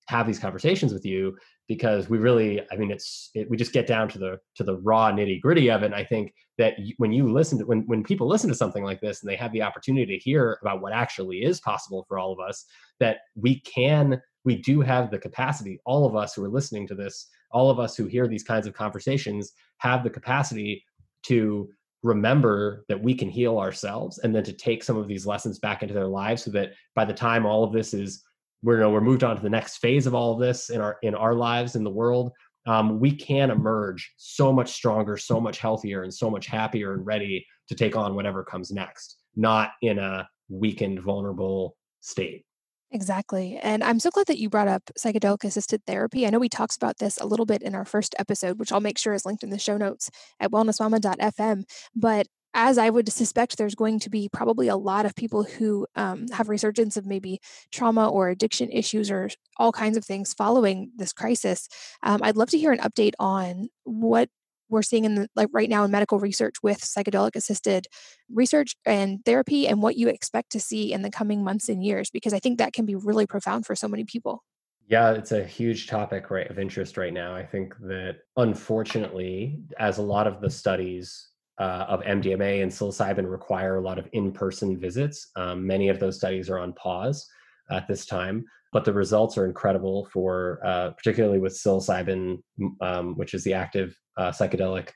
have 0.07 0.25
these 0.25 0.39
conversations 0.39 0.93
with 0.93 1.05
you 1.05 1.35
because 1.67 2.09
we 2.09 2.17
really 2.17 2.61
i 2.71 2.75
mean 2.75 2.91
it's 2.91 3.29
it, 3.35 3.49
we 3.49 3.57
just 3.57 3.73
get 3.73 3.87
down 3.87 4.07
to 4.07 4.17
the 4.17 4.39
to 4.55 4.63
the 4.63 4.77
raw 4.77 5.11
nitty 5.11 5.41
gritty 5.41 5.69
of 5.69 5.83
it. 5.83 5.87
And 5.87 5.95
i 5.95 6.03
think 6.03 6.33
that 6.57 6.75
when 6.97 7.11
you 7.11 7.31
listen 7.31 7.59
to 7.59 7.65
when 7.65 7.81
when 7.87 8.03
people 8.03 8.27
listen 8.27 8.49
to 8.49 8.55
something 8.55 8.83
like 8.83 9.01
this 9.01 9.21
and 9.21 9.29
they 9.29 9.35
have 9.35 9.51
the 9.51 9.61
opportunity 9.61 10.17
to 10.17 10.23
hear 10.23 10.57
about 10.61 10.81
what 10.81 10.93
actually 10.93 11.43
is 11.43 11.59
possible 11.59 12.05
for 12.07 12.17
all 12.17 12.31
of 12.31 12.39
us 12.39 12.65
that 12.99 13.17
we 13.35 13.59
can 13.61 14.21
we 14.45 14.55
do 14.55 14.81
have 14.81 15.11
the 15.11 15.19
capacity 15.19 15.79
all 15.85 16.05
of 16.05 16.15
us 16.15 16.33
who 16.33 16.43
are 16.43 16.49
listening 16.49 16.87
to 16.87 16.95
this 16.95 17.27
all 17.51 17.69
of 17.69 17.79
us 17.79 17.95
who 17.95 18.05
hear 18.05 18.27
these 18.27 18.43
kinds 18.43 18.67
of 18.67 18.73
conversations 18.73 19.53
have 19.77 20.03
the 20.03 20.09
capacity 20.09 20.83
to 21.23 21.69
remember 22.03 22.85
that 22.87 23.01
we 23.01 23.13
can 23.13 23.29
heal 23.29 23.57
ourselves 23.57 24.19
and 24.19 24.35
then 24.35 24.43
to 24.43 24.53
take 24.53 24.83
some 24.83 24.97
of 24.97 25.07
these 25.07 25.25
lessons 25.25 25.59
back 25.59 25.81
into 25.81 25.93
their 25.93 26.07
lives 26.07 26.43
so 26.43 26.51
that 26.51 26.71
by 26.95 27.03
the 27.03 27.13
time 27.13 27.45
all 27.45 27.63
of 27.63 27.73
this 27.73 27.93
is 27.93 28.23
we're 28.63 28.75
you 28.75 28.81
know 28.81 28.89
we're 28.89 29.01
moved 29.01 29.23
on 29.23 29.35
to 29.35 29.41
the 29.41 29.49
next 29.49 29.77
phase 29.77 30.05
of 30.05 30.15
all 30.15 30.33
of 30.33 30.39
this 30.39 30.69
in 30.69 30.81
our 30.81 30.97
in 31.01 31.15
our 31.15 31.33
lives 31.33 31.75
in 31.75 31.83
the 31.83 31.89
world 31.89 32.31
um, 32.65 32.99
we 32.99 33.11
can 33.11 33.49
emerge 33.49 34.13
so 34.17 34.53
much 34.53 34.71
stronger 34.71 35.17
so 35.17 35.39
much 35.39 35.57
healthier 35.57 36.03
and 36.03 36.13
so 36.13 36.29
much 36.29 36.47
happier 36.47 36.93
and 36.93 37.05
ready 37.05 37.45
to 37.67 37.75
take 37.75 37.95
on 37.95 38.15
whatever 38.15 38.43
comes 38.43 38.71
next 38.71 39.17
not 39.35 39.71
in 39.81 39.99
a 39.99 40.27
weakened 40.49 41.01
vulnerable 41.01 41.75
state 42.01 42.45
Exactly. 42.91 43.57
And 43.61 43.83
I'm 43.83 43.99
so 43.99 44.09
glad 44.09 44.27
that 44.27 44.37
you 44.39 44.49
brought 44.49 44.69
up 44.69 44.83
psychedelic 44.97 45.43
assisted 45.43 45.83
therapy. 45.85 46.25
I 46.25 46.29
know 46.29 46.39
we 46.39 46.47
talked 46.47 46.77
about 46.77 46.97
this 46.99 47.17
a 47.17 47.25
little 47.25 47.45
bit 47.45 47.61
in 47.61 47.75
our 47.75 47.83
first 47.83 48.15
episode, 48.17 48.59
which 48.59 48.71
I'll 48.71 48.79
make 48.79 48.97
sure 48.97 49.13
is 49.13 49.25
linked 49.25 49.43
in 49.43 49.49
the 49.49 49.59
show 49.59 49.75
notes 49.77 50.09
at 50.39 50.51
wellnessmama.fm. 50.51 51.63
But 51.95 52.27
as 52.53 52.77
I 52.77 52.89
would 52.89 53.11
suspect, 53.11 53.57
there's 53.57 53.75
going 53.75 53.99
to 53.99 54.09
be 54.09 54.29
probably 54.31 54.69
a 54.69 54.77
lot 54.77 55.05
of 55.05 55.15
people 55.15 55.43
who 55.43 55.85
um, 55.95 56.27
have 56.31 56.47
resurgence 56.47 56.95
of 56.95 57.05
maybe 57.05 57.39
trauma 57.71 58.07
or 58.09 58.29
addiction 58.29 58.71
issues 58.71 59.11
or 59.11 59.29
all 59.57 59.73
kinds 59.73 59.97
of 59.97 60.05
things 60.05 60.33
following 60.33 60.89
this 60.95 61.11
crisis. 61.11 61.67
Um, 62.03 62.21
I'd 62.23 62.37
love 62.37 62.49
to 62.51 62.57
hear 62.57 62.71
an 62.71 62.79
update 62.79 63.13
on 63.19 63.67
what 63.83 64.29
we're 64.69 64.81
seeing 64.81 65.05
in 65.05 65.15
the, 65.15 65.27
like 65.35 65.49
right 65.51 65.69
now 65.69 65.83
in 65.83 65.91
medical 65.91 66.19
research 66.19 66.55
with 66.61 66.79
psychedelic 66.79 67.35
assisted 67.35 67.87
research 68.29 68.75
and 68.85 69.23
therapy 69.25 69.67
and 69.67 69.81
what 69.81 69.97
you 69.97 70.07
expect 70.07 70.51
to 70.51 70.59
see 70.59 70.91
in 70.91 71.01
the 71.01 71.09
coming 71.09 71.43
months 71.43 71.69
and 71.69 71.83
years 71.83 72.09
because 72.09 72.33
i 72.33 72.39
think 72.39 72.57
that 72.57 72.73
can 72.73 72.85
be 72.85 72.95
really 72.95 73.25
profound 73.25 73.65
for 73.65 73.75
so 73.75 73.87
many 73.87 74.03
people. 74.03 74.43
Yeah 74.87 75.11
it's 75.11 75.31
a 75.31 75.43
huge 75.43 75.87
topic 75.87 76.29
right 76.29 76.49
of 76.49 76.59
interest 76.59 76.97
right 76.97 77.13
now. 77.13 77.35
I 77.35 77.45
think 77.45 77.75
that 77.81 78.19
unfortunately 78.37 79.59
as 79.79 79.97
a 79.97 80.03
lot 80.03 80.27
of 80.27 80.41
the 80.41 80.49
studies 80.49 81.29
uh, 81.59 81.85
of 81.87 82.01
mdma 82.01 82.61
and 82.61 82.71
psilocybin 82.71 83.29
require 83.29 83.77
a 83.77 83.81
lot 83.81 83.97
of 83.97 84.07
in-person 84.13 84.77
visits 84.77 85.31
um, 85.35 85.65
many 85.65 85.89
of 85.89 85.99
those 85.99 86.15
studies 86.15 86.49
are 86.49 86.59
on 86.59 86.71
pause 86.73 87.27
at 87.71 87.87
this 87.87 88.05
time 88.05 88.45
but 88.73 88.85
the 88.85 88.93
results 88.93 89.37
are 89.37 89.45
incredible 89.45 90.07
for 90.11 90.59
uh, 90.65 90.91
particularly 90.91 91.39
with 91.39 91.53
psilocybin, 91.53 92.41
um, 92.81 93.15
which 93.15 93.33
is 93.33 93.43
the 93.43 93.53
active 93.53 93.97
uh, 94.17 94.31
psychedelic 94.31 94.89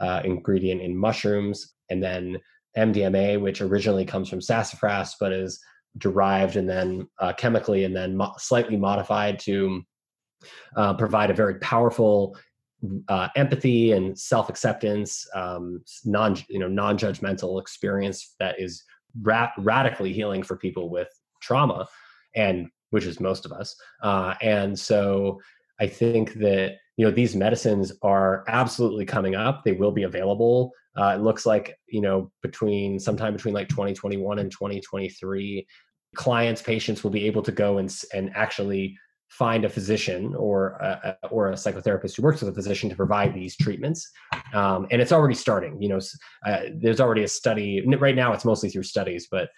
uh, 0.00 0.20
ingredient 0.24 0.80
in 0.80 0.96
mushrooms, 0.96 1.74
and 1.90 2.02
then 2.02 2.38
MDMA, 2.76 3.40
which 3.40 3.60
originally 3.60 4.04
comes 4.04 4.28
from 4.28 4.40
sassafras 4.40 5.16
but 5.20 5.32
is 5.32 5.60
derived 5.98 6.56
and 6.56 6.68
then 6.68 7.08
uh, 7.20 7.32
chemically 7.32 7.84
and 7.84 7.94
then 7.94 8.16
mo- 8.16 8.34
slightly 8.38 8.76
modified 8.76 9.38
to 9.38 9.82
uh, 10.76 10.94
provide 10.94 11.30
a 11.30 11.34
very 11.34 11.54
powerful 11.60 12.36
uh, 13.08 13.28
empathy 13.36 13.92
and 13.92 14.18
self-acceptance, 14.18 15.26
um, 15.34 15.82
non 16.04 16.36
you 16.48 16.58
know 16.58 16.68
non-judgmental 16.68 17.60
experience 17.60 18.34
that 18.38 18.60
is 18.60 18.84
ra- 19.22 19.52
radically 19.58 20.12
healing 20.12 20.42
for 20.42 20.56
people 20.56 20.90
with 20.90 21.08
trauma. 21.40 21.86
And 22.34 22.68
which 22.94 23.06
is 23.06 23.18
most 23.18 23.44
of 23.44 23.50
us. 23.50 23.74
Uh, 24.04 24.34
and 24.40 24.78
so 24.78 25.40
I 25.80 25.88
think 25.88 26.34
that 26.34 26.76
you 26.96 27.04
know 27.04 27.10
these 27.10 27.34
medicines 27.34 27.92
are 28.02 28.44
absolutely 28.46 29.04
coming 29.04 29.34
up. 29.34 29.64
They 29.64 29.72
will 29.72 29.90
be 29.90 30.04
available. 30.04 30.70
Uh, 30.96 31.16
it 31.16 31.20
looks 31.20 31.44
like 31.44 31.76
you 31.88 32.00
know 32.00 32.30
between 32.40 33.00
sometime 33.00 33.32
between 33.32 33.52
like 33.52 33.68
2021 33.68 34.38
and 34.38 34.48
2023, 34.48 35.66
clients, 36.14 36.62
patients 36.62 37.02
will 37.02 37.10
be 37.10 37.26
able 37.26 37.42
to 37.42 37.50
go 37.50 37.78
and 37.78 37.92
and 38.14 38.30
actually 38.36 38.96
find 39.28 39.64
a 39.64 39.68
physician 39.68 40.32
or 40.36 40.74
a, 40.80 41.16
or 41.28 41.50
a 41.50 41.54
psychotherapist 41.54 42.16
who 42.16 42.22
works 42.22 42.40
with 42.40 42.50
a 42.50 42.54
physician 42.54 42.88
to 42.88 42.94
provide 42.94 43.34
these 43.34 43.56
treatments. 43.56 44.08
Um, 44.52 44.86
and 44.92 45.02
it's 45.02 45.10
already 45.10 45.34
starting. 45.34 45.82
You 45.82 45.88
know, 45.88 46.00
uh, 46.46 46.60
there's 46.80 47.00
already 47.00 47.24
a 47.24 47.28
study. 47.28 47.84
Right 47.98 48.14
now, 48.14 48.32
it's 48.32 48.44
mostly 48.44 48.68
through 48.68 48.84
studies, 48.84 49.26
but 49.28 49.48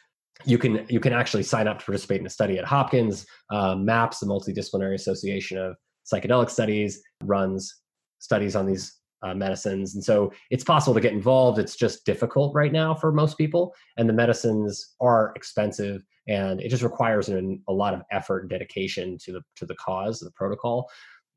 you 0.44 0.58
can 0.58 0.86
you 0.88 1.00
can 1.00 1.12
actually 1.12 1.42
sign 1.42 1.66
up 1.66 1.78
to 1.78 1.84
participate 1.84 2.20
in 2.20 2.26
a 2.26 2.30
study 2.30 2.58
at 2.58 2.64
Hopkins. 2.64 3.26
Uh, 3.50 3.74
MAPS, 3.74 4.20
the 4.20 4.26
Multidisciplinary 4.26 4.94
Association 4.94 5.58
of 5.58 5.76
Psychedelic 6.12 6.50
Studies, 6.50 7.00
runs 7.22 7.74
studies 8.18 8.56
on 8.56 8.66
these 8.66 8.92
uh, 9.22 9.34
medicines. 9.34 9.94
And 9.94 10.04
so 10.04 10.32
it's 10.50 10.64
possible 10.64 10.94
to 10.94 11.00
get 11.00 11.12
involved. 11.12 11.58
It's 11.58 11.76
just 11.76 12.04
difficult 12.04 12.54
right 12.54 12.72
now 12.72 12.94
for 12.94 13.12
most 13.12 13.38
people. 13.38 13.74
And 13.96 14.08
the 14.08 14.12
medicines 14.12 14.94
are 15.00 15.32
expensive 15.36 16.02
and 16.28 16.60
it 16.60 16.68
just 16.68 16.82
requires 16.82 17.28
an, 17.28 17.62
a 17.68 17.72
lot 17.72 17.94
of 17.94 18.02
effort 18.10 18.40
and 18.40 18.50
dedication 18.50 19.16
to 19.24 19.32
the, 19.32 19.40
to 19.56 19.66
the 19.66 19.76
cause, 19.76 20.20
the 20.20 20.30
protocol. 20.32 20.88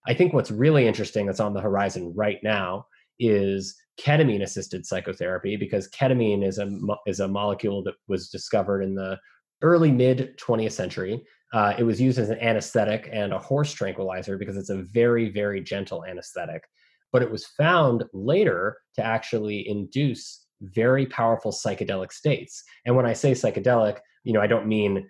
I 0.08 0.14
think 0.14 0.34
what's 0.34 0.52
really 0.52 0.88
interesting 0.88 1.26
that's 1.26 1.40
on 1.40 1.54
the 1.54 1.62
horizon 1.62 2.14
right 2.16 2.40
now 2.44 2.86
is 3.20 3.76
ketamine 4.00 4.44
assisted 4.44 4.86
psychotherapy 4.86 5.56
because 5.56 5.90
ketamine 5.90 6.46
is 6.46 6.58
a, 6.58 6.70
is 7.06 7.20
a 7.20 7.28
molecule 7.28 7.84
that 7.84 7.96
was 8.08 8.30
discovered 8.30 8.82
in 8.82 8.96
the 8.96 9.18
early 9.62 9.92
mid 9.92 10.38
20th 10.38 10.72
century. 10.72 11.22
Uh, 11.52 11.74
it 11.78 11.84
was 11.84 12.00
used 12.00 12.20
as 12.20 12.30
an 12.30 12.40
anesthetic 12.40 13.10
and 13.12 13.34
a 13.34 13.40
horse 13.40 13.74
tranquilizer 13.74 14.38
because 14.38 14.56
it's 14.56 14.70
a 14.70 14.84
very, 14.94 15.30
very 15.30 15.62
gentle 15.62 16.06
anesthetic 16.06 16.64
but 17.12 17.22
it 17.22 17.32
was 17.32 17.46
found 17.46 18.04
later 18.14 18.78
to 18.96 19.04
actually 19.04 19.68
induce 19.68 20.46
very 20.62 21.06
powerful 21.06 21.52
psychedelic 21.52 22.12
states. 22.12 22.64
And 22.86 22.96
when 22.96 23.06
I 23.06 23.14
say 23.14 23.32
psychedelic, 23.32 24.00
you 24.24 24.34
know, 24.34 24.42
I 24.42 24.48
don't 24.48 24.68
mean 24.68 25.10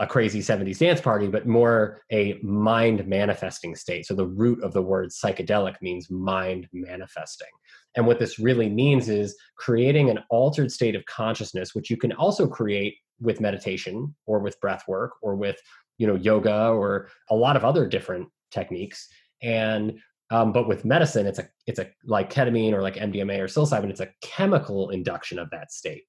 a 0.00 0.06
crazy 0.06 0.40
70s 0.40 0.78
dance 0.78 1.00
party, 1.00 1.28
but 1.28 1.46
more 1.46 2.00
a 2.10 2.40
mind 2.42 3.06
manifesting 3.06 3.74
state. 3.76 4.06
So 4.06 4.14
the 4.14 4.26
root 4.26 4.64
of 4.64 4.72
the 4.72 4.82
word 4.82 5.10
psychedelic 5.10 5.74
means 5.82 6.10
mind 6.10 6.66
manifesting. 6.72 7.48
And 7.96 8.06
what 8.06 8.18
this 8.18 8.38
really 8.38 8.70
means 8.70 9.10
is 9.10 9.36
creating 9.56 10.08
an 10.08 10.20
altered 10.30 10.72
state 10.72 10.94
of 10.94 11.04
consciousness, 11.04 11.74
which 11.74 11.90
you 11.90 11.98
can 11.98 12.12
also 12.12 12.48
create 12.48 12.96
with 13.20 13.42
meditation 13.42 14.14
or 14.24 14.38
with 14.38 14.58
breath 14.60 14.84
work 14.88 15.12
or 15.20 15.36
with, 15.36 15.60
you 15.98 16.06
know, 16.06 16.14
yoga 16.14 16.68
or 16.68 17.08
a 17.28 17.36
lot 17.36 17.56
of 17.56 17.64
other 17.64 17.86
different 17.86 18.26
techniques. 18.50 19.06
And 19.42 19.98
um, 20.30 20.52
but 20.52 20.68
with 20.68 20.84
medicine, 20.84 21.26
it's 21.26 21.40
a 21.40 21.48
it's 21.66 21.80
a 21.80 21.88
like 22.04 22.32
ketamine 22.32 22.72
or 22.72 22.82
like 22.82 22.94
MDMA 22.94 23.38
or 23.40 23.46
psilocybin. 23.46 23.90
It's 23.90 24.00
a 24.00 24.10
chemical 24.22 24.90
induction 24.90 25.38
of 25.38 25.50
that 25.50 25.72
state. 25.72 26.04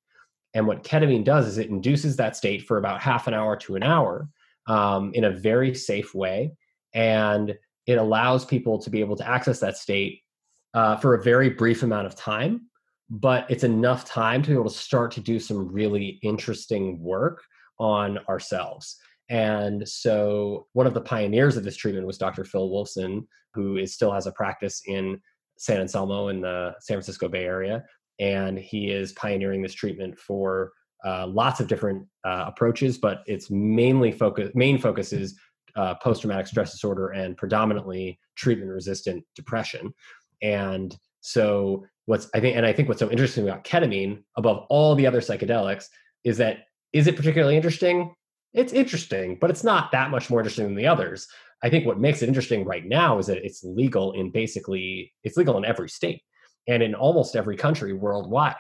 And 0.54 0.68
what 0.68 0.84
ketamine 0.84 1.24
does 1.24 1.48
is 1.48 1.58
it 1.58 1.70
induces 1.70 2.18
that 2.18 2.36
state 2.36 2.64
for 2.64 2.78
about 2.78 3.02
half 3.02 3.28
an 3.28 3.34
hour 3.34 3.56
to 3.58 3.76
an 3.76 3.84
hour 3.84 4.28
um, 4.68 5.12
in 5.14 5.24
a 5.24 5.32
very 5.32 5.74
safe 5.74 6.14
way, 6.14 6.52
and 6.94 7.56
it 7.88 7.98
allows 7.98 8.46
people 8.46 8.80
to 8.80 8.90
be 8.90 9.00
able 9.00 9.16
to 9.16 9.28
access 9.28 9.60
that 9.60 9.78
state 9.78 10.22
uh, 10.74 10.98
for 10.98 11.16
a 11.16 11.24
very 11.24 11.50
brief 11.50 11.84
amount 11.84 12.06
of 12.06 12.16
time. 12.16 12.68
But 13.10 13.50
it's 13.50 13.64
enough 13.64 14.06
time 14.06 14.42
to 14.44 14.50
be 14.50 14.56
able 14.56 14.70
to 14.70 14.78
start 14.78 15.12
to 15.14 15.22
do 15.22 15.40
some 15.40 15.72
really 15.72 16.20
interesting 16.24 17.02
work 17.02 17.44
on 17.78 18.20
ourselves. 18.30 18.98
And 19.30 19.88
so, 19.88 20.68
one 20.74 20.88
of 20.88 20.94
the 20.94 21.02
pioneers 21.02 21.58
of 21.58 21.64
this 21.64 21.76
treatment 21.78 22.08
was 22.08 22.18
Dr. 22.18 22.44
Phil 22.46 22.70
Wolfson, 22.70 23.26
who 23.54 23.78
is, 23.78 23.94
still 23.94 24.12
has 24.12 24.28
a 24.28 24.32
practice 24.32 24.82
in 24.86 25.20
San 25.58 25.80
Anselmo 25.80 26.30
in 26.30 26.42
the 26.42 26.74
San 26.80 26.96
Francisco 26.96 27.28
Bay 27.28 27.44
Area. 27.44 27.84
And 28.22 28.58
he 28.58 28.90
is 28.90 29.12
pioneering 29.14 29.62
this 29.62 29.74
treatment 29.74 30.18
for 30.18 30.72
uh, 31.04 31.28
lots 31.28 31.60
of 31.60 31.68
different 31.68 32.08
uh, 32.24 32.46
approaches, 32.48 32.98
but 32.98 33.24
its 33.26 33.50
mainly 33.52 34.12
focus 34.12 34.52
main 34.56 34.78
focus 34.78 35.12
is 35.12 35.38
uh, 35.76 35.96
post 35.96 36.22
traumatic 36.22 36.48
stress 36.48 36.72
disorder 36.72 37.10
and 37.10 37.36
predominantly 37.36 38.18
treatment 38.36 38.72
resistant 38.72 39.26
depression. 39.36 39.94
And 40.42 40.96
so, 41.20 41.86
what's 42.06 42.30
I 42.34 42.40
think, 42.40 42.56
and 42.56 42.66
I 42.66 42.72
think 42.72 42.88
what's 42.88 43.00
so 43.00 43.12
interesting 43.12 43.48
about 43.48 43.66
ketamine 43.66 44.24
above 44.38 44.66
all 44.70 44.96
the 44.96 45.08
other 45.08 45.20
psychedelics 45.22 45.86
is 46.24 46.38
that 46.38 46.60
is 46.94 47.08
it 47.08 47.18
particularly 47.18 47.56
interesting? 47.58 48.14
it's 48.54 48.74
interesting, 48.74 49.38
but 49.40 49.50
it's 49.50 49.64
not 49.64 49.92
that 49.92 50.12
much 50.12 50.30
more 50.30 50.40
interesting 50.40 50.66
than 50.66 50.76
the 50.76 50.88
others. 50.88 51.28
I 51.64 51.70
think 51.70 51.86
what 51.86 52.00
makes 52.00 52.22
it 52.22 52.28
interesting 52.28 52.66
right 52.66 52.86
now 52.86 53.18
is 53.18 53.28
that 53.28 53.44
it's 53.46 53.64
legal 53.64 54.12
in 54.14 54.32
basically 54.32 55.14
it's 55.24 55.38
legal 55.38 55.58
in 55.58 55.66
every 55.66 55.90
state 55.90 56.22
and 56.68 56.84
in 56.84 56.96
almost 56.96 57.36
every 57.36 57.58
country 57.58 57.94
worldwide. 57.94 58.56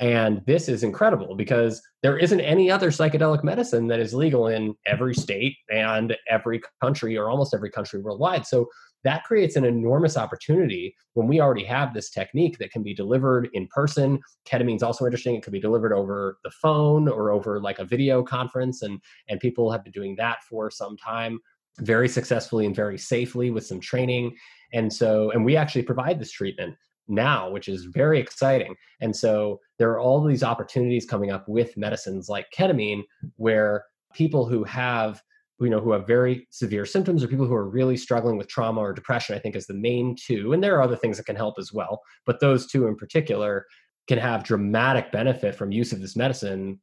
And 0.00 0.42
this 0.46 0.68
is 0.68 0.82
incredible 0.82 1.34
because 1.34 1.82
there 2.02 2.16
isn't 2.16 2.40
any 2.40 2.70
other 2.70 2.90
psychedelic 2.90 3.44
medicine 3.44 3.86
that 3.88 4.00
is 4.00 4.14
legal 4.14 4.46
in 4.46 4.74
every 4.86 5.14
state 5.14 5.56
and 5.70 6.16
every 6.26 6.62
country 6.82 7.18
or 7.18 7.28
almost 7.28 7.52
every 7.52 7.70
country 7.70 8.00
worldwide. 8.00 8.46
So 8.46 8.68
that 9.04 9.24
creates 9.24 9.56
an 9.56 9.64
enormous 9.64 10.16
opportunity 10.16 10.94
when 11.14 11.26
we 11.26 11.40
already 11.40 11.64
have 11.64 11.92
this 11.92 12.10
technique 12.10 12.58
that 12.58 12.70
can 12.70 12.82
be 12.82 12.94
delivered 12.94 13.50
in 13.52 13.66
person. 13.68 14.20
Ketamine's 14.46 14.82
also 14.82 15.04
interesting. 15.04 15.34
It 15.34 15.42
could 15.42 15.52
be 15.52 15.60
delivered 15.60 15.92
over 15.92 16.38
the 16.44 16.50
phone 16.50 17.06
or 17.06 17.30
over 17.30 17.60
like 17.60 17.78
a 17.78 17.84
video 17.84 18.22
conference. 18.22 18.80
And, 18.80 19.00
and 19.28 19.38
people 19.38 19.70
have 19.70 19.84
been 19.84 19.92
doing 19.92 20.16
that 20.16 20.38
for 20.48 20.70
some 20.70 20.96
time 20.96 21.38
very 21.78 22.08
successfully 22.08 22.66
and 22.66 22.74
very 22.74 22.98
safely 22.98 23.50
with 23.50 23.66
some 23.66 23.80
training. 23.80 24.34
And 24.72 24.92
so, 24.92 25.30
and 25.30 25.44
we 25.44 25.56
actually 25.56 25.82
provide 25.82 26.18
this 26.18 26.32
treatment 26.32 26.74
now, 27.10 27.50
which 27.50 27.68
is 27.68 27.84
very 27.84 28.20
exciting. 28.20 28.74
And 29.00 29.14
so 29.14 29.60
there 29.78 29.90
are 29.90 30.00
all 30.00 30.22
these 30.22 30.42
opportunities 30.42 31.06
coming 31.06 31.30
up 31.30 31.48
with 31.48 31.76
medicines 31.76 32.28
like 32.28 32.46
ketamine 32.56 33.02
where 33.36 33.84
people 34.14 34.46
who 34.46 34.64
have 34.64 35.22
you 35.60 35.68
know 35.68 35.80
who 35.80 35.92
have 35.92 36.06
very 36.06 36.46
severe 36.48 36.86
symptoms 36.86 37.22
or 37.22 37.28
people 37.28 37.46
who 37.46 37.54
are 37.54 37.68
really 37.68 37.96
struggling 37.96 38.38
with 38.38 38.48
trauma 38.48 38.80
or 38.80 38.94
depression 38.94 39.36
i 39.36 39.38
think 39.38 39.54
is 39.54 39.66
the 39.66 39.74
main 39.74 40.16
two. 40.16 40.54
And 40.54 40.64
there 40.64 40.74
are 40.76 40.82
other 40.82 40.96
things 40.96 41.18
that 41.18 41.26
can 41.26 41.36
help 41.36 41.56
as 41.58 41.70
well 41.70 42.00
but 42.24 42.40
those 42.40 42.66
two 42.66 42.86
in 42.86 42.96
particular 42.96 43.66
can 44.08 44.18
have 44.18 44.42
dramatic 44.42 45.12
benefit 45.12 45.54
from 45.54 45.70
use 45.70 45.92
of 45.92 46.00
this 46.00 46.16
medicine 46.16 46.80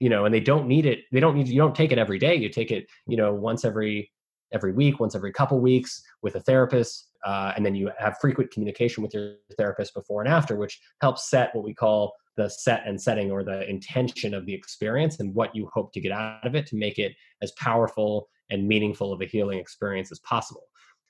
you 0.00 0.08
know 0.08 0.24
and 0.24 0.34
they 0.34 0.40
don't 0.40 0.66
need 0.66 0.86
it. 0.86 1.00
They 1.12 1.20
don't 1.20 1.36
need 1.36 1.48
you 1.48 1.58
don't 1.58 1.74
take 1.74 1.92
it 1.92 1.98
every 1.98 2.18
day. 2.18 2.34
You 2.34 2.48
take 2.48 2.70
it 2.70 2.86
you 3.06 3.16
know 3.16 3.34
once 3.34 3.64
every 3.64 4.10
every 4.52 4.72
week 4.72 5.00
once 5.00 5.14
every 5.14 5.32
couple 5.32 5.60
weeks 5.60 6.02
with 6.22 6.34
a 6.34 6.40
therapist 6.40 7.08
uh, 7.24 7.52
and 7.56 7.64
then 7.66 7.74
you 7.74 7.90
have 7.98 8.16
frequent 8.20 8.50
communication 8.50 9.02
with 9.02 9.12
your 9.12 9.34
therapist 9.56 9.94
before 9.94 10.22
and 10.22 10.32
after 10.32 10.56
which 10.56 10.80
helps 11.00 11.28
set 11.28 11.54
what 11.54 11.64
we 11.64 11.74
call 11.74 12.14
the 12.38 12.48
set 12.48 12.82
and 12.86 13.00
setting 13.00 13.30
or 13.30 13.42
the 13.42 13.68
intention 13.68 14.32
of 14.32 14.46
the 14.46 14.54
experience 14.54 15.18
and 15.20 15.34
what 15.34 15.54
you 15.54 15.68
hope 15.74 15.92
to 15.92 16.00
get 16.00 16.12
out 16.12 16.46
of 16.46 16.54
it 16.54 16.66
to 16.66 16.76
make 16.76 16.98
it 16.98 17.12
as 17.42 17.52
powerful 17.52 18.28
and 18.50 18.66
meaningful 18.66 19.12
of 19.12 19.20
a 19.20 19.26
healing 19.26 19.58
experience 19.58 20.10
as 20.10 20.20
possible. 20.20 20.62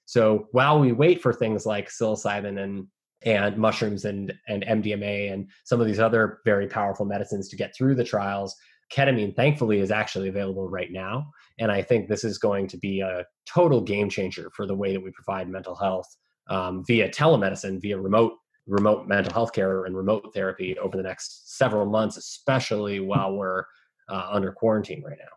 So 0.06 0.48
while 0.52 0.80
we 0.80 0.92
wait 0.92 1.20
for 1.22 1.32
things 1.32 1.66
like 1.66 1.88
psilocybin 1.90 2.60
and 2.62 2.86
and 3.22 3.58
mushrooms 3.58 4.04
and 4.04 4.32
and 4.48 4.64
MDMA 4.64 5.32
and 5.32 5.50
some 5.64 5.80
of 5.80 5.86
these 5.86 5.98
other 6.00 6.38
very 6.44 6.66
powerful 6.66 7.04
medicines 7.04 7.48
to 7.48 7.56
get 7.56 7.74
through 7.76 7.94
the 7.94 8.04
trials, 8.04 8.56
ketamine 8.92 9.34
thankfully 9.34 9.80
is 9.80 9.90
actually 9.90 10.28
available 10.28 10.68
right 10.68 10.90
now 10.90 11.30
and 11.58 11.72
I 11.72 11.82
think 11.82 12.08
this 12.08 12.24
is 12.24 12.38
going 12.38 12.68
to 12.68 12.78
be 12.78 13.00
a 13.00 13.24
total 13.46 13.80
game 13.80 14.08
changer 14.08 14.50
for 14.54 14.66
the 14.66 14.76
way 14.76 14.92
that 14.92 15.02
we 15.02 15.10
provide 15.10 15.48
mental 15.48 15.74
health 15.74 16.06
um, 16.48 16.84
via 16.86 17.08
telemedicine, 17.08 17.80
via 17.80 17.98
remote 17.98 18.34
remote 18.66 19.08
mental 19.08 19.32
health 19.32 19.52
care 19.54 19.86
and 19.86 19.96
remote 19.96 20.30
therapy 20.34 20.78
over 20.78 20.96
the 20.96 21.02
next 21.02 21.56
several 21.56 21.86
months, 21.86 22.18
especially 22.18 23.00
while 23.00 23.34
we're 23.34 23.64
uh, 24.10 24.28
under 24.30 24.52
quarantine 24.52 25.02
right 25.02 25.16
now. 25.18 25.30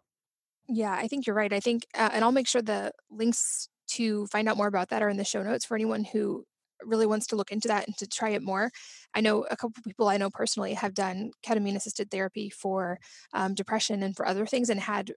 Yeah, 0.68 0.94
I 0.94 1.08
think 1.08 1.26
you're 1.26 1.36
right. 1.36 1.52
I 1.52 1.62
think, 1.62 1.86
uh, 1.96 2.10
and 2.12 2.26
I'll 2.26 2.34
make 2.34 2.48
sure 2.48 2.62
the 2.62 2.92
links 3.10 3.70
to 3.92 4.28
find 4.28 4.50
out 4.50 4.58
more 4.58 4.68
about 4.68 4.90
that 4.90 5.02
are 5.02 5.10
in 5.10 5.16
the 5.16 5.24
show 5.24 5.44
notes 5.44 5.64
for 5.64 5.76
anyone 5.76 6.04
who 6.04 6.46
really 6.84 7.06
wants 7.06 7.28
to 7.28 7.36
look 7.36 7.52
into 7.52 7.68
that 7.68 7.88
and 7.88 7.98
to 7.98 8.08
try 8.08 8.30
it 8.30 8.42
more. 8.42 8.72
I 9.14 9.22
know 9.22 9.46
a 9.50 9.58
couple 9.58 9.84
people 9.84 10.08
I 10.08 10.18
know 10.18 10.30
personally 10.30 10.74
have 10.74 10.94
done 10.94 11.32
ketamine 11.46 11.76
assisted 11.76 12.10
therapy 12.12 12.50
for 12.50 13.00
um, 13.34 13.54
depression 13.54 14.04
and 14.04 14.16
for 14.16 14.28
other 14.28 14.46
things 14.46 14.70
and 14.70 14.80
had 14.80 15.12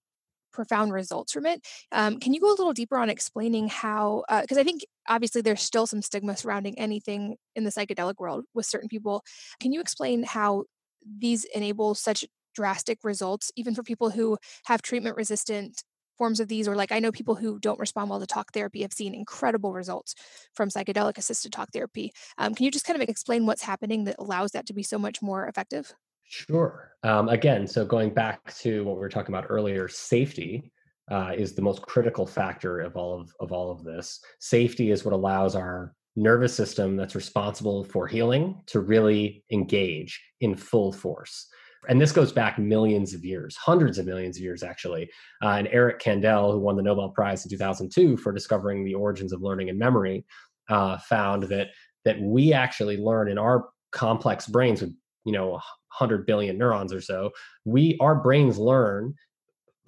profound 0.53 0.93
results 0.93 1.33
from 1.33 1.47
it. 1.47 1.61
Um, 1.93 2.21
can 2.21 2.33
you 2.33 2.41
go 2.41 2.49
a 2.49 2.57
little 2.57 2.73
deeper 2.73 2.97
on 2.97 3.11
explaining 3.11 3.69
how? 3.69 4.25
Because 4.29 4.57
uh, 4.57 4.61
I 4.61 4.65
think 4.65 4.83
obviously 5.09 5.43
there's 5.43 5.63
still 5.63 5.87
some 5.87 6.01
stigma 6.01 6.37
surrounding 6.37 6.79
anything 6.79 7.37
in 7.57 7.65
the 7.65 7.71
psychedelic 7.71 8.15
world 8.19 8.45
with 8.55 8.67
certain 8.67 8.89
people. 8.89 9.23
Can 9.61 9.73
you 9.73 9.81
explain 9.81 10.23
how 10.23 10.65
these 11.05 11.45
enable 11.55 11.95
such 11.95 12.25
drastic 12.55 13.01
results, 13.03 13.51
even 13.57 13.75
for 13.75 13.83
people 13.83 14.11
who 14.11 14.39
have 14.67 14.81
treatment 14.81 15.17
resistant 15.17 15.83
forms 16.17 16.41
of 16.41 16.49
these, 16.49 16.69
or 16.69 16.77
like 16.77 16.93
I 16.93 17.01
know 17.01 17.13
people 17.13 17.35
who 17.35 17.59
don't 17.59 17.79
respond 17.79 18.11
well 18.11 18.21
to 18.21 18.27
talk 18.27 18.53
therapy 18.53 18.83
have 18.83 18.93
seen 18.93 19.15
incredible 19.15 19.73
results 19.73 20.15
from 20.55 20.69
psychedelic 20.69 21.19
assisted 21.19 21.53
talk 21.53 21.71
therapy. 21.73 22.13
Um, 22.39 22.55
can 22.55 22.65
you 22.65 22.71
just 22.71 22.87
kind 22.87 23.01
of 23.01 23.09
explain 23.09 23.47
what's 23.47 23.63
happening 23.63 24.05
that 24.05 24.17
allows 24.19 24.53
that 24.53 24.67
to 24.67 24.75
be 24.75 24.83
so 24.83 24.99
much 24.99 25.23
more 25.23 25.47
effective? 25.47 25.93
Sure. 26.25 26.93
Um, 27.03 27.29
again, 27.29 27.67
so 27.67 27.85
going 27.85 28.11
back 28.11 28.55
to 28.57 28.85
what 28.85 28.97
we 28.97 29.01
were 29.01 29.09
talking 29.09 29.35
about 29.35 29.47
earlier, 29.49 29.89
safety 29.89 30.73
uh, 31.11 31.33
is 31.37 31.55
the 31.55 31.63
most 31.63 31.83
critical 31.83 32.27
factor 32.27 32.81
of 32.81 32.97
all 32.97 33.21
of, 33.21 33.31
of 33.41 33.53
all 33.53 33.71
of 33.71 33.85
this. 33.85 34.21
Safety 34.41 34.91
is 34.91 35.05
what 35.05 35.15
allows 35.15 35.55
our 35.55 35.95
nervous 36.17 36.55
system 36.55 36.97
that's 36.97 37.15
responsible 37.15 37.85
for 37.85 38.07
healing 38.07 38.61
to 38.67 38.81
really 38.81 39.45
engage 39.51 40.23
in 40.41 40.57
full 40.57 40.93
force. 40.93 41.49
And 41.89 42.01
this 42.01 42.13
goes 42.13 42.33
back 42.33 42.59
millions 42.59 43.15
of 43.15 43.25
years, 43.25 43.57
hundreds 43.57 43.99
of 43.99 44.07
millions 44.07 44.37
of 44.37 44.43
years, 44.43 44.63
actually. 44.63 45.11
Uh, 45.43 45.51
and 45.51 45.69
Eric 45.71 46.01
Kandel, 46.01 46.53
who 46.53 46.59
won 46.59 46.77
the 46.77 46.83
Nobel 46.83 47.11
Prize 47.11 47.45
in 47.45 47.51
2002 47.51 48.17
for 48.17 48.33
discovering 48.33 48.85
the 48.85 48.95
origins 48.95 49.33
of 49.33 49.43
learning 49.43 49.71
and 49.71 49.79
memory, 49.79 50.25
uh, 50.69 50.99
found 50.99 51.45
that 51.45 51.69
that 52.05 52.21
we 52.21 52.53
actually 52.53 52.97
learn 52.97 53.29
in 53.29 53.39
our 53.39 53.69
complex 53.93 54.47
brains 54.47 54.81
with 54.81 54.95
you 55.25 55.33
know 55.33 55.53
100 55.53 56.27
billion 56.27 56.59
neurons 56.59 56.93
or 56.93 57.01
so 57.01 57.31
we 57.65 57.97
our 58.01 58.17
brains 58.17 58.59
learn 58.59 59.15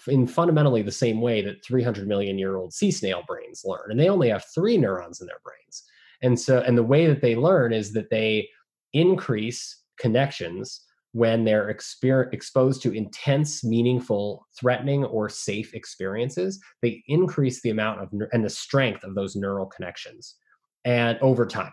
in 0.07 0.26
fundamentally 0.26 0.82
the 0.82 0.92
same 0.92 1.20
way 1.20 1.42
that 1.42 1.64
300 1.64 2.07
million 2.07 2.38
year 2.38 2.57
old 2.57 2.72
sea 2.72 2.90
snail 2.90 3.22
brains 3.26 3.62
learn 3.64 3.90
and 3.90 3.99
they 3.99 4.09
only 4.09 4.28
have 4.28 4.44
three 4.55 4.76
neurons 4.76 5.20
in 5.20 5.26
their 5.26 5.40
brains 5.42 5.82
And 6.22 6.38
so, 6.38 6.61
and 6.61 6.76
the 6.76 6.82
way 6.82 7.07
that 7.07 7.20
they 7.20 7.36
learn 7.36 7.72
is 7.72 7.92
that 7.92 8.11
they 8.11 8.49
increase 8.92 9.82
connections 9.99 10.82
when 11.16 11.44
they're 11.44 11.72
exper- 11.72 12.30
exposed 12.34 12.82
to 12.82 12.92
intense, 12.92 13.64
meaningful, 13.64 14.46
threatening, 14.60 15.02
or 15.02 15.30
safe 15.30 15.72
experiences. 15.72 16.60
They 16.82 17.02
increase 17.06 17.62
the 17.62 17.70
amount 17.70 18.02
of 18.02 18.12
and 18.32 18.44
the 18.44 18.50
strength 18.50 19.02
of 19.02 19.14
those 19.14 19.34
neural 19.34 19.64
connections, 19.64 20.34
and 20.84 21.18
over 21.22 21.46
time, 21.46 21.72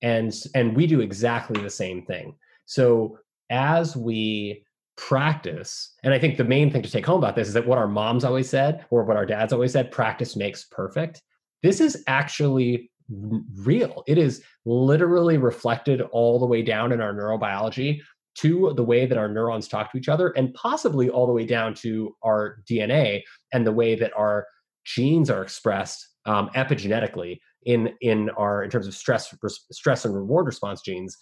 and 0.00 0.34
and 0.54 0.74
we 0.74 0.86
do 0.86 1.02
exactly 1.02 1.60
the 1.60 1.68
same 1.68 2.06
thing. 2.06 2.34
So 2.64 3.18
as 3.50 3.94
we 3.94 4.64
practice 4.96 5.94
and 6.02 6.12
i 6.12 6.18
think 6.18 6.36
the 6.36 6.42
main 6.42 6.72
thing 6.72 6.82
to 6.82 6.90
take 6.90 7.06
home 7.06 7.18
about 7.18 7.36
this 7.36 7.46
is 7.46 7.54
that 7.54 7.64
what 7.64 7.78
our 7.78 7.86
moms 7.86 8.24
always 8.24 8.50
said 8.50 8.84
or 8.90 9.04
what 9.04 9.16
our 9.16 9.24
dads 9.24 9.52
always 9.52 9.70
said 9.70 9.92
practice 9.92 10.34
makes 10.34 10.64
perfect 10.72 11.22
this 11.62 11.80
is 11.80 12.02
actually 12.08 12.90
real 13.08 14.02
it 14.08 14.18
is 14.18 14.42
literally 14.66 15.38
reflected 15.38 16.00
all 16.10 16.40
the 16.40 16.46
way 16.46 16.62
down 16.62 16.90
in 16.90 17.00
our 17.00 17.14
neurobiology 17.14 18.00
to 18.40 18.72
the 18.76 18.84
way 18.84 19.06
that 19.06 19.18
our 19.18 19.28
neurons 19.28 19.68
talk 19.68 19.90
to 19.92 19.98
each 19.98 20.08
other 20.08 20.28
and 20.30 20.52
possibly 20.54 21.08
all 21.08 21.26
the 21.26 21.32
way 21.32 21.44
down 21.46 21.74
to 21.74 22.14
our 22.22 22.58
dna 22.70 23.22
and 23.52 23.66
the 23.66 23.72
way 23.72 23.94
that 23.94 24.12
our 24.16 24.46
genes 24.84 25.30
are 25.30 25.42
expressed 25.42 26.08
um, 26.26 26.50
epigenetically 26.54 27.38
in 27.64 27.94
in 28.00 28.30
our 28.30 28.62
in 28.62 28.70
terms 28.70 28.86
of 28.86 28.94
stress 28.94 29.34
stress 29.72 30.04
and 30.04 30.14
reward 30.14 30.46
response 30.46 30.82
genes. 30.82 31.16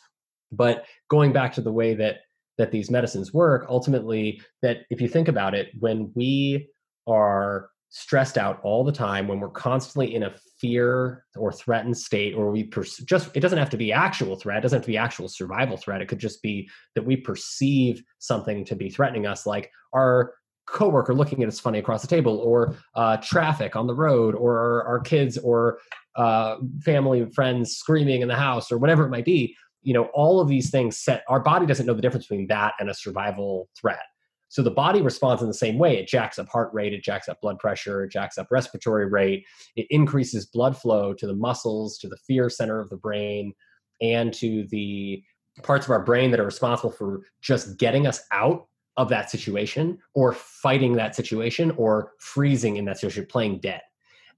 But 0.52 0.84
going 1.08 1.32
back 1.32 1.52
to 1.54 1.60
the 1.60 1.72
way 1.72 1.94
that 1.94 2.18
that 2.58 2.70
these 2.70 2.90
medicines 2.90 3.32
work 3.32 3.66
ultimately 3.68 4.40
that 4.62 4.78
if 4.90 5.00
you 5.00 5.08
think 5.08 5.28
about 5.28 5.54
it 5.54 5.68
when 5.78 6.12
we 6.14 6.68
are 7.06 7.68
stressed 7.88 8.36
out 8.36 8.60
all 8.62 8.84
the 8.84 8.92
time 8.92 9.28
when 9.28 9.40
we're 9.40 9.48
constantly 9.48 10.14
in 10.14 10.24
a 10.24 10.34
fear 10.60 11.24
or 11.36 11.52
threatened 11.52 11.96
state 11.96 12.34
or 12.34 12.50
we 12.50 12.64
pers- 12.64 12.98
just 12.98 13.30
it 13.34 13.40
doesn't 13.40 13.58
have 13.58 13.70
to 13.70 13.76
be 13.76 13.92
actual 13.92 14.36
threat 14.36 14.58
it 14.58 14.60
doesn't 14.62 14.78
have 14.78 14.84
to 14.84 14.90
be 14.90 14.96
actual 14.96 15.28
survival 15.28 15.76
threat 15.76 16.00
it 16.00 16.08
could 16.08 16.18
just 16.18 16.42
be 16.42 16.68
that 16.94 17.04
we 17.04 17.16
perceive 17.16 18.02
something 18.18 18.64
to 18.64 18.74
be 18.74 18.90
threatening 18.90 19.26
us 19.26 19.46
like 19.46 19.70
our 19.94 20.34
coworker 20.66 21.14
looking 21.14 21.42
at 21.42 21.48
us 21.48 21.60
funny 21.60 21.78
across 21.78 22.02
the 22.02 22.08
table 22.08 22.38
or 22.38 22.74
uh, 22.94 23.16
traffic 23.18 23.76
on 23.76 23.86
the 23.86 23.94
road 23.94 24.34
or 24.34 24.84
our 24.84 25.00
kids 25.00 25.38
or 25.38 25.78
uh, 26.16 26.56
family 26.82 27.20
and 27.20 27.34
friends 27.34 27.76
screaming 27.76 28.20
in 28.20 28.28
the 28.28 28.34
house 28.34 28.72
or 28.72 28.78
whatever 28.78 29.04
it 29.04 29.10
might 29.10 29.24
be. 29.24 29.56
You 29.82 29.94
know 29.94 30.06
all 30.14 30.40
of 30.40 30.48
these 30.48 30.70
things 30.70 30.96
set 30.96 31.22
our 31.28 31.38
body 31.38 31.64
doesn't 31.64 31.86
know 31.86 31.94
the 31.94 32.02
difference 32.02 32.26
between 32.26 32.48
that 32.48 32.74
and 32.80 32.90
a 32.90 32.94
survival 32.94 33.68
threat 33.80 34.02
so 34.48 34.62
the 34.62 34.70
body 34.70 35.02
responds 35.02 35.42
in 35.42 35.48
the 35.48 35.54
same 35.54 35.78
way. 35.78 35.98
It 35.98 36.08
jacks 36.08 36.38
up 36.38 36.48
heart 36.48 36.72
rate 36.72 36.92
it 36.92 37.02
jacks 37.02 37.28
up 37.28 37.40
blood 37.40 37.58
pressure 37.58 38.04
it 38.04 38.12
jacks 38.12 38.38
up 38.38 38.48
respiratory 38.50 39.06
rate 39.06 39.44
it 39.76 39.86
increases 39.90 40.46
blood 40.46 40.76
flow 40.76 41.12
to 41.14 41.26
the 41.26 41.34
muscles 41.34 41.98
to 41.98 42.08
the 42.08 42.16
fear 42.26 42.48
center 42.48 42.80
of 42.80 42.90
the 42.90 42.96
brain 42.96 43.52
and 44.00 44.32
to 44.34 44.66
the 44.70 45.22
parts 45.62 45.86
of 45.86 45.90
our 45.90 46.04
brain 46.04 46.30
that 46.30 46.40
are 46.40 46.44
responsible 46.44 46.90
for 46.90 47.22
just 47.40 47.78
getting 47.78 48.06
us 48.06 48.20
out 48.32 48.66
of 48.96 49.08
that 49.08 49.30
situation 49.30 49.98
or 50.14 50.32
fighting 50.32 50.94
that 50.94 51.14
situation 51.14 51.70
or 51.72 52.12
freezing 52.18 52.76
in 52.76 52.84
that 52.86 52.98
situation 52.98 53.26
playing 53.26 53.58
dead. 53.60 53.82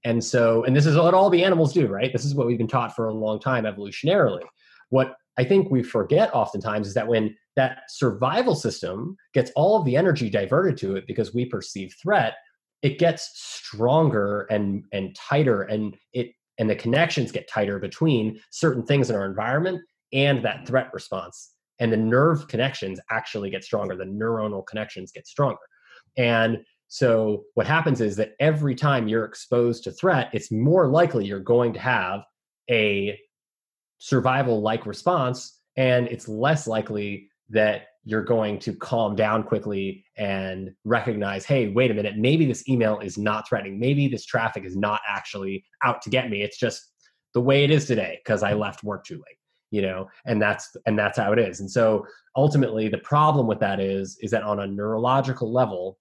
And 0.05 0.23
so 0.23 0.63
and 0.63 0.75
this 0.75 0.85
is 0.85 0.95
what 0.95 1.13
all 1.13 1.29
the 1.29 1.43
animals 1.43 1.73
do 1.73 1.87
right? 1.87 2.11
This 2.11 2.25
is 2.25 2.33
what 2.33 2.47
we've 2.47 2.57
been 2.57 2.67
taught 2.67 2.95
for 2.95 3.07
a 3.07 3.13
long 3.13 3.39
time 3.39 3.65
evolutionarily. 3.65 4.43
What 4.89 5.15
I 5.37 5.43
think 5.43 5.69
we 5.69 5.83
forget 5.83 6.33
oftentimes 6.33 6.87
is 6.87 6.93
that 6.95 7.07
when 7.07 7.35
that 7.59 7.81
survival 7.89 8.55
system 8.55 9.17
gets 9.33 9.51
all 9.53 9.77
of 9.77 9.83
the 9.83 9.97
energy 9.97 10.29
diverted 10.29 10.77
to 10.77 10.95
it 10.95 11.05
because 11.05 11.33
we 11.33 11.43
perceive 11.43 11.93
threat, 12.01 12.35
it 12.81 12.99
gets 12.99 13.29
stronger 13.35 14.47
and 14.49 14.85
and 14.93 15.13
tighter 15.13 15.63
and 15.63 15.97
it 16.13 16.31
and 16.57 16.69
the 16.69 16.75
connections 16.75 17.33
get 17.33 17.49
tighter 17.49 17.77
between 17.77 18.39
certain 18.49 18.85
things 18.85 19.09
in 19.09 19.15
our 19.17 19.25
environment 19.25 19.81
and 20.13 20.43
that 20.45 20.65
threat 20.65 20.89
response. 20.93 21.51
And 21.81 21.91
the 21.91 21.97
nerve 21.97 22.47
connections 22.47 22.97
actually 23.11 23.49
get 23.49 23.65
stronger 23.65 23.93
the 23.97 24.05
neuronal 24.05 24.65
connections 24.65 25.11
get 25.11 25.27
stronger. 25.27 25.59
And 26.17 26.59
so 26.87 27.43
what 27.55 27.67
happens 27.67 27.99
is 27.99 28.15
that 28.15 28.35
every 28.39 28.73
time 28.73 29.09
you're 29.09 29.25
exposed 29.25 29.83
to 29.83 29.91
threat 29.91 30.29
it's 30.31 30.49
more 30.49 30.87
likely 30.87 31.25
you're 31.25 31.41
going 31.41 31.73
to 31.73 31.79
have 31.79 32.21
a 32.71 33.19
survival 33.97 34.61
like 34.61 34.85
response 34.85 35.59
and 35.75 36.07
it's 36.07 36.27
less 36.27 36.67
likely 36.67 37.28
that 37.49 37.87
you're 38.05 38.23
going 38.23 38.59
to 38.59 38.73
calm 38.73 39.15
down 39.15 39.43
quickly 39.43 40.05
and 40.17 40.71
recognize 40.85 41.45
hey 41.45 41.69
wait 41.69 41.91
a 41.91 41.93
minute 41.93 42.17
maybe 42.17 42.45
this 42.45 42.67
email 42.67 42.99
is 42.99 43.17
not 43.17 43.47
threatening. 43.47 43.79
Maybe 43.79 44.07
this 44.07 44.25
traffic 44.25 44.63
is 44.63 44.75
not 44.75 45.01
actually 45.07 45.65
out 45.83 46.01
to 46.03 46.09
get 46.09 46.29
me. 46.29 46.41
It's 46.41 46.57
just 46.57 46.81
the 47.33 47.41
way 47.41 47.63
it 47.63 47.71
is 47.71 47.85
today 47.85 48.19
because 48.23 48.41
i 48.41 48.53
left 48.53 48.83
work 48.83 49.05
too 49.05 49.17
late 49.17 49.37
you 49.71 49.81
know 49.83 50.07
and 50.25 50.41
that's 50.41 50.75
and 50.85 50.97
that's 50.97 51.17
how 51.17 51.31
it 51.31 51.39
is. 51.39 51.59
And 51.59 51.69
so 51.69 52.05
ultimately 52.35 52.87
the 52.87 52.97
problem 52.99 53.47
with 53.47 53.59
that 53.59 53.79
is 53.79 54.17
is 54.21 54.31
that 54.31 54.43
on 54.43 54.59
a 54.59 54.67
neurological 54.67 55.51
level 55.51 55.97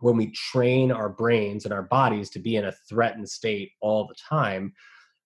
when 0.00 0.16
we 0.16 0.30
train 0.32 0.90
our 0.90 1.08
brains 1.08 1.64
and 1.64 1.74
our 1.74 1.82
bodies 1.82 2.30
to 2.30 2.38
be 2.38 2.56
in 2.56 2.64
a 2.64 2.74
threatened 2.88 3.28
state 3.28 3.72
all 3.80 4.06
the 4.06 4.14
time 4.14 4.72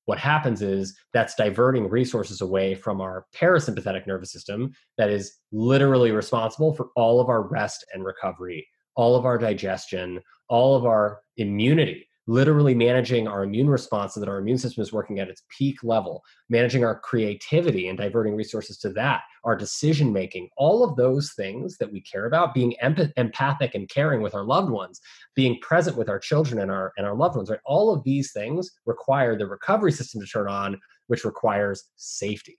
what 0.07 0.19
happens 0.19 0.63
is 0.63 0.97
that's 1.13 1.35
diverting 1.35 1.89
resources 1.89 2.41
away 2.41 2.75
from 2.75 3.01
our 3.01 3.27
parasympathetic 3.35 4.07
nervous 4.07 4.33
system 4.33 4.73
that 4.99 5.11
is 5.11 5.39
literally 5.53 6.11
responsible 6.11 6.75
for 6.75 6.89
all 6.97 7.21
of 7.21 7.29
our 7.29 7.43
rest 7.43 7.85
and 7.95 8.05
recovery, 8.05 8.67
all 8.97 9.17
of 9.17 9.25
our 9.25 9.39
digestion, 9.39 10.21
all 10.49 10.77
of 10.77 10.85
our 10.85 11.21
immunity 11.37 12.07
literally 12.27 12.75
managing 12.75 13.29
our 13.29 13.45
immune 13.45 13.69
response 13.69 14.15
so 14.15 14.21
that 14.21 14.29
our 14.29 14.39
immune 14.39 14.59
system 14.59 14.83
is 14.83 14.93
working 14.93 15.21
at 15.21 15.29
its 15.29 15.43
peak 15.57 15.83
level, 15.83 16.23
managing 16.49 16.85
our 16.85 16.99
creativity 16.99 17.89
and 17.89 17.99
diverting 17.99 18.35
resources 18.35 18.79
to 18.79 18.91
that, 18.91 19.23
our 19.45 19.55
decision 19.55 20.13
making, 20.13 20.49
all 20.57 20.83
of 20.83 20.97
those 20.97 21.33
things 21.35 21.77
that 21.79 21.93
we 21.93 22.01
care 22.01 22.27
about, 22.27 22.55
being 22.55 22.75
empath- 22.83 23.13
empathic 23.17 23.75
and 23.75 23.89
caring 23.89 24.23
with 24.23 24.35
our 24.35 24.45
loved 24.45 24.71
ones, 24.71 25.01
being 25.35 25.59
present 25.61 25.97
with 25.97 26.09
our 26.09 26.19
children 26.19 26.61
and 26.61 26.71
our 26.71 26.93
and 26.97 27.07
our 27.07 27.15
loved 27.15 27.37
ones, 27.37 27.51
right? 27.51 27.61
All 27.67 27.93
of 27.93 28.03
these 28.05 28.33
things 28.33 28.71
require 28.87 29.37
the 29.37 29.47
recovery 29.47 29.93
system 29.93 30.21
to 30.21 30.27
turn 30.27 30.49
on, 30.49 30.81
which 31.09 31.25
requires 31.25 31.85
safety. 31.97 32.57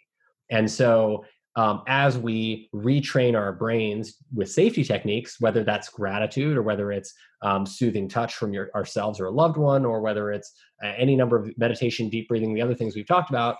And 0.52 0.70
so 0.70 1.26
um, 1.56 1.84
as 1.88 2.18
we 2.18 2.70
retrain 2.74 3.36
our 3.36 3.54
brains 3.54 4.16
with 4.34 4.52
safety 4.52 4.84
techniques, 4.84 5.40
whether 5.40 5.64
that's 5.64 5.90
gratitude 5.90 6.58
or 6.58 6.62
whether 6.62 6.92
it's 6.92 7.14
um, 7.42 7.66
soothing 7.66 8.10
touch 8.10 8.36
from 8.36 8.54
your, 8.54 8.70
ourselves 8.76 9.20
or 9.20 9.26
a 9.26 9.32
loved 9.32 9.58
one, 9.58 9.86
or 9.86 10.02
whether 10.02 10.32
it's 10.32 10.52
uh, 10.84 10.92
any 10.98 11.16
number 11.16 11.38
of 11.38 11.50
meditation, 11.58 12.10
deep 12.10 12.28
breathing, 12.28 12.54
the 12.54 12.62
other 12.62 12.76
things 12.76 12.96
we've 12.96 13.08
talked 13.08 13.30
about, 13.30 13.58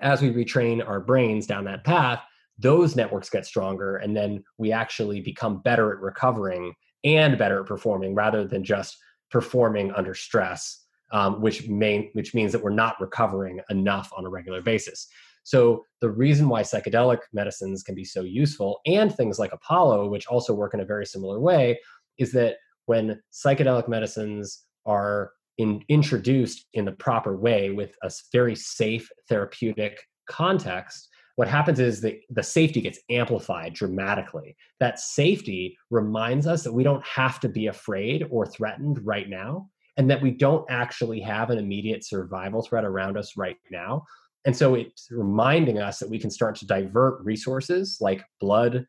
as 0.00 0.22
we 0.22 0.30
retrain 0.30 0.86
our 0.86 1.00
brains 1.00 1.46
down 1.46 1.64
that 1.64 1.84
path, 1.84 2.22
those 2.58 2.96
networks 2.96 3.30
get 3.30 3.46
stronger, 3.46 3.96
and 3.96 4.16
then 4.16 4.42
we 4.56 4.72
actually 4.72 5.20
become 5.20 5.60
better 5.60 5.92
at 5.92 6.00
recovering 6.00 6.74
and 7.04 7.38
better 7.38 7.60
at 7.60 7.66
performing 7.66 8.14
rather 8.14 8.44
than 8.44 8.64
just 8.64 8.96
performing 9.30 9.92
under 9.92 10.14
stress, 10.14 10.84
um, 11.12 11.40
which 11.40 11.68
may 11.68 12.10
which 12.14 12.34
means 12.34 12.52
that 12.52 12.62
we're 12.62 12.70
not 12.70 13.00
recovering 13.00 13.60
enough 13.70 14.10
on 14.16 14.24
a 14.24 14.28
regular 14.28 14.60
basis. 14.60 15.08
So 15.48 15.86
the 16.02 16.10
reason 16.10 16.50
why 16.50 16.60
psychedelic 16.60 17.20
medicines 17.32 17.82
can 17.82 17.94
be 17.94 18.04
so 18.04 18.20
useful 18.20 18.80
and 18.84 19.10
things 19.10 19.38
like 19.38 19.54
Apollo, 19.54 20.10
which 20.10 20.26
also 20.26 20.52
work 20.52 20.74
in 20.74 20.80
a 20.80 20.84
very 20.84 21.06
similar 21.06 21.40
way, 21.40 21.80
is 22.18 22.32
that 22.32 22.56
when 22.84 23.18
psychedelic 23.32 23.88
medicines 23.88 24.64
are 24.84 25.30
in, 25.56 25.82
introduced 25.88 26.66
in 26.74 26.84
the 26.84 26.92
proper 26.92 27.34
way 27.34 27.70
with 27.70 27.94
a 28.02 28.10
very 28.30 28.54
safe 28.54 29.08
therapeutic 29.30 29.98
context, 30.28 31.08
what 31.36 31.48
happens 31.48 31.80
is 31.80 32.02
that 32.02 32.20
the 32.28 32.42
safety 32.42 32.82
gets 32.82 32.98
amplified 33.08 33.72
dramatically. 33.72 34.54
That 34.80 34.98
safety 34.98 35.78
reminds 35.88 36.46
us 36.46 36.62
that 36.64 36.74
we 36.74 36.82
don't 36.82 37.06
have 37.06 37.40
to 37.40 37.48
be 37.48 37.68
afraid 37.68 38.26
or 38.30 38.44
threatened 38.44 39.00
right 39.02 39.30
now, 39.30 39.70
and 39.96 40.10
that 40.10 40.20
we 40.20 40.30
don't 40.30 40.66
actually 40.68 41.20
have 41.20 41.48
an 41.48 41.56
immediate 41.56 42.04
survival 42.04 42.60
threat 42.60 42.84
around 42.84 43.16
us 43.16 43.34
right 43.34 43.56
now. 43.70 44.04
And 44.48 44.56
so 44.56 44.76
it's 44.76 45.08
reminding 45.10 45.78
us 45.78 45.98
that 45.98 46.08
we 46.08 46.18
can 46.18 46.30
start 46.30 46.56
to 46.56 46.66
divert 46.66 47.22
resources 47.22 47.98
like 48.00 48.24
blood, 48.40 48.86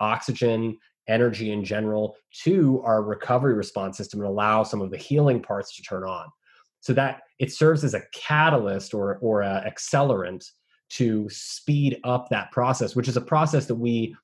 oxygen, 0.00 0.78
energy 1.06 1.52
in 1.52 1.62
general 1.62 2.16
to 2.44 2.80
our 2.82 3.02
recovery 3.02 3.52
response 3.52 3.98
system 3.98 4.20
and 4.20 4.28
allow 4.30 4.62
some 4.62 4.80
of 4.80 4.90
the 4.90 4.96
healing 4.96 5.42
parts 5.42 5.76
to 5.76 5.82
turn 5.82 6.04
on. 6.04 6.28
So 6.80 6.94
that 6.94 7.24
it 7.38 7.52
serves 7.52 7.84
as 7.84 7.92
a 7.92 8.00
catalyst 8.14 8.94
or 8.94 9.18
or 9.18 9.42
an 9.42 9.70
accelerant 9.70 10.46
to 10.92 11.28
speed 11.28 12.00
up 12.04 12.30
that 12.30 12.50
process, 12.50 12.96
which 12.96 13.06
is 13.06 13.18
a 13.18 13.20
process 13.20 13.66
that 13.66 13.74
we 13.74 14.16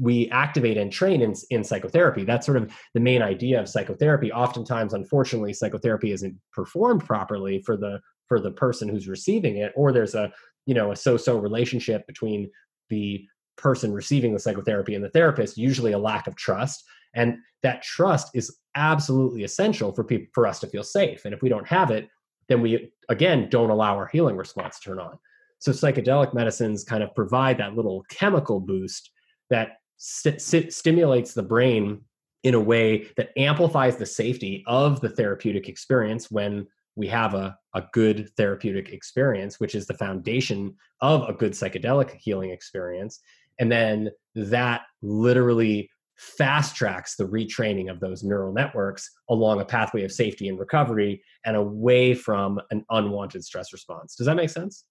we 0.00 0.28
activate 0.30 0.76
and 0.76 0.90
train 0.90 1.22
in, 1.22 1.34
in 1.50 1.62
psychotherapy. 1.62 2.24
That's 2.24 2.46
sort 2.46 2.58
of 2.58 2.72
the 2.94 3.00
main 3.00 3.22
idea 3.22 3.60
of 3.60 3.68
psychotherapy. 3.68 4.32
Oftentimes, 4.32 4.92
unfortunately, 4.92 5.52
psychotherapy 5.52 6.10
isn't 6.10 6.34
performed 6.52 7.04
properly 7.04 7.62
for 7.62 7.76
the 7.76 8.00
for 8.32 8.40
the 8.40 8.50
person 8.50 8.88
who's 8.88 9.08
receiving 9.08 9.58
it 9.58 9.74
or 9.76 9.92
there's 9.92 10.14
a 10.14 10.32
you 10.64 10.72
know 10.72 10.90
a 10.90 10.96
so-so 10.96 11.36
relationship 11.36 12.06
between 12.06 12.50
the 12.88 13.22
person 13.58 13.92
receiving 13.92 14.32
the 14.32 14.38
psychotherapy 14.38 14.94
and 14.94 15.04
the 15.04 15.10
therapist 15.10 15.58
usually 15.58 15.92
a 15.92 15.98
lack 15.98 16.26
of 16.26 16.34
trust. 16.34 16.82
And 17.12 17.36
that 17.62 17.82
trust 17.82 18.30
is 18.32 18.56
absolutely 18.74 19.44
essential 19.44 19.92
for 19.92 20.02
people 20.02 20.28
for 20.32 20.46
us 20.46 20.60
to 20.60 20.66
feel 20.66 20.82
safe. 20.82 21.26
And 21.26 21.34
if 21.34 21.42
we 21.42 21.50
don't 21.50 21.68
have 21.68 21.90
it 21.90 22.08
then 22.48 22.62
we 22.62 22.90
again 23.10 23.50
don't 23.50 23.68
allow 23.68 23.96
our 23.96 24.06
healing 24.06 24.38
response 24.38 24.78
to 24.78 24.88
turn 24.88 24.98
on. 24.98 25.18
So 25.58 25.70
psychedelic 25.70 26.32
medicines 26.32 26.84
kind 26.84 27.02
of 27.02 27.14
provide 27.14 27.58
that 27.58 27.76
little 27.76 28.02
chemical 28.08 28.60
boost 28.60 29.10
that 29.50 29.76
st- 29.98 30.40
st- 30.40 30.72
stimulates 30.72 31.34
the 31.34 31.42
brain 31.42 32.00
in 32.44 32.54
a 32.54 32.60
way 32.60 33.08
that 33.18 33.28
amplifies 33.36 33.96
the 33.98 34.06
safety 34.06 34.64
of 34.66 35.02
the 35.02 35.10
therapeutic 35.10 35.68
experience 35.68 36.30
when 36.30 36.66
we 36.96 37.06
have 37.08 37.34
a, 37.34 37.56
a 37.74 37.84
good 37.92 38.30
therapeutic 38.36 38.90
experience, 38.90 39.58
which 39.58 39.74
is 39.74 39.86
the 39.86 39.94
foundation 39.94 40.74
of 41.00 41.28
a 41.28 41.32
good 41.32 41.52
psychedelic 41.52 42.14
healing 42.16 42.50
experience. 42.50 43.20
And 43.58 43.70
then 43.70 44.10
that 44.34 44.82
literally 45.02 45.90
fast 46.16 46.76
tracks 46.76 47.16
the 47.16 47.26
retraining 47.26 47.90
of 47.90 48.00
those 48.00 48.22
neural 48.22 48.52
networks 48.52 49.10
along 49.28 49.60
a 49.60 49.64
pathway 49.64 50.04
of 50.04 50.12
safety 50.12 50.48
and 50.48 50.58
recovery 50.58 51.22
and 51.44 51.56
away 51.56 52.14
from 52.14 52.60
an 52.70 52.84
unwanted 52.90 53.44
stress 53.44 53.72
response. 53.72 54.14
Does 54.14 54.26
that 54.26 54.36
make 54.36 54.50
sense? 54.50 54.84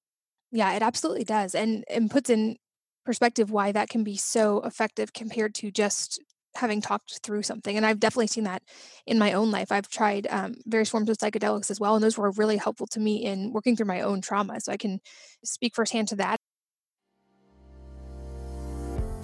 Yeah, 0.52 0.74
it 0.74 0.82
absolutely 0.82 1.24
does. 1.24 1.56
And 1.56 1.86
and 1.90 2.12
puts 2.12 2.30
in 2.30 2.58
perspective 3.06 3.50
why 3.50 3.72
that 3.72 3.90
can 3.90 4.04
be 4.04 4.18
so 4.18 4.62
effective 4.62 5.14
compared 5.14 5.56
to 5.56 5.72
just 5.72 6.22
having 6.56 6.82
talked 6.82 7.20
through 7.24 7.44
something. 7.44 7.78
And 7.78 7.86
I've 7.86 8.00
definitely 8.00 8.28
seen 8.28 8.44
that 8.46 8.64
in 9.06 9.18
my 9.20 9.34
own 9.34 9.52
life. 9.52 9.72
I've 9.72 9.88
tried 9.88 10.28
um, 10.30 10.56
various 10.66 10.90
forms 10.90 11.10
of 11.10 11.18
psychedelics 11.18 11.72
as 11.72 11.80
well, 11.80 11.96
and 11.96 12.04
those 12.04 12.18
were 12.18 12.32
really 12.32 12.58
helpful 12.58 12.88
to 12.88 13.00
me 13.00 13.24
in 13.24 13.54
working 13.54 13.76
through 13.76 13.88
my 13.88 14.02
own 14.02 14.22
trauma. 14.22 14.60
So 14.60 14.72
I 14.72 14.78
can 14.78 15.00
speak 15.44 15.76
firsthand 15.76 16.10
to 16.10 16.16
that. 16.18 16.40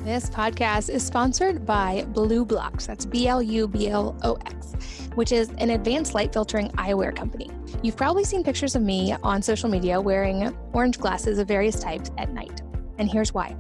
This 0.04 0.30
podcast 0.30 0.90
is 0.90 1.06
sponsored 1.06 1.66
by 1.66 2.06
BLUblox. 2.14 2.86
That's 2.88 3.06
B 3.06 3.28
L 3.28 3.42
U 3.42 3.68
B 3.68 3.90
L 3.90 4.18
O 4.24 4.36
X, 4.46 4.74
which 5.16 5.34
is 5.34 5.50
an 5.58 5.72
advanced 5.72 6.14
light 6.14 6.32
filtering 6.32 6.70
eyewear 6.78 7.14
company. 7.14 7.50
You've 7.84 7.98
probably 7.98 8.24
seen 8.24 8.42
pictures 8.42 8.74
of 8.74 8.82
me 8.82 9.14
on 9.22 9.42
social 9.42 9.70
media 9.70 10.00
wearing 10.00 10.56
orange 10.72 10.98
glasses 10.98 11.40
of 11.40 11.48
various 11.50 11.78
types 11.82 12.10
at 12.18 12.32
night. 12.32 12.62
And 12.98 13.12
here's 13.12 13.34
why. 13.34 13.58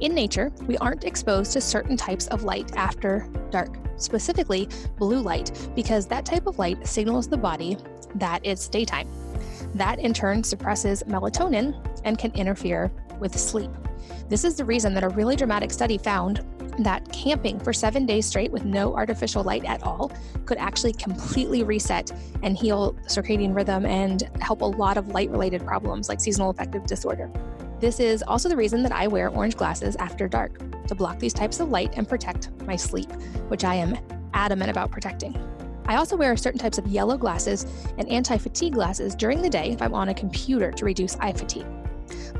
In 0.00 0.14
nature, 0.14 0.52
we 0.68 0.78
aren't 0.78 1.02
exposed 1.02 1.52
to 1.52 1.60
certain 1.60 1.96
types 1.96 2.28
of 2.28 2.44
light 2.44 2.76
after 2.76 3.26
dark, 3.50 3.76
specifically 3.96 4.68
blue 4.96 5.20
light, 5.20 5.50
because 5.74 6.06
that 6.06 6.24
type 6.24 6.46
of 6.46 6.56
light 6.56 6.86
signals 6.86 7.26
the 7.26 7.36
body 7.36 7.76
that 8.14 8.40
it's 8.44 8.68
daytime. 8.68 9.08
That 9.74 9.98
in 9.98 10.14
turn 10.14 10.44
suppresses 10.44 11.02
melatonin 11.08 11.74
and 12.04 12.16
can 12.16 12.30
interfere 12.32 12.92
with 13.18 13.36
sleep. 13.36 13.72
This 14.28 14.44
is 14.44 14.54
the 14.54 14.64
reason 14.64 14.94
that 14.94 15.02
a 15.02 15.08
really 15.08 15.34
dramatic 15.34 15.72
study 15.72 15.98
found 15.98 16.44
that 16.78 17.10
camping 17.12 17.58
for 17.58 17.72
seven 17.72 18.06
days 18.06 18.24
straight 18.24 18.52
with 18.52 18.64
no 18.64 18.94
artificial 18.94 19.42
light 19.42 19.64
at 19.64 19.82
all 19.82 20.12
could 20.46 20.58
actually 20.58 20.92
completely 20.92 21.64
reset 21.64 22.12
and 22.44 22.56
heal 22.56 22.92
circadian 23.08 23.52
rhythm 23.52 23.84
and 23.84 24.30
help 24.40 24.60
a 24.60 24.64
lot 24.64 24.96
of 24.96 25.08
light 25.08 25.28
related 25.30 25.66
problems 25.66 26.08
like 26.08 26.20
seasonal 26.20 26.50
affective 26.50 26.86
disorder. 26.86 27.28
This 27.80 28.00
is 28.00 28.24
also 28.26 28.48
the 28.48 28.56
reason 28.56 28.82
that 28.82 28.92
I 28.92 29.06
wear 29.06 29.28
orange 29.28 29.56
glasses 29.56 29.94
after 29.96 30.26
dark 30.26 30.58
to 30.88 30.94
block 30.96 31.20
these 31.20 31.32
types 31.32 31.60
of 31.60 31.68
light 31.68 31.92
and 31.96 32.08
protect 32.08 32.50
my 32.62 32.74
sleep, 32.74 33.10
which 33.48 33.62
I 33.62 33.76
am 33.76 33.96
adamant 34.34 34.70
about 34.70 34.90
protecting. 34.90 35.36
I 35.86 35.94
also 35.94 36.16
wear 36.16 36.36
certain 36.36 36.58
types 36.58 36.78
of 36.78 36.88
yellow 36.88 37.16
glasses 37.16 37.66
and 37.96 38.08
anti 38.08 38.36
fatigue 38.36 38.74
glasses 38.74 39.14
during 39.14 39.42
the 39.42 39.48
day 39.48 39.70
if 39.70 39.80
I'm 39.80 39.94
on 39.94 40.08
a 40.08 40.14
computer 40.14 40.72
to 40.72 40.84
reduce 40.84 41.16
eye 41.16 41.32
fatigue. 41.32 41.66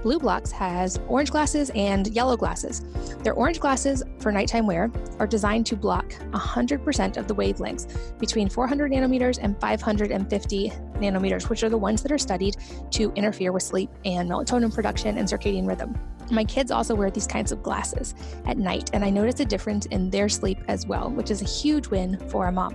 BLUblox 0.03 0.51
has 0.53 0.99
orange 1.09 1.31
glasses 1.31 1.71
and 1.75 2.09
yellow 2.09 2.37
glasses. 2.37 2.85
Their 3.23 3.35
orange 3.35 3.61
glasses 3.61 4.03
for 4.21 4.33
nighttime 4.33 4.66
wear 4.66 4.91
are 5.19 5.27
designed 5.27 5.66
to 5.66 5.77
block 5.77 6.12
100% 6.31 7.16
of 7.16 7.29
the 7.29 7.35
wavelengths 7.35 8.19
between 8.19 8.49
400 8.49 8.93
nanometers 8.93 9.39
and 9.43 9.59
550 9.61 10.71
nanometers, 10.95 11.49
which 11.49 11.62
are 11.62 11.69
the 11.69 11.79
ones 11.79 12.03
that 12.03 12.12
are 12.12 12.19
studied 12.19 12.57
to 12.91 13.12
interfere 13.12 13.53
with 13.53 13.62
sleep 13.62 13.91
and 14.05 14.31
melatonin 14.31 14.75
production 14.75 15.19
and 15.19 15.29
circadian 15.29 15.66
rhythm. 15.66 15.99
My 16.31 16.45
kids 16.45 16.71
also 16.71 16.95
wear 16.95 17.11
these 17.11 17.27
kinds 17.27 17.53
of 17.53 17.62
glasses 17.62 18.14
at 18.47 18.59
night, 18.59 18.91
and 18.93 19.05
I 19.05 19.11
notice 19.11 19.41
a 19.41 19.45
difference 19.45 19.87
in 19.87 20.11
their 20.11 20.29
sleep 20.29 20.59
as 20.69 20.87
well, 20.87 21.11
which 21.11 21.31
is 21.31 21.41
a 21.41 21.47
huge 21.47 21.89
win 21.89 22.19
for 22.29 22.49
a 22.49 22.53
mom. 22.53 22.75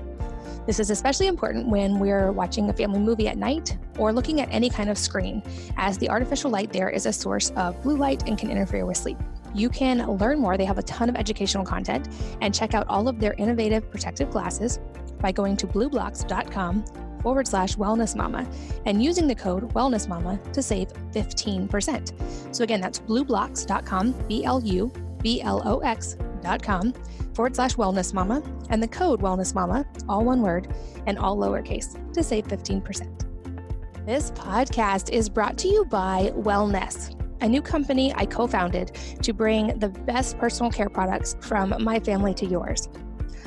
This 0.66 0.80
is 0.80 0.90
especially 0.90 1.28
important 1.28 1.68
when 1.68 2.00
we're 2.00 2.32
watching 2.32 2.70
a 2.70 2.74
family 2.74 3.00
movie 3.00 3.28
at 3.28 3.38
night 3.38 3.78
or 3.98 4.14
looking 4.14 4.40
at 4.40 4.48
any 4.52 4.70
kind 4.70 4.90
of 4.90 4.98
screen, 4.98 5.44
as 5.78 5.98
the 5.98 6.10
artificial 6.10 6.50
light 6.50 6.72
there 6.72 6.90
is 6.90 7.06
a 7.06 7.14
source 7.14 7.52
of 7.52 7.82
blue 7.84 7.98
light 7.98 8.24
and 8.28 8.38
can 8.38 8.50
interfere 8.50 8.86
with 8.86 8.98
sleep. 8.98 9.18
You 9.54 9.70
can 9.70 10.06
learn 10.08 10.40
more. 10.40 10.58
They 10.58 10.66
have 10.66 10.78
a 10.78 10.84
ton 10.84 11.10
of 11.10 11.16
educational 11.16 11.66
content 11.66 12.08
and 12.42 12.54
check 12.54 12.74
out 12.74 12.88
all 12.88 13.08
of 13.08 13.20
their 13.20 13.34
innovative 13.34 13.92
protective 13.92 14.32
glasses 14.32 14.80
by 15.20 15.32
going 15.32 15.58
to 15.58 15.68
blublox.com 15.68 16.86
forward 17.22 17.48
slash 17.48 17.76
wellness 17.76 18.16
mama 18.16 18.48
and 18.86 19.04
using 19.04 19.28
the 19.28 19.36
code 19.36 19.74
wellness 19.74 20.08
mama 20.08 20.40
to 20.52 20.62
save 20.62 20.90
15%. 21.12 22.56
So 22.56 22.64
again, 22.64 22.82
that's 22.82 23.00
blublox.com, 23.00 24.12
B 24.28 24.44
L 24.44 24.62
U 24.64 24.92
B 25.22 25.42
L 25.42 25.62
O 25.66 25.80
X.com 25.80 26.94
forward 27.36 27.56
slash 27.56 27.76
wellness 27.76 28.14
mama 28.14 28.42
and 28.70 28.82
the 28.82 28.88
code 28.88 29.22
wellness 29.22 29.54
mama, 29.56 29.86
all 30.08 30.24
one 30.24 30.42
word 30.42 30.74
and 31.06 31.18
all 31.18 31.38
lowercase, 31.38 32.14
to 32.14 32.24
save 32.24 32.46
15%. 32.48 34.06
This 34.06 34.32
podcast 34.32 35.10
is 35.12 35.30
brought 35.30 35.58
to 35.60 35.68
you 35.70 35.86
by 35.86 36.32
Wellnesse, 36.36 37.16
a 37.42 37.48
new 37.48 37.62
company 37.62 38.14
I 38.16 38.26
co 38.26 38.48
founded 38.48 38.98
to 39.22 39.34
bring 39.34 39.80
the 39.80 39.90
best 39.90 40.38
personal 40.38 40.72
care 40.72 40.90
products 40.90 41.38
from 41.40 41.76
my 41.82 42.00
family 42.00 42.34
to 42.36 42.46
yours. 42.46 42.90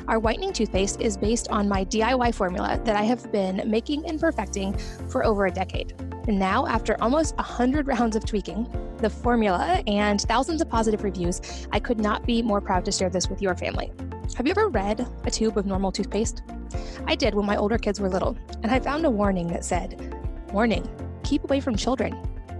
Our 0.07 0.19
whitening 0.19 0.53
toothpaste 0.53 1.01
is 1.01 1.17
based 1.17 1.49
on 1.49 1.67
my 1.67 1.83
DIY 1.83 2.33
formula 2.33 2.79
that 2.85 2.95
I 2.95 3.03
have 3.03 3.29
been 3.29 3.61
making 3.65 4.05
and 4.05 4.17
perfecting 4.17 4.73
for 5.09 5.25
over 5.25 5.47
a 5.47 5.51
decade. 5.51 5.95
And 6.29 6.39
now, 6.39 6.65
after 6.65 6.95
almost 7.01 7.35
100 7.35 7.87
rounds 7.87 8.15
of 8.15 8.25
tweaking, 8.25 8.69
the 8.99 9.09
formula, 9.09 9.83
and 9.85 10.21
thousands 10.21 10.61
of 10.61 10.69
positive 10.69 11.03
reviews, 11.03 11.67
I 11.73 11.81
could 11.81 11.99
not 11.99 12.25
be 12.25 12.41
more 12.41 12.61
proud 12.61 12.85
to 12.85 12.91
share 12.91 13.09
this 13.09 13.29
with 13.29 13.41
your 13.41 13.53
family. 13.55 13.91
Have 14.37 14.47
you 14.47 14.51
ever 14.51 14.69
read 14.69 15.05
a 15.25 15.31
tube 15.31 15.57
of 15.57 15.65
normal 15.65 15.91
toothpaste? 15.91 16.41
I 17.05 17.15
did 17.15 17.35
when 17.35 17.45
my 17.45 17.57
older 17.57 17.77
kids 17.77 17.99
were 17.99 18.09
little, 18.09 18.37
and 18.63 18.71
I 18.71 18.79
found 18.79 19.05
a 19.05 19.09
warning 19.09 19.47
that 19.47 19.65
said, 19.65 20.15
Warning, 20.53 20.89
keep 21.25 21.43
away 21.43 21.59
from 21.59 21.75
children. 21.75 22.15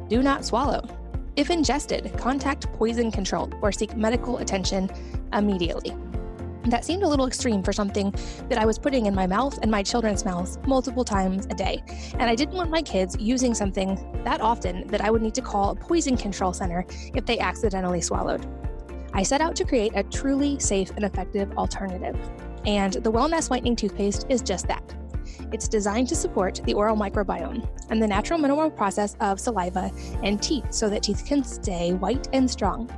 Do 0.09 0.21
not 0.21 0.43
swallow. 0.43 0.85
If 1.37 1.49
ingested, 1.49 2.11
contact 2.17 2.73
poison 2.73 3.09
control 3.09 3.49
or 3.61 3.71
seek 3.71 3.95
medical 3.95 4.39
attention 4.39 4.89
immediately. 5.31 5.95
That 6.67 6.83
seemed 6.83 7.03
a 7.03 7.07
little 7.07 7.27
extreme 7.27 7.63
for 7.63 7.71
something 7.71 8.13
that 8.49 8.57
I 8.57 8.65
was 8.65 8.77
putting 8.77 9.05
in 9.05 9.15
my 9.15 9.25
mouth 9.25 9.57
and 9.61 9.71
my 9.71 9.81
children's 9.81 10.25
mouths 10.25 10.59
multiple 10.67 11.05
times 11.05 11.45
a 11.45 11.55
day. 11.55 11.81
And 12.13 12.23
I 12.23 12.35
didn't 12.35 12.55
want 12.55 12.69
my 12.69 12.81
kids 12.81 13.15
using 13.17 13.53
something 13.53 14.21
that 14.25 14.41
often 14.41 14.85
that 14.87 14.99
I 14.99 15.09
would 15.09 15.21
need 15.21 15.33
to 15.35 15.41
call 15.41 15.71
a 15.71 15.75
poison 15.75 16.17
control 16.17 16.51
center 16.51 16.85
if 17.15 17.25
they 17.25 17.39
accidentally 17.39 18.01
swallowed. 18.01 18.45
I 19.13 19.23
set 19.23 19.39
out 19.39 19.55
to 19.55 19.63
create 19.65 19.93
a 19.95 20.03
truly 20.03 20.59
safe 20.59 20.91
and 20.91 21.05
effective 21.05 21.57
alternative. 21.57 22.17
And 22.65 22.93
the 22.93 23.11
Wellnesse 23.11 23.49
Whitening 23.49 23.77
Toothpaste 23.77 24.25
is 24.27 24.41
just 24.41 24.67
that. 24.67 24.83
It's 25.53 25.69
designed 25.69 26.09
to 26.09 26.15
support 26.15 26.59
the 26.65 26.73
oral 26.73 26.97
microbiome 26.97 27.65
and 27.89 28.01
the 28.01 28.07
natural 28.07 28.37
mineral 28.39 28.69
process 28.69 29.15
of 29.21 29.39
saliva 29.39 29.89
and 30.21 30.41
teeth 30.41 30.73
so 30.73 30.89
that 30.89 31.03
teeth 31.03 31.23
can 31.25 31.45
stay 31.45 31.93
white 31.93 32.27
and 32.33 32.51
strong. 32.51 32.89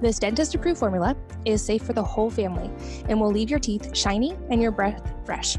This 0.00 0.18
dentist 0.18 0.54
approved 0.54 0.78
formula 0.78 1.16
is 1.44 1.64
safe 1.64 1.82
for 1.82 1.92
the 1.92 2.02
whole 2.02 2.30
family 2.30 2.70
and 3.08 3.20
will 3.20 3.30
leave 3.30 3.50
your 3.50 3.58
teeth 3.58 3.96
shiny 3.96 4.36
and 4.50 4.62
your 4.62 4.70
breath 4.70 5.02
fresh. 5.24 5.56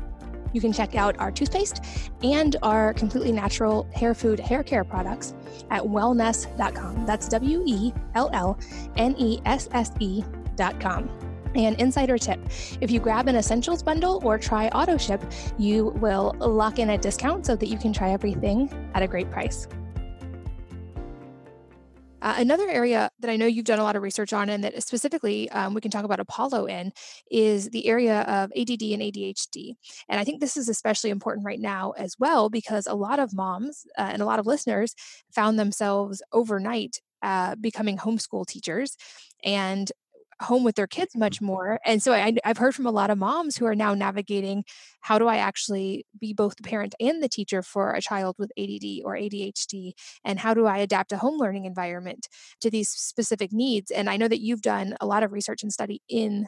You 0.54 0.62
can 0.62 0.74
check 0.74 0.96
out 0.96 1.20
our 1.20 1.32
toothpaste 1.32 1.84
and 2.24 2.56
our 2.64 2.94
completely 2.94 3.32
natural 3.32 3.88
hair 3.94 4.14
food 4.14 4.40
hair 4.40 4.64
care 4.64 4.84
products 4.84 5.34
at 5.70 5.84
wellnesse.com. 5.84 7.06
That's 7.06 7.28
W 7.30 7.64
E 7.68 7.94
L 8.16 8.30
L 8.34 8.58
N 8.98 9.16
E 9.18 9.42
S 9.46 9.70
S 9.74 9.92
E.com. 10.00 11.10
And 11.56 11.80
insider 11.82 12.18
tip 12.18 12.40
if 12.80 12.92
you 12.92 13.00
grab 13.00 13.28
an 13.28 13.36
essentials 13.36 13.82
bundle 13.84 14.22
or 14.24 14.38
try 14.38 14.68
auto 14.70 14.98
ship, 14.98 15.24
you 15.58 15.88
will 15.98 16.36
lock 16.40 16.80
in 16.80 16.92
a 16.92 16.98
discount 16.98 17.46
so 17.46 17.56
that 17.56 17.68
you 17.68 17.78
can 17.78 17.92
try 17.92 18.12
everything 18.12 18.70
at 18.94 19.02
a 19.04 19.08
great 19.08 19.30
price. 19.32 19.68
Uh, 22.22 22.36
another 22.38 22.68
area 22.70 23.10
that 23.20 23.30
I 23.30 23.38
know 23.38 23.46
you've 23.46 23.66
done 23.66 23.80
a 23.80 23.84
lot 23.84 23.96
of 23.96 24.02
research 24.04 24.34
on, 24.34 24.50
and 24.50 24.64
that 24.64 24.82
specifically 24.84 25.50
um, 25.52 25.74
we 25.74 25.82
can 25.82 25.92
talk 25.92 26.04
about 26.04 26.20
Apollo 26.20 26.66
in, 26.66 26.92
is 27.32 27.70
the 27.70 27.88
area 27.88 28.22
of 28.22 28.52
ADD 28.58 28.82
and 28.82 29.02
ADHD. 29.02 29.76
And 30.10 30.20
I 30.20 30.24
think 30.24 30.42
this 30.42 30.58
is 30.58 30.68
especially 30.68 31.12
important 31.12 31.46
right 31.46 31.60
now 31.60 31.92
as 31.92 32.16
well, 32.20 32.50
because 32.50 32.88
a 32.88 32.94
lot 32.94 33.20
of 33.20 33.34
moms 33.34 33.86
uh, 33.98 34.10
and 34.12 34.22
a 34.22 34.26
lot 34.26 34.40
of 34.40 34.48
listeners 34.48 34.96
found 35.32 35.58
themselves 35.58 36.22
overnight 36.34 37.00
uh, 37.22 37.56
becoming 37.56 37.98
homeschool 37.98 38.46
teachers 38.46 38.96
and 39.44 39.92
home 40.42 40.64
with 40.64 40.76
their 40.76 40.88
kids 40.88 41.16
much 41.16 41.38
mm-hmm. 41.38 41.46
more. 41.46 41.80
And 41.86 42.02
so 42.02 42.14
I, 42.14 42.34
have 42.44 42.58
heard 42.58 42.76
from 42.76 42.86
a 42.86 42.92
lot 42.92 43.10
of 43.10 43.18
moms 43.18 43.58
who 43.58 43.66
are 43.66 43.76
now 43.76 43.94
navigating 43.94 44.64
how 45.02 45.20
do 45.20 45.28
I 45.28 45.38
actually 45.38 46.06
be 46.20 46.34
both 46.34 46.56
the 46.56 46.64
parent 46.64 46.96
and 47.00 47.22
the 47.22 47.30
teacher 47.30 47.62
for 47.62 47.94
a 47.94 48.02
child 48.02 48.36
with 48.40 48.52
ADD 48.58 49.02
or 49.04 49.16
ADHD? 49.16 49.94
And 50.24 50.40
how 50.40 50.54
do 50.54 50.66
I 50.66 50.78
adapt 50.78 51.12
a 51.12 51.18
home 51.18 51.38
learning 51.38 51.66
environment 51.66 52.28
to 52.62 52.70
these 52.70 52.90
specific 52.90 53.52
needs? 53.52 53.92
And 53.92 54.10
I 54.10 54.18
know 54.18 54.28
that 54.28 54.42
you've 54.42 54.62
done 54.62 54.96
a 55.02 55.06
lot 55.06 55.24
of 55.24 55.32
research 55.32 55.64
and 55.64 55.74
study 55.74 56.02
in 56.10 56.48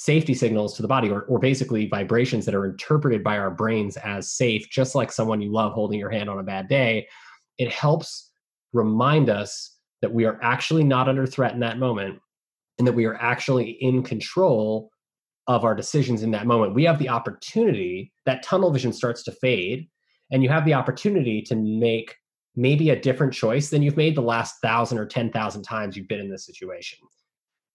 safety 0.00 0.32
signals 0.32 0.74
to 0.74 0.80
the 0.80 0.88
body 0.88 1.10
or, 1.10 1.24
or 1.24 1.38
basically 1.38 1.86
vibrations 1.86 2.46
that 2.46 2.54
are 2.54 2.64
interpreted 2.64 3.22
by 3.22 3.36
our 3.36 3.50
brains 3.50 3.98
as 3.98 4.32
safe 4.32 4.66
just 4.70 4.94
like 4.94 5.12
someone 5.12 5.42
you 5.42 5.52
love 5.52 5.74
holding 5.74 5.98
your 5.98 6.08
hand 6.08 6.30
on 6.30 6.38
a 6.38 6.42
bad 6.42 6.68
day. 6.68 7.06
It 7.58 7.70
helps 7.70 8.30
remind 8.72 9.28
us 9.28 9.76
that 10.00 10.14
we 10.14 10.24
are 10.24 10.38
actually 10.42 10.84
not 10.84 11.06
under 11.06 11.26
threat 11.26 11.52
in 11.52 11.60
that 11.60 11.76
moment 11.76 12.18
and 12.78 12.88
that 12.88 12.94
we 12.94 13.04
are 13.04 13.16
actually 13.16 13.72
in 13.72 14.02
control 14.02 14.88
of 15.46 15.66
our 15.66 15.74
decisions 15.74 16.22
in 16.22 16.30
that 16.30 16.46
moment. 16.46 16.74
We 16.74 16.84
have 16.84 16.98
the 16.98 17.10
opportunity 17.10 18.10
that 18.24 18.42
tunnel 18.42 18.72
vision 18.72 18.94
starts 18.94 19.22
to 19.24 19.32
fade 19.32 19.86
and 20.32 20.42
you 20.42 20.48
have 20.48 20.64
the 20.64 20.72
opportunity 20.72 21.42
to 21.42 21.54
make 21.54 22.16
maybe 22.56 22.88
a 22.88 22.98
different 22.98 23.34
choice 23.34 23.68
than 23.68 23.82
you've 23.82 23.98
made 23.98 24.14
the 24.14 24.22
last 24.22 24.62
thousand 24.62 24.96
or 24.96 25.04
ten 25.04 25.30
thousand 25.30 25.64
times 25.64 25.94
you've 25.94 26.08
been 26.08 26.20
in 26.20 26.30
this 26.30 26.46
situation. 26.46 27.00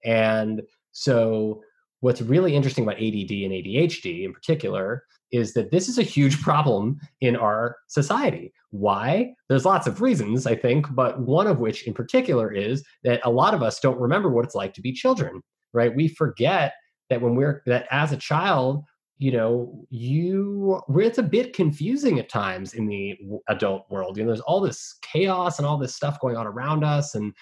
And 0.04 0.64
so 0.92 1.62
what's 2.02 2.22
really 2.22 2.56
interesting 2.56 2.84
about 2.84 2.98
ADD 2.98 3.32
and 3.32 3.52
ADHD 3.52 4.24
in 4.24 4.34
particular 4.34 5.04
is 5.32 5.54
that 5.54 5.72
this 5.72 5.90
is 5.90 5.98
a 5.98 6.04
huge 6.04 6.42
problem 6.44 7.00
in 7.22 7.36
our 7.36 7.78
society. 7.88 8.54
Why? 8.72 9.34
There's 9.50 9.66
lots 9.66 9.88
of 9.88 10.02
reasons, 10.02 10.46
I 10.46 10.56
think, 10.56 10.94
but 10.94 11.20
one 11.20 11.48
of 11.48 11.60
which 11.60 11.88
in 11.88 11.94
particular 11.94 12.52
is 12.52 12.84
that 13.04 13.22
a 13.24 13.30
lot 13.30 13.54
of 13.54 13.64
us 13.64 13.80
don't 13.80 14.00
remember 14.00 14.30
what 14.30 14.46
it's 14.46 14.56
like 14.56 14.74
to 14.76 14.82
be 14.82 14.94
children, 14.94 15.42
right? 15.74 15.96
We 15.96 16.08
forget 16.08 16.74
that 17.10 17.22
when 17.22 17.36
we're 17.36 17.62
that 17.66 17.88
as 17.92 18.12
a 18.12 18.18
child, 18.18 18.84
you 19.18 19.32
know, 19.32 19.86
you 19.90 20.82
it's 20.90 21.18
a 21.18 21.24
bit 21.24 21.54
confusing 21.54 22.20
at 22.20 22.30
times 22.30 22.74
in 22.74 22.88
the 22.88 23.18
adult 23.48 23.86
world. 23.90 24.18
You 24.18 24.24
know, 24.24 24.30
there's 24.30 24.42
all 24.42 24.60
this 24.60 24.98
chaos 25.02 25.58
and 25.58 25.66
all 25.66 25.78
this 25.78 25.96
stuff 25.96 26.20
going 26.20 26.36
on 26.36 26.48
around 26.48 26.84
us 26.84 27.16
and 27.16 27.34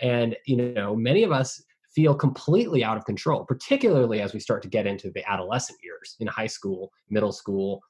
and 0.00 0.36
you 0.46 0.56
know, 0.56 0.94
many 0.94 1.22
of 1.22 1.32
us 1.32 1.62
feel 1.94 2.14
completely 2.14 2.82
out 2.84 2.96
of 2.96 3.04
control, 3.04 3.44
particularly 3.44 4.20
as 4.20 4.32
we 4.32 4.40
start 4.40 4.62
to 4.62 4.68
get 4.68 4.86
into 4.86 5.10
the 5.10 5.28
adolescent 5.30 5.78
years 5.82 6.16
in 6.20 6.26
high 6.26 6.46
school, 6.46 6.90
middle 7.10 7.32
school. 7.32 7.80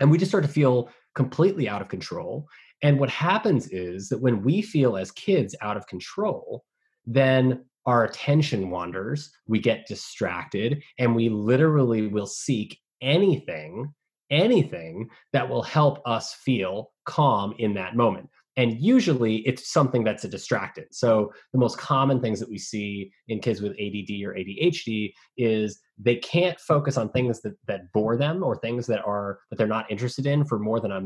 And 0.00 0.10
we 0.10 0.18
just 0.18 0.30
start 0.30 0.44
to 0.44 0.50
feel 0.50 0.90
completely 1.14 1.68
out 1.68 1.82
of 1.82 1.88
control. 1.88 2.46
And 2.82 2.98
what 2.98 3.10
happens 3.10 3.68
is 3.68 4.08
that 4.08 4.20
when 4.20 4.42
we 4.42 4.62
feel 4.62 4.96
as 4.96 5.12
kids 5.12 5.54
out 5.60 5.76
of 5.76 5.86
control, 5.86 6.64
then 7.06 7.64
our 7.86 8.04
attention 8.04 8.70
wanders, 8.70 9.30
we 9.46 9.58
get 9.58 9.86
distracted, 9.86 10.82
and 10.98 11.14
we 11.14 11.28
literally 11.28 12.06
will 12.06 12.26
seek 12.26 12.78
anything, 13.00 13.92
anything 14.30 15.08
that 15.32 15.48
will 15.48 15.62
help 15.62 16.00
us 16.06 16.34
feel 16.34 16.90
calm 17.04 17.54
in 17.58 17.74
that 17.74 17.96
moment 17.96 18.28
and 18.56 18.78
usually 18.80 19.36
it's 19.46 19.72
something 19.72 20.04
that's 20.04 20.24
a 20.24 20.28
distracted 20.28 20.86
so 20.90 21.32
the 21.52 21.58
most 21.58 21.78
common 21.78 22.20
things 22.20 22.38
that 22.38 22.48
we 22.48 22.58
see 22.58 23.10
in 23.28 23.40
kids 23.40 23.60
with 23.60 23.72
add 23.72 24.24
or 24.24 24.34
adhd 24.34 25.12
is 25.36 25.80
they 25.98 26.16
can't 26.16 26.58
focus 26.60 26.96
on 26.96 27.08
things 27.10 27.40
that, 27.42 27.54
that 27.66 27.92
bore 27.92 28.16
them 28.16 28.42
or 28.42 28.56
things 28.56 28.86
that 28.86 29.02
are 29.04 29.38
that 29.50 29.56
they're 29.56 29.66
not 29.66 29.90
interested 29.90 30.26
in 30.26 30.44
for 30.44 30.58
more 30.58 30.80
than 30.80 30.92
a 30.92 31.00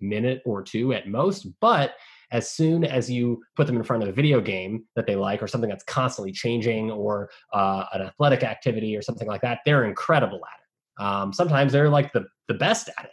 minute 0.00 0.42
or 0.44 0.62
two 0.62 0.92
at 0.92 1.08
most. 1.08 1.46
But 1.60 1.94
as 2.30 2.50
soon 2.50 2.84
as 2.84 3.10
you 3.10 3.42
put 3.56 3.66
them 3.66 3.76
in 3.76 3.82
front 3.82 4.02
of 4.02 4.08
a 4.08 4.12
video 4.12 4.40
game 4.40 4.84
that 4.96 5.06
they 5.06 5.16
like 5.16 5.42
or 5.42 5.46
something 5.46 5.70
that's 5.70 5.84
constantly 5.84 6.32
changing 6.32 6.90
or 6.90 7.30
uh, 7.52 7.84
an 7.92 8.02
athletic 8.02 8.42
activity 8.42 8.96
or 8.96 9.02
something 9.02 9.26
like 9.26 9.40
that 9.40 9.60
they're 9.64 9.84
incredible 9.84 10.40
at 10.44 10.58
it. 10.60 11.04
Um, 11.04 11.32
sometimes 11.32 11.72
they're 11.72 11.88
like 11.88 12.12
the, 12.12 12.26
the 12.48 12.54
best 12.54 12.90
at 12.98 13.06
it 13.06 13.10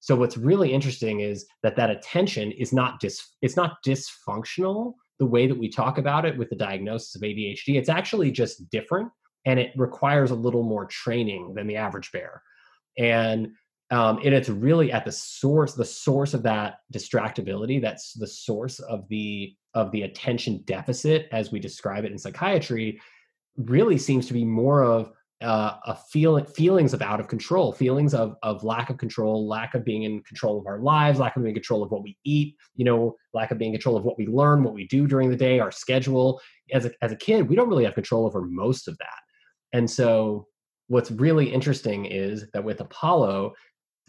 so 0.00 0.16
what's 0.16 0.36
really 0.36 0.72
interesting 0.72 1.20
is 1.20 1.46
that 1.62 1.76
that 1.76 1.90
attention 1.90 2.52
is 2.52 2.72
not 2.72 3.00
dis 3.00 3.34
it's 3.42 3.56
not 3.56 3.82
dysfunctional 3.84 4.94
the 5.18 5.26
way 5.26 5.46
that 5.46 5.58
we 5.58 5.68
talk 5.68 5.98
about 5.98 6.24
it 6.24 6.36
with 6.38 6.48
the 6.48 6.56
diagnosis 6.56 7.16
of 7.16 7.22
ADHD. 7.22 7.76
It's 7.76 7.88
actually 7.88 8.30
just 8.30 8.70
different 8.70 9.10
and 9.44 9.58
it 9.58 9.72
requires 9.76 10.30
a 10.30 10.36
little 10.36 10.62
more 10.62 10.86
training 10.86 11.54
than 11.54 11.66
the 11.66 11.76
average 11.76 12.12
bear. 12.12 12.42
And 12.96 13.48
um, 13.90 14.18
and 14.22 14.34
it's 14.34 14.50
really 14.50 14.92
at 14.92 15.06
the 15.06 15.12
source, 15.12 15.72
the 15.72 15.84
source 15.84 16.34
of 16.34 16.42
that 16.42 16.80
distractibility. 16.92 17.80
That's 17.80 18.12
the 18.12 18.26
source 18.26 18.80
of 18.80 19.08
the 19.08 19.54
of 19.72 19.90
the 19.92 20.02
attention 20.02 20.62
deficit, 20.66 21.26
as 21.32 21.50
we 21.50 21.58
describe 21.58 22.04
it 22.04 22.12
in 22.12 22.18
psychiatry. 22.18 23.00
Really 23.56 23.96
seems 23.96 24.26
to 24.26 24.34
be 24.34 24.44
more 24.44 24.82
of 24.84 25.10
uh, 25.40 25.76
a 25.86 25.94
feeling 25.94 26.44
feelings 26.44 26.92
of 26.92 27.00
out 27.00 27.20
of 27.20 27.28
control 27.28 27.72
feelings 27.72 28.12
of 28.12 28.34
of 28.42 28.64
lack 28.64 28.90
of 28.90 28.98
control 28.98 29.46
lack 29.46 29.74
of 29.74 29.84
being 29.84 30.02
in 30.02 30.20
control 30.22 30.58
of 30.58 30.66
our 30.66 30.80
lives 30.80 31.20
lack 31.20 31.36
of 31.36 31.42
being 31.42 31.54
in 31.54 31.54
control 31.54 31.82
of 31.82 31.92
what 31.92 32.02
we 32.02 32.16
eat 32.24 32.56
you 32.74 32.84
know 32.84 33.14
lack 33.34 33.52
of 33.52 33.58
being 33.58 33.72
in 33.72 33.76
control 33.76 33.96
of 33.96 34.04
what 34.04 34.18
we 34.18 34.26
learn 34.26 34.64
what 34.64 34.74
we 34.74 34.86
do 34.88 35.06
during 35.06 35.30
the 35.30 35.36
day 35.36 35.60
our 35.60 35.70
schedule. 35.70 36.40
As 36.72 36.84
a, 36.86 36.90
as 37.02 37.12
a 37.12 37.16
kid 37.16 37.48
we 37.48 37.54
don't 37.54 37.68
really 37.68 37.84
have 37.84 37.94
control 37.94 38.26
over 38.26 38.42
most 38.42 38.88
of 38.88 38.98
that. 38.98 39.20
And 39.72 39.88
so 39.88 40.46
what's 40.88 41.10
really 41.10 41.52
interesting 41.52 42.06
is 42.06 42.46
that 42.52 42.64
with 42.64 42.80
apollo 42.80 43.54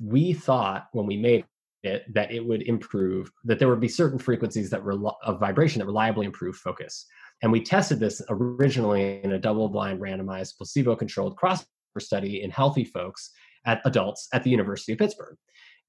we 0.01 0.33
thought 0.33 0.87
when 0.93 1.05
we 1.05 1.17
made 1.17 1.45
it 1.83 2.11
that 2.13 2.31
it 2.31 2.45
would 2.45 2.63
improve 2.63 3.31
that 3.43 3.59
there 3.59 3.69
would 3.69 3.79
be 3.79 3.87
certain 3.87 4.19
frequencies 4.19 4.69
that 4.69 4.83
were 4.83 4.97
of 5.23 5.39
vibration 5.39 5.79
that 5.79 5.85
reliably 5.85 6.25
improve 6.25 6.55
focus 6.55 7.05
and 7.41 7.51
we 7.51 7.61
tested 7.61 7.99
this 7.99 8.21
originally 8.29 9.21
in 9.23 9.33
a 9.33 9.39
double 9.39 9.69
blind 9.69 9.99
randomized 9.99 10.57
placebo 10.57 10.95
controlled 10.95 11.37
crossover 11.37 11.65
study 11.99 12.43
in 12.43 12.51
healthy 12.51 12.83
folks 12.83 13.31
at 13.65 13.81
adults 13.85 14.27
at 14.33 14.43
the 14.43 14.49
University 14.49 14.93
of 14.93 14.99
Pittsburgh. 14.99 15.37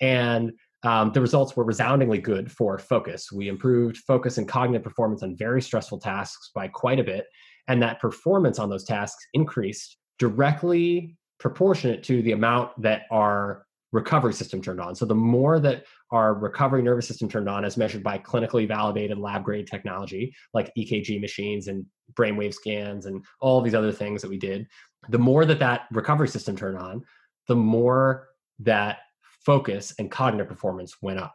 And 0.01 0.53
um, 0.82 1.12
the 1.12 1.20
results 1.20 1.57
were 1.57 1.64
resoundingly 1.64 2.18
good 2.18 2.51
for 2.51 2.78
focus. 2.78 3.30
We 3.30 3.48
improved 3.48 3.98
focus 3.98 4.38
and 4.38 4.48
cognitive 4.48 4.82
performance 4.82 5.22
on 5.22 5.36
very 5.36 5.61
stressful 5.61 5.98
tasks 5.98 6.51
by 6.55 6.68
quite 6.68 6.98
a 6.98 7.05
bit. 7.05 7.26
And 7.68 7.82
that 7.82 8.01
performance 8.01 8.59
on 8.59 8.70
those 8.70 8.84
tasks 8.84 9.24
increased 9.34 9.98
directly 10.18 11.16
proportionate 11.38 12.03
to 12.05 12.22
the 12.22 12.32
amount 12.32 12.70
that 12.82 13.03
our 13.11 13.66
recovery 13.93 14.32
system 14.32 14.62
turned 14.62 14.80
on. 14.80 14.95
So 14.95 15.05
the 15.05 15.14
more 15.14 15.59
that 15.61 15.84
our 16.11 16.34
recovery 16.34 16.82
nervous 16.82 17.09
system 17.09 17.28
turned 17.28 17.49
on 17.49 17.64
as 17.64 17.76
measured 17.76 18.03
by 18.03 18.18
clinically 18.18 18.66
validated 18.68 19.18
lab 19.18 19.45
grade 19.45 19.66
technology 19.66 20.34
like 20.55 20.72
EKG 20.78 21.20
machines 21.20 21.68
and 21.68 21.84
brainwave 22.14 22.55
scans 22.55 23.07
and 23.07 23.24
all 23.41 23.61
these 23.61 23.74
other 23.74 23.93
things 23.93 24.22
that 24.22 24.30
we 24.30 24.38
did, 24.38 24.66
the 25.09 25.18
more 25.18 25.45
that 25.45 25.59
that 25.59 25.82
recovery 25.93 26.28
system 26.28 26.57
turned 26.57 26.78
on, 26.78 27.03
the 27.49 27.57
more 27.57 28.28
that 28.61 28.99
focus 29.45 29.95
and 29.99 30.11
cognitive 30.11 30.49
performance 30.49 30.97
went 31.03 31.18
up. 31.18 31.34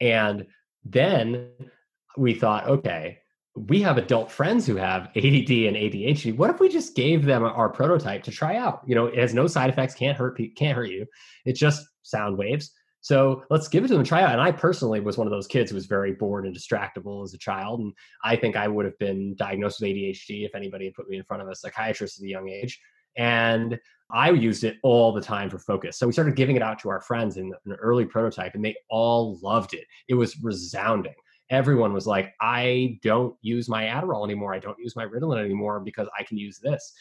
And 0.00 0.46
then 0.84 1.50
we 2.16 2.34
thought, 2.34 2.68
okay, 2.68 3.18
we 3.66 3.82
have 3.82 3.98
adult 3.98 4.30
friends 4.30 4.66
who 4.66 4.76
have 4.76 5.08
ADD 5.16 5.50
and 5.50 5.76
ADHD. 5.76 6.36
What 6.36 6.50
if 6.50 6.60
we 6.60 6.68
just 6.68 6.94
gave 6.94 7.24
them 7.24 7.42
our 7.42 7.68
prototype 7.68 8.22
to 8.24 8.30
try 8.30 8.56
out? 8.56 8.82
You 8.86 8.94
know, 8.94 9.06
it 9.06 9.18
has 9.18 9.34
no 9.34 9.46
side 9.46 9.70
effects, 9.70 9.94
can't 9.94 10.16
hurt 10.16 10.40
can't 10.56 10.76
hurt 10.76 10.90
you. 10.90 11.06
It's 11.44 11.58
just 11.58 11.86
sound 12.02 12.38
waves. 12.38 12.72
So 13.00 13.44
let's 13.48 13.68
give 13.68 13.84
it 13.84 13.88
to 13.88 13.94
them 13.94 14.04
try 14.04 14.22
out. 14.22 14.32
And 14.32 14.40
I 14.40 14.52
personally 14.52 15.00
was 15.00 15.16
one 15.16 15.26
of 15.26 15.30
those 15.30 15.46
kids 15.46 15.70
who 15.70 15.76
was 15.76 15.86
very 15.86 16.12
bored 16.12 16.46
and 16.46 16.54
distractible 16.54 17.24
as 17.24 17.32
a 17.32 17.38
child. 17.38 17.80
And 17.80 17.92
I 18.24 18.36
think 18.36 18.56
I 18.56 18.68
would 18.68 18.84
have 18.84 18.98
been 18.98 19.34
diagnosed 19.36 19.80
with 19.80 19.90
ADHD 19.90 20.44
if 20.44 20.54
anybody 20.54 20.86
had 20.86 20.94
put 20.94 21.08
me 21.08 21.16
in 21.16 21.24
front 21.24 21.42
of 21.42 21.48
a 21.48 21.54
psychiatrist 21.54 22.20
at 22.20 22.24
a 22.24 22.28
young 22.28 22.48
age. 22.48 22.78
And 23.16 23.78
I 24.10 24.30
used 24.30 24.64
it 24.64 24.78
all 24.82 25.12
the 25.12 25.20
time 25.20 25.50
for 25.50 25.58
focus. 25.58 25.98
So 25.98 26.06
we 26.06 26.12
started 26.12 26.36
giving 26.36 26.56
it 26.56 26.62
out 26.62 26.78
to 26.80 26.88
our 26.88 27.00
friends 27.00 27.36
in 27.36 27.52
an 27.66 27.72
early 27.74 28.04
prototype, 28.04 28.54
and 28.54 28.64
they 28.64 28.76
all 28.90 29.38
loved 29.42 29.74
it. 29.74 29.84
It 30.08 30.14
was 30.14 30.40
resounding 30.42 31.14
everyone 31.50 31.92
was 31.92 32.06
like, 32.06 32.34
I 32.40 32.98
don't 33.02 33.34
use 33.42 33.68
my 33.68 33.84
Adderall 33.84 34.24
anymore. 34.24 34.54
I 34.54 34.58
don't 34.58 34.78
use 34.78 34.96
my 34.96 35.06
Ritalin 35.06 35.42
anymore 35.44 35.80
because 35.80 36.08
I 36.18 36.22
can 36.22 36.38
use 36.38 36.58
this. 36.58 36.92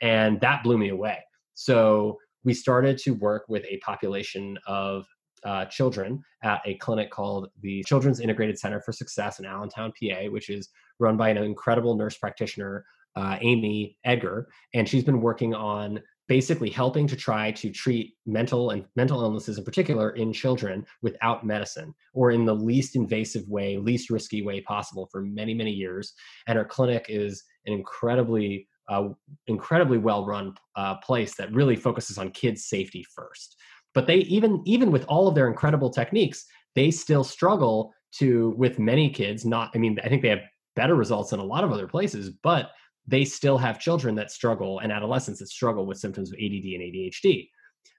And 0.00 0.40
that 0.40 0.62
blew 0.62 0.78
me 0.78 0.90
away. 0.90 1.18
So 1.54 2.18
we 2.44 2.52
started 2.52 2.98
to 2.98 3.12
work 3.12 3.44
with 3.48 3.64
a 3.64 3.78
population 3.78 4.58
of 4.66 5.06
uh, 5.44 5.66
children 5.66 6.22
at 6.42 6.60
a 6.64 6.74
clinic 6.76 7.10
called 7.10 7.48
the 7.60 7.82
Children's 7.84 8.20
Integrated 8.20 8.58
Center 8.58 8.80
for 8.80 8.92
Success 8.92 9.38
in 9.38 9.46
Allentown, 9.46 9.92
PA, 9.92 10.24
which 10.30 10.48
is 10.50 10.68
run 10.98 11.16
by 11.16 11.28
an 11.28 11.38
incredible 11.38 11.96
nurse 11.96 12.16
practitioner, 12.16 12.84
uh, 13.16 13.38
Amy 13.40 13.96
Edgar. 14.04 14.48
And 14.72 14.88
she's 14.88 15.04
been 15.04 15.20
working 15.20 15.54
on 15.54 16.00
basically 16.28 16.70
helping 16.70 17.06
to 17.06 17.16
try 17.16 17.50
to 17.52 17.70
treat 17.70 18.14
mental 18.26 18.70
and 18.70 18.84
mental 18.96 19.22
illnesses 19.22 19.58
in 19.58 19.64
particular 19.64 20.10
in 20.10 20.32
children 20.32 20.84
without 21.02 21.44
medicine 21.44 21.94
or 22.14 22.30
in 22.30 22.44
the 22.44 22.54
least 22.54 22.96
invasive 22.96 23.46
way 23.48 23.76
least 23.76 24.10
risky 24.10 24.42
way 24.42 24.60
possible 24.60 25.08
for 25.10 25.22
many 25.22 25.54
many 25.54 25.70
years. 25.70 26.12
And 26.46 26.58
our 26.58 26.64
clinic 26.64 27.06
is 27.08 27.42
an 27.66 27.72
incredibly 27.72 28.68
uh, 28.88 29.08
incredibly 29.46 29.98
well 29.98 30.26
run 30.26 30.54
uh, 30.76 30.96
place 30.96 31.36
that 31.36 31.52
really 31.52 31.76
focuses 31.76 32.18
on 32.18 32.30
kids 32.30 32.64
safety 32.64 33.04
first. 33.14 33.56
But 33.94 34.06
they 34.06 34.16
even 34.16 34.62
even 34.66 34.90
with 34.90 35.04
all 35.06 35.28
of 35.28 35.34
their 35.34 35.48
incredible 35.48 35.90
techniques 35.90 36.46
they 36.74 36.90
still 36.90 37.24
struggle 37.24 37.92
to 38.12 38.54
with 38.56 38.78
many 38.78 39.10
kids 39.10 39.44
not 39.44 39.70
i 39.74 39.78
mean 39.78 39.98
i 40.04 40.08
think 40.08 40.22
they 40.22 40.28
have 40.28 40.42
better 40.76 40.94
results 40.94 41.30
than 41.30 41.40
a 41.40 41.44
lot 41.44 41.64
of 41.64 41.72
other 41.72 41.86
places 41.86 42.30
but 42.42 42.70
they 43.06 43.24
still 43.24 43.58
have 43.58 43.78
children 43.78 44.14
that 44.14 44.30
struggle 44.30 44.78
and 44.78 44.92
adolescents 44.92 45.40
that 45.40 45.48
struggle 45.48 45.86
with 45.86 45.98
symptoms 45.98 46.30
of 46.30 46.38
ADD 46.38 46.64
and 46.64 46.82
ADHD. 46.82 47.48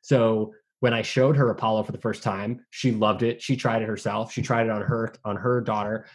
So 0.02 0.54
when 0.80 0.94
I 0.94 1.02
showed 1.02 1.38
her 1.38 1.50
Apollo 1.50 1.84
for 1.84 1.92
the 1.92 1.98
first 1.98 2.24
time, 2.24 2.66
she 2.70 2.92
loved 2.92 3.24
it. 3.24 3.42
She 3.42 3.56
tried 3.56 3.82
it 3.82 3.88
herself. 3.88 4.32
She 4.32 4.42
tried 4.42 4.66
it 4.66 4.72
on 4.72 4.82
her 4.82 5.14
on 5.24 5.36
her 5.36 5.62
daughter. 5.62 6.08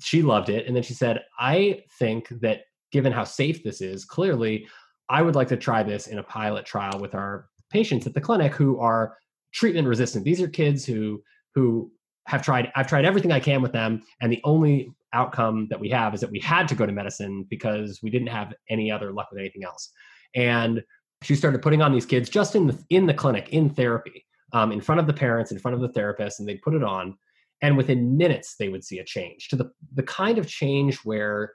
She 0.00 0.22
loved 0.22 0.48
it. 0.48 0.66
And 0.66 0.74
then 0.74 0.82
she 0.82 0.94
said, 0.94 1.22
"I 1.38 1.82
think 1.98 2.28
that 2.40 2.62
given 2.92 3.12
how 3.12 3.24
safe 3.24 3.62
this 3.62 3.80
is, 3.80 4.04
clearly 4.04 4.68
I 5.08 5.22
would 5.22 5.34
like 5.34 5.48
to 5.48 5.56
try 5.56 5.82
this 5.82 6.06
in 6.06 6.18
a 6.18 6.22
pilot 6.22 6.64
trial 6.64 6.98
with 6.98 7.14
our 7.14 7.48
patients 7.70 8.06
at 8.06 8.14
the 8.14 8.20
clinic 8.20 8.54
who 8.54 8.78
are 8.78 9.18
treatment 9.52 9.88
resistant. 9.88 10.24
These 10.24 10.40
are 10.40 10.48
kids 10.48 10.84
who 10.84 11.22
who 11.54 11.90
have 12.26 12.42
tried 12.42 12.72
I've 12.74 12.86
tried 12.86 13.04
everything 13.04 13.32
I 13.32 13.40
can 13.40 13.62
with 13.62 13.72
them 13.72 14.02
and 14.20 14.32
the 14.32 14.40
only 14.44 14.90
outcome 15.14 15.68
that 15.70 15.80
we 15.80 15.88
have 15.90 16.14
is 16.14 16.20
that 16.20 16.30
we 16.30 16.40
had 16.40 16.68
to 16.68 16.74
go 16.74 16.84
to 16.84 16.92
medicine 16.92 17.46
because 17.48 18.00
we 18.02 18.10
didn't 18.10 18.28
have 18.28 18.52
any 18.68 18.90
other 18.90 19.12
luck 19.12 19.28
with 19.30 19.40
anything 19.40 19.64
else. 19.64 19.90
And 20.34 20.82
she 21.22 21.34
started 21.34 21.62
putting 21.62 21.80
on 21.80 21.92
these 21.92 22.06
kids 22.06 22.28
just 22.28 22.54
in 22.54 22.66
the 22.66 22.84
in 22.90 23.06
the 23.06 23.14
clinic 23.14 23.48
in 23.50 23.70
therapy, 23.70 24.26
um, 24.52 24.72
in 24.72 24.80
front 24.80 25.00
of 25.00 25.06
the 25.06 25.12
parents, 25.12 25.52
in 25.52 25.58
front 25.58 25.74
of 25.74 25.80
the 25.80 25.88
therapist, 25.88 26.40
and 26.40 26.48
they'd 26.48 26.62
put 26.62 26.74
it 26.74 26.84
on. 26.84 27.16
And 27.62 27.76
within 27.76 28.16
minutes, 28.16 28.56
they 28.58 28.68
would 28.68 28.84
see 28.84 28.98
a 28.98 29.04
change 29.04 29.48
to 29.48 29.56
the 29.56 29.70
the 29.94 30.02
kind 30.02 30.38
of 30.38 30.46
change 30.46 30.98
where 30.98 31.54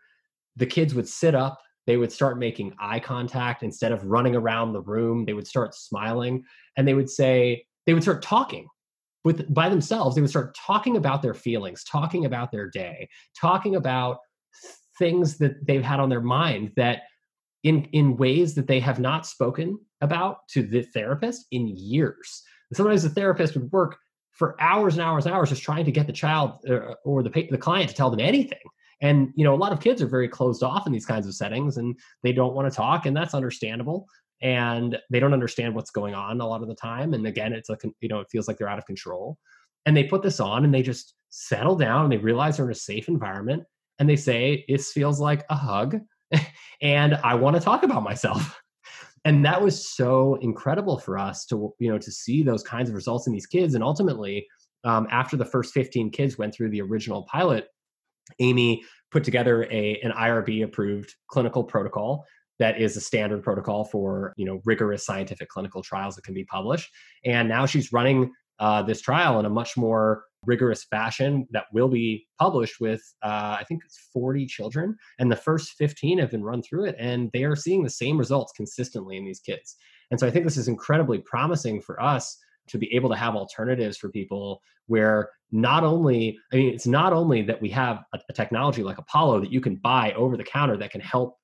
the 0.55 0.65
kids 0.65 0.95
would 0.95 1.07
sit 1.07 1.35
up, 1.35 1.59
they 1.85 1.97
would 1.97 2.11
start 2.11 2.39
making 2.39 2.73
eye 2.79 2.99
contact 2.99 3.63
instead 3.63 3.91
of 3.91 4.03
running 4.03 4.35
around 4.35 4.73
the 4.73 4.81
room. 4.81 5.25
They 5.25 5.33
would 5.33 5.47
start 5.47 5.75
smiling, 5.75 6.43
and 6.75 6.87
they 6.87 6.93
would 6.93 7.09
say 7.09 7.65
they 7.85 7.93
would 7.93 8.03
start 8.03 8.21
talking 8.21 8.67
with 9.23 9.53
by 9.53 9.69
themselves 9.69 10.15
they 10.15 10.21
would 10.21 10.29
start 10.29 10.55
talking 10.55 10.97
about 10.97 11.21
their 11.21 11.33
feelings 11.33 11.83
talking 11.83 12.25
about 12.25 12.51
their 12.51 12.69
day 12.69 13.07
talking 13.39 13.75
about 13.75 14.17
things 14.99 15.37
that 15.37 15.65
they've 15.65 15.83
had 15.83 15.99
on 15.99 16.09
their 16.09 16.21
mind 16.21 16.71
that 16.75 17.03
in 17.63 17.85
in 17.91 18.17
ways 18.17 18.55
that 18.55 18.67
they 18.67 18.79
have 18.79 18.99
not 18.99 19.25
spoken 19.25 19.79
about 20.01 20.47
to 20.49 20.61
the 20.61 20.83
therapist 20.83 21.47
in 21.51 21.67
years. 21.67 22.43
And 22.69 22.77
sometimes 22.77 23.03
the 23.03 23.09
therapist 23.09 23.55
would 23.55 23.71
work 23.71 23.97
for 24.31 24.55
hours 24.61 24.93
and 24.93 25.01
hours 25.01 25.25
and 25.25 25.33
hours 25.33 25.49
just 25.49 25.63
trying 25.63 25.85
to 25.85 25.91
get 25.91 26.07
the 26.07 26.13
child 26.13 26.59
uh, 26.69 26.93
or 27.03 27.23
the 27.23 27.47
the 27.49 27.57
client 27.57 27.89
to 27.89 27.95
tell 27.95 28.11
them 28.11 28.19
anything. 28.19 28.59
And 29.01 29.31
you 29.35 29.43
know 29.43 29.55
a 29.55 29.57
lot 29.57 29.71
of 29.71 29.79
kids 29.79 30.01
are 30.01 30.07
very 30.07 30.27
closed 30.27 30.61
off 30.61 30.85
in 30.85 30.93
these 30.93 31.05
kinds 31.05 31.25
of 31.25 31.33
settings 31.33 31.77
and 31.77 31.97
they 32.21 32.33
don't 32.33 32.53
want 32.53 32.69
to 32.69 32.75
talk 32.75 33.05
and 33.05 33.15
that's 33.15 33.33
understandable 33.33 34.05
and 34.41 34.97
they 35.09 35.19
don't 35.19 35.33
understand 35.33 35.75
what's 35.75 35.91
going 35.91 36.13
on 36.13 36.39
a 36.39 36.47
lot 36.47 36.61
of 36.61 36.67
the 36.67 36.75
time 36.75 37.13
and 37.13 37.25
again 37.27 37.53
it's 37.53 37.69
like 37.69 37.81
you 37.99 38.07
know 38.07 38.19
it 38.19 38.27
feels 38.31 38.47
like 38.47 38.57
they're 38.57 38.69
out 38.69 38.77
of 38.77 38.85
control 38.85 39.37
and 39.85 39.95
they 39.95 40.03
put 40.03 40.21
this 40.21 40.39
on 40.39 40.63
and 40.63 40.73
they 40.73 40.81
just 40.81 41.15
settle 41.29 41.75
down 41.75 42.03
and 42.03 42.11
they 42.11 42.17
realize 42.17 42.57
they're 42.57 42.65
in 42.65 42.71
a 42.71 42.75
safe 42.75 43.07
environment 43.07 43.63
and 43.99 44.09
they 44.09 44.15
say 44.15 44.65
this 44.67 44.91
feels 44.91 45.19
like 45.19 45.45
a 45.49 45.55
hug 45.55 45.99
and 46.81 47.15
i 47.15 47.33
want 47.33 47.55
to 47.55 47.61
talk 47.61 47.83
about 47.83 48.03
myself. 48.03 48.59
And 49.25 49.43
that 49.43 49.61
was 49.61 49.93
so 49.93 50.35
incredible 50.35 50.97
for 50.97 51.17
us 51.17 51.45
to 51.47 51.73
you 51.77 51.91
know 51.91 51.97
to 51.97 52.09
see 52.09 52.41
those 52.41 52.63
kinds 52.63 52.87
of 52.87 52.95
results 52.95 53.27
in 53.27 53.33
these 53.33 53.45
kids 53.45 53.75
and 53.75 53.83
ultimately 53.83 54.47
um, 54.85 55.07
after 55.11 55.35
the 55.35 55.43
first 55.43 55.73
15 55.73 56.09
kids 56.11 56.37
went 56.37 56.53
through 56.55 56.69
the 56.69 56.81
original 56.81 57.23
pilot 57.23 57.67
amy 58.39 58.81
put 59.11 59.25
together 59.25 59.65
a 59.65 59.99
an 60.03 60.11
irb 60.13 60.63
approved 60.63 61.15
clinical 61.27 61.65
protocol 61.65 62.25
that 62.59 62.79
is 62.79 62.95
a 62.97 63.01
standard 63.01 63.43
protocol 63.43 63.85
for 63.85 64.33
you 64.37 64.45
know 64.45 64.61
rigorous 64.65 65.05
scientific 65.05 65.49
clinical 65.49 65.81
trials 65.81 66.15
that 66.15 66.23
can 66.23 66.33
be 66.33 66.45
published. 66.45 66.89
And 67.25 67.49
now 67.49 67.65
she's 67.65 67.91
running 67.91 68.31
uh, 68.59 68.83
this 68.83 69.01
trial 69.01 69.39
in 69.39 69.45
a 69.45 69.49
much 69.49 69.77
more 69.77 70.25
rigorous 70.45 70.83
fashion 70.85 71.47
that 71.51 71.65
will 71.73 71.89
be 71.89 72.25
published 72.39 72.79
with 72.79 73.01
uh, 73.23 73.57
i 73.59 73.63
think 73.67 73.81
it's 73.85 74.09
40 74.13 74.45
children. 74.45 74.95
And 75.17 75.31
the 75.31 75.35
first 75.35 75.73
15 75.77 76.19
have 76.19 76.31
been 76.31 76.43
run 76.43 76.61
through 76.61 76.85
it 76.85 76.95
and 76.97 77.29
they 77.33 77.43
are 77.43 77.55
seeing 77.55 77.83
the 77.83 77.89
same 77.89 78.17
results 78.17 78.53
consistently 78.55 79.17
in 79.17 79.25
these 79.25 79.39
kids. 79.39 79.75
And 80.11 80.19
so 80.19 80.27
i 80.27 80.31
think 80.31 80.45
this 80.45 80.57
is 80.57 80.67
incredibly 80.67 81.19
promising 81.19 81.81
for 81.81 82.01
us 82.01 82.37
to 82.67 82.77
be 82.77 82.93
able 82.93 83.09
to 83.09 83.15
have 83.15 83.35
alternatives 83.35 83.97
for 83.97 84.09
people 84.09 84.61
where 84.87 85.29
not 85.51 85.83
only 85.83 86.37
i 86.53 86.55
mean 86.55 86.73
it's 86.73 86.87
not 86.87 87.13
only 87.13 87.41
that 87.41 87.61
we 87.61 87.69
have 87.69 88.03
a, 88.13 88.19
a 88.29 88.33
technology 88.33 88.83
like 88.83 88.97
apollo 88.97 89.39
that 89.39 89.51
you 89.51 89.61
can 89.61 89.75
buy 89.75 90.11
over 90.13 90.37
the 90.37 90.43
counter 90.43 90.77
that 90.77 90.91
can 90.91 91.01
help 91.01 91.38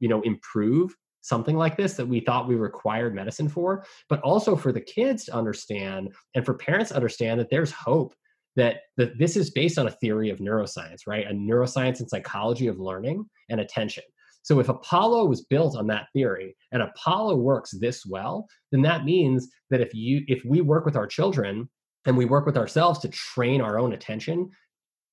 you 0.00 0.08
know 0.08 0.20
improve 0.22 0.94
something 1.22 1.56
like 1.56 1.76
this 1.76 1.94
that 1.94 2.06
we 2.06 2.20
thought 2.20 2.48
we 2.48 2.56
required 2.56 3.14
medicine 3.14 3.48
for 3.48 3.84
but 4.08 4.20
also 4.20 4.56
for 4.56 4.72
the 4.72 4.80
kids 4.80 5.24
to 5.24 5.34
understand 5.34 6.12
and 6.34 6.44
for 6.44 6.54
parents 6.54 6.90
to 6.90 6.96
understand 6.96 7.40
that 7.40 7.48
there's 7.50 7.70
hope 7.70 8.14
that, 8.54 8.80
that 8.98 9.16
this 9.18 9.34
is 9.34 9.50
based 9.50 9.78
on 9.78 9.86
a 9.86 9.92
theory 9.92 10.28
of 10.28 10.38
neuroscience 10.38 11.00
right? 11.06 11.26
A 11.26 11.32
neuroscience 11.32 12.00
and 12.00 12.10
psychology 12.10 12.66
of 12.66 12.78
learning 12.78 13.24
and 13.48 13.60
attention. 13.60 14.04
So 14.42 14.58
if 14.58 14.68
apollo 14.68 15.24
was 15.26 15.44
built 15.44 15.76
on 15.76 15.86
that 15.86 16.08
theory 16.12 16.56
and 16.72 16.82
apollo 16.82 17.36
works 17.36 17.70
this 17.70 18.04
well 18.04 18.46
then 18.72 18.82
that 18.82 19.04
means 19.04 19.48
that 19.70 19.80
if 19.80 19.94
you 19.94 20.22
if 20.26 20.44
we 20.44 20.60
work 20.60 20.84
with 20.84 20.96
our 20.96 21.06
children 21.06 21.68
and 22.04 22.16
we 22.16 22.24
work 22.24 22.46
with 22.46 22.56
ourselves 22.56 22.98
to 23.00 23.08
train 23.08 23.60
our 23.60 23.78
own 23.78 23.92
attention 23.92 24.50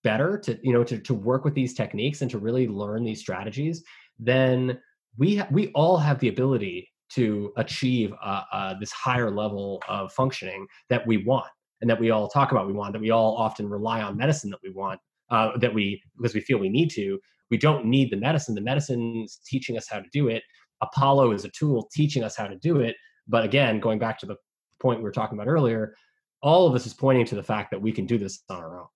better 0.03 0.38
to 0.39 0.57
you 0.64 0.74
know 0.74 0.84
to, 0.84 0.97
to 0.97 1.14
work 1.14 1.43
with 1.43 1.53
these 1.53 1.74
techniques 1.74 2.22
and 2.22 2.32
to 2.32 2.39
really 2.39 2.68
learn 2.68 3.03
these 3.03 3.20
strategies 3.20 3.84
then 4.20 4.80
we 5.17 5.38
ha- 5.38 5.47
we 5.51 5.70
all 5.70 5.97
have 5.97 6.20
the 6.20 6.28
ability 6.28 6.88
to 7.13 7.51
achieve 7.57 8.13
uh, 8.22 8.43
uh, 8.51 8.74
this 8.80 8.91
higher 8.91 9.32
level 9.32 9.82
of 9.88 10.11
functioning 10.13 10.67
that 10.89 11.05
we 11.07 11.17
want 11.17 11.47
and 11.82 11.89
that 11.89 11.99
we 11.99 12.11
all 12.11 12.28
talk 12.28 12.51
about 12.51 12.67
we 12.67 12.74
want 12.74 12.93
that 12.93 13.01
we 13.01 13.09
all 13.09 13.36
often 13.36 13.67
rely 13.67 14.01
on 14.01 14.15
medicine 14.15 14.49
that 14.49 14.59
we 14.63 14.70
want 14.70 14.99
uh, 15.32 15.57
that 15.57 15.74
we 15.74 16.01
because 16.17 16.34
we 16.34 16.41
feel 16.41 16.57
we 16.57 16.70
need 16.70 16.89
to. 16.91 17.20
We 17.49 17.57
don't 17.57 17.86
need 17.86 18.11
the 18.11 18.17
medicine. 18.17 18.53
The 18.53 18.61
medicine's 18.61 19.39
teaching 19.45 19.76
us 19.78 19.88
how 19.89 19.99
to 19.99 20.05
do 20.11 20.28
it. 20.28 20.43
Apollo 20.82 21.32
is 21.32 21.45
a 21.45 21.49
tool 21.49 21.89
teaching 21.91 22.24
us 22.24 22.36
how 22.36 22.47
to 22.47 22.55
do 22.57 22.80
it. 22.80 22.95
But 23.28 23.45
again 23.45 23.80
going 23.80 23.99
back 23.99 24.20
to 24.20 24.26
the 24.26 24.36
point 24.80 24.99
we 24.99 25.03
were 25.03 25.11
talking 25.11 25.38
about 25.38 25.49
earlier 25.49 25.93
all 26.41 26.67
of 26.67 26.74
this 26.74 26.86
is 26.86 26.93
pointing 26.93 27.26
to 27.26 27.36
the 27.36 27.43
fact 27.43 27.72
that 27.72 27.82
we 27.82 27.91
can 27.91 28.05
do 28.05 28.17
this 28.17 28.43
on 28.49 28.57
our 28.57 28.80
own. 28.80 28.88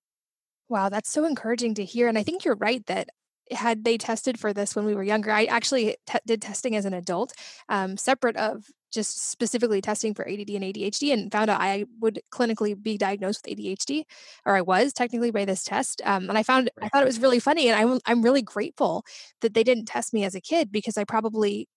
Wow, 0.69 0.89
that's 0.89 1.11
so 1.11 1.25
encouraging 1.25 1.75
to 1.75 1.85
hear. 1.85 2.07
And 2.07 2.17
I 2.17 2.23
think 2.23 2.45
you're 2.45 2.55
right 2.55 2.85
that 2.87 3.09
had 3.53 3.83
they 3.83 3.97
tested 3.97 4.39
for 4.39 4.53
this 4.53 4.75
when 4.75 4.85
we 4.85 4.95
were 4.95 5.03
younger, 5.03 5.31
I 5.31 5.45
actually 5.45 5.97
te- 6.05 6.19
did 6.25 6.41
testing 6.41 6.75
as 6.75 6.85
an 6.85 6.93
adult, 6.93 7.33
um, 7.69 7.97
separate 7.97 8.35
of 8.37 8.65
just 8.91 9.31
specifically 9.31 9.81
testing 9.81 10.13
for 10.13 10.27
ADD 10.27 10.49
and 10.51 10.63
ADHD, 10.63 11.11
and 11.13 11.31
found 11.31 11.49
out 11.49 11.59
I 11.59 11.85
would 11.99 12.21
clinically 12.31 12.81
be 12.81 12.97
diagnosed 12.97 13.45
with 13.45 13.57
ADHD, 13.57 14.03
or 14.45 14.55
I 14.55 14.61
was 14.61 14.93
technically 14.93 15.31
by 15.31 15.45
this 15.45 15.63
test. 15.63 16.01
Um, 16.05 16.29
and 16.29 16.37
I 16.37 16.43
found 16.43 16.69
I 16.81 16.89
thought 16.89 17.03
it 17.03 17.07
was 17.07 17.19
really 17.19 17.39
funny, 17.39 17.69
and 17.69 17.79
I'm 17.79 17.99
I'm 18.05 18.21
really 18.21 18.43
grateful 18.43 19.03
that 19.41 19.53
they 19.53 19.63
didn't 19.63 19.85
test 19.85 20.13
me 20.13 20.23
as 20.23 20.35
a 20.35 20.41
kid 20.41 20.71
because 20.71 20.97
I 20.97 21.03
probably 21.03 21.67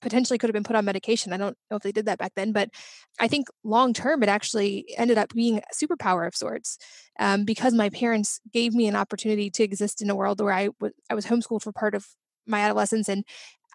potentially 0.00 0.38
could 0.38 0.48
have 0.48 0.54
been 0.54 0.64
put 0.64 0.76
on 0.76 0.84
medication. 0.84 1.32
I 1.32 1.36
don't 1.36 1.56
know 1.70 1.76
if 1.76 1.82
they 1.82 1.92
did 1.92 2.06
that 2.06 2.18
back 2.18 2.32
then, 2.36 2.52
but 2.52 2.70
I 3.18 3.28
think 3.28 3.48
long 3.64 3.92
term 3.92 4.22
it 4.22 4.28
actually 4.28 4.86
ended 4.96 5.18
up 5.18 5.34
being 5.34 5.58
a 5.58 5.74
superpower 5.74 6.26
of 6.26 6.34
sorts 6.34 6.78
um, 7.18 7.44
because 7.44 7.74
my 7.74 7.90
parents 7.90 8.40
gave 8.52 8.74
me 8.74 8.86
an 8.86 8.96
opportunity 8.96 9.50
to 9.50 9.62
exist 9.62 10.02
in 10.02 10.10
a 10.10 10.16
world 10.16 10.40
where 10.40 10.52
I, 10.52 10.68
was 11.12 11.26
homeschooled 11.26 11.62
for 11.62 11.72
part 11.72 11.94
of 11.94 12.06
my 12.46 12.60
adolescence 12.60 13.08
and 13.08 13.24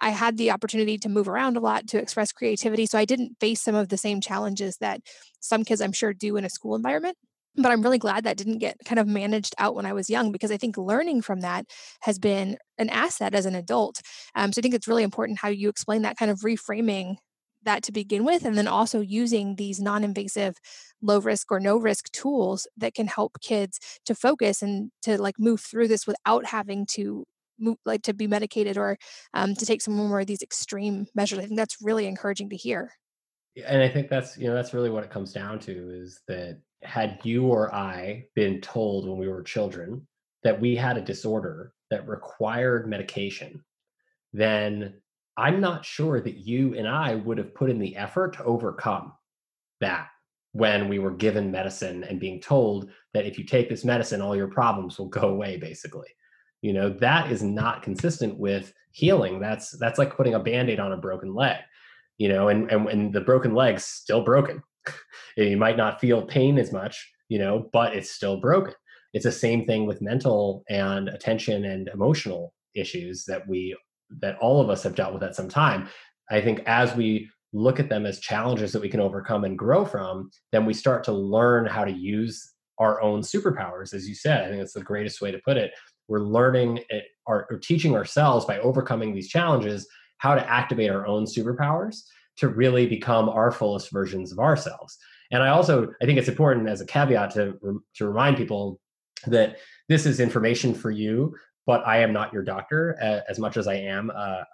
I 0.01 0.09
had 0.09 0.37
the 0.37 0.51
opportunity 0.51 0.97
to 0.97 1.09
move 1.09 1.29
around 1.29 1.55
a 1.55 1.61
lot 1.61 1.87
to 1.87 1.99
express 1.99 2.31
creativity. 2.31 2.85
So 2.85 2.97
I 2.97 3.05
didn't 3.05 3.37
face 3.39 3.61
some 3.61 3.75
of 3.75 3.89
the 3.89 3.97
same 3.97 4.21
challenges 4.21 4.77
that 4.77 5.01
some 5.39 5.63
kids 5.63 5.81
I'm 5.81 5.91
sure 5.91 6.13
do 6.13 6.35
in 6.35 6.45
a 6.45 6.49
school 6.49 6.75
environment 6.75 7.15
but 7.55 7.71
I'm 7.71 7.81
really 7.81 7.97
glad 7.97 8.23
that 8.23 8.37
didn't 8.37 8.59
get 8.59 8.77
kind 8.85 8.99
of 8.99 9.07
managed 9.07 9.53
out 9.57 9.75
when 9.75 9.85
I 9.85 9.93
was 9.93 10.09
young 10.09 10.31
because 10.31 10.51
I 10.51 10.57
think 10.57 10.77
learning 10.77 11.21
from 11.21 11.41
that 11.41 11.65
has 12.01 12.17
been 12.17 12.57
an 12.77 12.89
asset 12.89 13.35
as 13.35 13.45
an 13.45 13.55
adult. 13.55 14.01
Um, 14.35 14.51
so 14.51 14.59
I 14.59 14.61
think 14.63 14.73
it's 14.73 14.87
really 14.87 15.03
important 15.03 15.39
how 15.39 15.49
you 15.49 15.69
explain 15.69 16.01
that 16.01 16.17
kind 16.17 16.31
of 16.31 16.39
reframing 16.39 17.17
that 17.63 17.83
to 17.83 17.91
begin 17.93 18.25
with, 18.25 18.43
and 18.43 18.57
then 18.57 18.67
also 18.67 18.99
using 18.99 19.55
these 19.55 19.79
non 19.79 20.03
invasive, 20.03 20.55
low 21.01 21.19
risk 21.19 21.51
or 21.51 21.59
no 21.59 21.77
risk 21.77 22.11
tools 22.11 22.67
that 22.75 22.93
can 22.93 23.07
help 23.07 23.39
kids 23.41 23.79
to 24.05 24.15
focus 24.15 24.61
and 24.61 24.91
to 25.03 25.21
like 25.21 25.35
move 25.39 25.61
through 25.61 25.87
this 25.87 26.05
without 26.05 26.45
having 26.47 26.85
to 26.87 27.23
move, 27.59 27.77
like 27.85 28.01
to 28.03 28.13
be 28.13 28.27
medicated 28.27 28.77
or 28.77 28.97
um, 29.33 29.55
to 29.55 29.65
take 29.65 29.81
some 29.81 29.93
more 29.93 30.19
of 30.19 30.27
these 30.27 30.41
extreme 30.41 31.05
measures. 31.15 31.39
I 31.39 31.43
think 31.43 31.57
that's 31.57 31.77
really 31.81 32.05
encouraging 32.07 32.49
to 32.49 32.57
hear. 32.57 32.91
and 33.67 33.83
i 33.83 33.87
think 33.87 34.09
that's 34.09 34.35
you 34.37 34.47
know 34.47 34.55
that's 34.55 34.73
really 34.73 34.89
what 34.89 35.03
it 35.03 35.11
comes 35.11 35.31
down 35.31 35.59
to 35.59 35.71
is 35.91 36.21
that 36.27 36.59
had 36.85 37.19
you 37.23 37.47
or 37.47 37.73
i 37.73 38.25
been 38.35 38.61
told 38.61 39.07
when 39.07 39.17
we 39.17 39.27
were 39.27 39.43
children 39.43 40.05
that 40.43 40.59
we 40.59 40.75
had 40.75 40.97
a 40.97 41.01
disorder 41.01 41.73
that 41.89 42.07
required 42.07 42.87
medication 42.87 43.63
then 44.31 44.93
i'm 45.37 45.59
not 45.59 45.85
sure 45.85 46.21
that 46.21 46.37
you 46.37 46.75
and 46.75 46.87
i 46.87 47.15
would 47.15 47.37
have 47.37 47.55
put 47.55 47.69
in 47.69 47.79
the 47.79 47.95
effort 47.95 48.33
to 48.33 48.43
overcome 48.43 49.13
that 49.79 50.07
when 50.53 50.87
we 50.87 50.99
were 50.99 51.11
given 51.11 51.51
medicine 51.51 52.03
and 52.03 52.19
being 52.19 52.39
told 52.39 52.89
that 53.13 53.25
if 53.25 53.37
you 53.37 53.43
take 53.43 53.69
this 53.69 53.83
medicine 53.83 54.21
all 54.21 54.35
your 54.35 54.47
problems 54.47 54.97
will 54.97 55.07
go 55.07 55.29
away 55.29 55.57
basically. 55.57 56.07
You 56.61 56.71
know 56.71 56.89
that 57.01 57.29
is 57.29 57.43
not 57.43 57.83
consistent 57.83 58.37
with 58.37 58.73
healing. 58.91 59.41
That's 59.41 59.71
that's 59.71 59.99
like 59.99 60.15
putting 60.15 60.35
a 60.35 60.39
band-aid 60.39 60.79
on 60.79 60.93
a 60.93 60.97
broken 60.97 61.33
leg 61.35 61.57
you 62.17 62.29
know 62.29 62.47
and 62.47 62.71
and, 62.71 62.87
and 62.87 63.13
the 63.13 63.21
broken 63.21 63.53
leg's 63.53 63.85
still 63.85 64.23
broken 64.23 64.61
you 65.37 65.57
might 65.57 65.77
not 65.77 65.99
feel 65.99 66.21
pain 66.21 66.57
as 66.57 66.71
much 66.71 67.09
you 67.29 67.39
know 67.39 67.69
but 67.73 67.95
it's 67.95 68.11
still 68.11 68.37
broken. 68.39 68.73
It's 69.13 69.25
the 69.25 69.31
same 69.31 69.65
thing 69.65 69.85
with 69.85 70.01
mental 70.01 70.63
and 70.69 71.07
attention 71.07 71.65
and 71.65 71.87
emotional 71.87 72.53
issues 72.75 73.25
that 73.25 73.47
we 73.47 73.77
that 74.21 74.37
all 74.39 74.61
of 74.61 74.69
us 74.69 74.83
have 74.83 74.95
dealt 74.95 75.13
with 75.13 75.23
at 75.23 75.35
some 75.35 75.49
time. 75.49 75.87
I 76.29 76.41
think 76.41 76.61
as 76.65 76.95
we 76.95 77.29
look 77.51 77.79
at 77.79 77.89
them 77.89 78.05
as 78.05 78.19
challenges 78.19 78.71
that 78.71 78.81
we 78.81 78.89
can 78.89 78.99
overcome 78.99 79.43
and 79.43 79.57
grow 79.57 79.85
from 79.85 80.31
then 80.51 80.65
we 80.65 80.73
start 80.73 81.03
to 81.03 81.11
learn 81.11 81.65
how 81.65 81.85
to 81.85 81.91
use 81.91 82.53
our 82.79 83.01
own 83.01 83.21
superpowers 83.21 83.93
as 83.93 84.07
you 84.07 84.15
said. 84.15 84.43
I 84.43 84.47
think 84.47 84.59
that's 84.59 84.73
the 84.73 84.81
greatest 84.81 85.21
way 85.21 85.31
to 85.31 85.41
put 85.45 85.57
it. 85.57 85.71
We're 86.07 86.19
learning 86.19 86.79
it, 86.89 87.05
or, 87.25 87.47
or 87.49 87.57
teaching 87.59 87.95
ourselves 87.95 88.45
by 88.45 88.59
overcoming 88.59 89.13
these 89.13 89.29
challenges 89.29 89.87
how 90.17 90.35
to 90.35 90.49
activate 90.49 90.89
our 90.89 91.05
own 91.05 91.25
superpowers 91.25 92.01
to 92.37 92.47
really 92.47 92.87
become 92.87 93.29
our 93.29 93.51
fullest 93.51 93.91
versions 93.91 94.31
of 94.31 94.39
ourselves 94.39 94.97
and 95.31 95.43
i 95.43 95.49
also 95.49 95.87
i 96.01 96.05
think 96.05 96.17
it's 96.17 96.29
important 96.29 96.67
as 96.67 96.81
a 96.81 96.85
caveat 96.85 97.31
to 97.31 97.53
to 97.95 98.07
remind 98.07 98.37
people 98.37 98.79
that 99.27 99.57
this 99.89 100.05
is 100.05 100.19
information 100.19 100.73
for 100.73 100.91
you 100.91 101.33
but 101.65 101.85
I 101.87 101.99
am 101.99 102.11
not 102.11 102.33
your 102.33 102.43
doctor 102.43 102.97
uh, 103.01 103.21
as 103.29 103.39
much 103.39 103.57
as 103.57 103.67
I 103.67 103.75
am 103.75 104.09
a, 104.09 104.45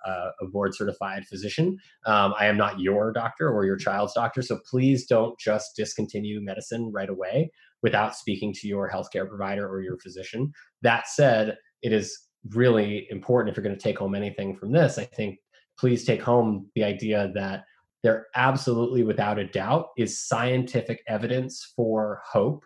a 0.41 0.47
board 0.51 0.75
certified 0.75 1.25
physician. 1.25 1.77
Um, 2.05 2.33
I 2.39 2.45
am 2.45 2.57
not 2.57 2.79
your 2.79 3.11
doctor 3.11 3.49
or 3.49 3.65
your 3.65 3.77
child's 3.77 4.13
doctor. 4.13 4.41
So 4.41 4.59
please 4.69 5.05
don't 5.07 5.37
just 5.39 5.75
discontinue 5.75 6.41
medicine 6.41 6.91
right 6.93 7.09
away 7.09 7.51
without 7.81 8.15
speaking 8.15 8.53
to 8.53 8.67
your 8.67 8.89
healthcare 8.91 9.27
provider 9.27 9.67
or 9.67 9.81
your 9.81 9.97
physician. 9.97 10.51
That 10.81 11.07
said, 11.07 11.57
it 11.81 11.93
is 11.93 12.17
really 12.49 13.07
important 13.09 13.51
if 13.51 13.57
you're 13.57 13.63
going 13.63 13.77
to 13.77 13.81
take 13.83 13.97
home 13.97 14.15
anything 14.15 14.55
from 14.55 14.71
this. 14.71 14.97
I 14.97 15.05
think 15.05 15.39
please 15.79 16.03
take 16.05 16.21
home 16.21 16.69
the 16.75 16.83
idea 16.83 17.31
that 17.33 17.63
there 18.03 18.27
absolutely, 18.35 19.03
without 19.03 19.39
a 19.39 19.47
doubt, 19.47 19.89
is 19.97 20.21
scientific 20.21 21.03
evidence 21.07 21.73
for 21.75 22.21
hope 22.25 22.63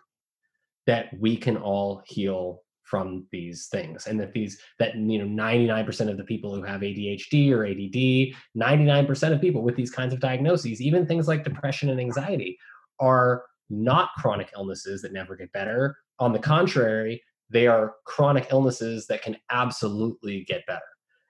that 0.86 1.08
we 1.18 1.36
can 1.36 1.56
all 1.56 2.02
heal 2.06 2.62
from 2.82 3.26
these 3.32 3.66
things. 3.66 4.06
And 4.06 4.20
that 4.20 4.32
these 4.32 4.58
that 4.78 4.94
you 4.94 5.18
know 5.18 5.42
99% 5.42 6.10
of 6.10 6.16
the 6.16 6.24
people 6.24 6.54
who 6.54 6.62
have 6.62 6.82
ADHD 6.82 7.50
or 7.50 7.66
ADD 7.66 8.36
99% 8.56 9.32
of 9.32 9.40
people 9.40 9.62
with 9.62 9.74
these 9.74 9.90
kinds 9.90 10.12
of 10.12 10.20
diagnoses 10.20 10.80
even 10.80 11.06
things 11.06 11.26
like 11.26 11.44
depression 11.44 11.88
and 11.88 11.98
anxiety 11.98 12.58
are 13.00 13.44
not 13.70 14.10
chronic 14.18 14.50
illnesses 14.54 15.00
that 15.02 15.12
never 15.12 15.34
get 15.34 15.50
better. 15.52 15.96
On 16.18 16.32
the 16.32 16.38
contrary 16.38 17.22
they 17.50 17.66
are 17.66 17.94
chronic 18.04 18.48
illnesses 18.50 19.06
that 19.06 19.22
can 19.22 19.36
absolutely 19.50 20.44
get 20.44 20.66
better. 20.66 20.82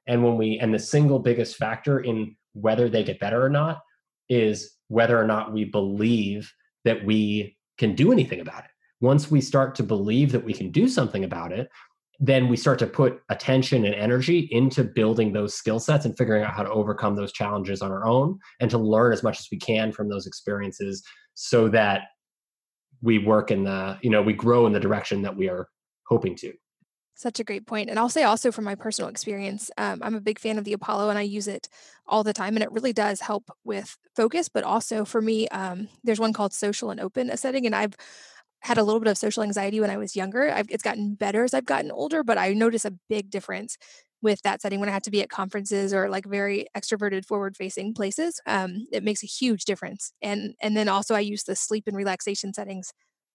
And 0.07 0.23
when 0.25 0.37
we 0.37 0.59
and 0.59 0.75
the 0.75 0.79
single 0.79 1.21
biggest 1.21 1.57
factor 1.57 2.01
in 2.01 2.37
whether 2.53 2.89
they 2.89 3.05
get 3.05 3.21
better 3.21 3.45
or 3.45 3.49
not 3.49 3.81
is 4.29 4.73
whether 4.89 5.19
or 5.19 5.27
not 5.27 5.53
we 5.53 5.65
believe 5.65 6.53
that 6.85 7.05
we 7.05 7.57
can 7.79 7.95
do 7.95 8.13
anything 8.13 8.41
about 8.41 8.65
it 8.65 8.71
once 9.05 9.31
we 9.31 9.41
start 9.41 9.75
to 9.75 9.83
believe 9.83 10.33
that 10.33 10.45
we 10.45 10.55
can 10.55 10.71
do 10.71 10.89
something 10.89 11.25
about 11.25 11.53
it, 11.53 11.69
then 12.21 12.49
we 12.49 12.57
start 12.57 12.79
to 12.79 12.87
put 12.87 13.21
attention 13.29 13.85
and 13.85 13.95
energy 13.95 14.49
into 14.51 14.83
building 14.83 15.33
those 15.33 15.53
skill 15.53 15.79
sets 15.79 16.07
and 16.07 16.17
figuring 16.17 16.43
out 16.43 16.55
how 16.55 16.63
to 16.63 16.71
overcome 16.71 17.15
those 17.15 17.33
challenges 17.33 17.83
on 17.83 17.91
our 17.91 18.07
own 18.07 18.39
and 18.61 18.71
to 18.71 18.79
learn 18.79 19.13
as 19.13 19.23
much 19.23 19.39
as 19.39 19.49
we 19.53 19.59
can 19.59 19.93
from 19.93 20.09
those 20.09 20.27
experiences 20.27 21.03
so 21.35 21.69
that 21.69 22.05
we 23.03 23.19
work 23.19 23.51
in 23.51 23.65
the, 23.65 23.99
you 24.01 24.09
know, 24.09 24.23
we 24.23 24.33
grow 24.33 24.67
in 24.67 24.73
the 24.73 24.81
direction 24.81 25.21
that 25.21 25.37
we 25.37 25.51
are 25.51 25.69
hoping 26.07 26.35
to. 26.37 26.53
Such 27.17 27.39
a 27.39 27.45
great 27.45 27.67
point. 27.67 27.91
And 27.91 27.99
I'll 27.99 28.09
say 28.09 28.25
also 28.25 28.51
from 28.51 28.65
my 28.65 28.75
personal 28.75 29.09
experience, 29.09 29.71
um, 29.79 30.01
I'm 30.03 30.17
a 30.17 30.21
big 30.21 30.41
fan 30.41 30.59
of 30.59 30.65
the 30.65 30.73
Apollo 30.73 31.11
and 31.11 31.19
I 31.19 31.23
use 31.23 31.47
it 31.47 31.69
all 32.09 32.25
the 32.25 32.33
time. 32.33 32.57
And 32.57 32.63
it 32.63 32.73
really 32.73 32.93
does 32.93 33.21
help 33.21 33.51
with 33.65 33.97
focus. 34.17 34.49
But 34.49 34.65
also 34.65 35.05
for 35.05 35.23
me, 35.23 35.47
um, 35.49 35.89
there's 36.03 36.19
one 36.19 36.33
called 36.33 36.53
Social 36.53 36.91
and 36.91 36.99
Open 37.01 37.31
a 37.31 37.37
setting. 37.37 37.67
And 37.67 37.75
I've 37.75 37.95
had 38.63 38.79
a 38.79 38.83
little 38.83 39.01
bit 39.01 39.11
of 39.11 39.19
social 39.19 39.45
anxiety 39.45 39.79
when 39.81 39.91
I 39.91 39.97
was 39.97 40.17
younger. 40.17 40.51
I've, 40.51 40.67
it's 40.71 40.83
gotten 40.83 41.15
better 41.15 41.45
as 41.45 41.55
I've 41.55 41.67
gotten 41.67 41.93
older, 41.93 42.25
but 42.25 42.39
I 42.39 42.53
notice 42.53 42.85
a 42.85 42.93
big 43.09 43.31
difference 43.31 43.77
with 44.23 44.41
that 44.43 44.63
setting 44.63 44.81
when 44.81 44.89
I 44.89 44.93
have 44.93 45.03
to 45.03 45.11
be 45.11 45.23
at 45.23 45.29
conferences 45.29 45.93
or 45.95 46.09
like 46.09 46.25
very 46.27 46.67
extroverted, 46.77 47.27
forward 47.27 47.57
facing 47.57 47.95
places. 47.95 48.41
Um, 48.47 48.87
it 48.91 49.05
makes 49.05 49.23
a 49.23 49.27
huge 49.27 49.67
difference. 49.67 50.13
And 50.23 50.55
and 50.61 50.77
then 50.77 50.89
also 50.89 51.15
I 51.15 51.21
use 51.21 51.45
the 51.45 51.55
sleep 51.55 51.85
and 51.87 51.97
relaxation 51.97 52.55
settings 52.55 52.93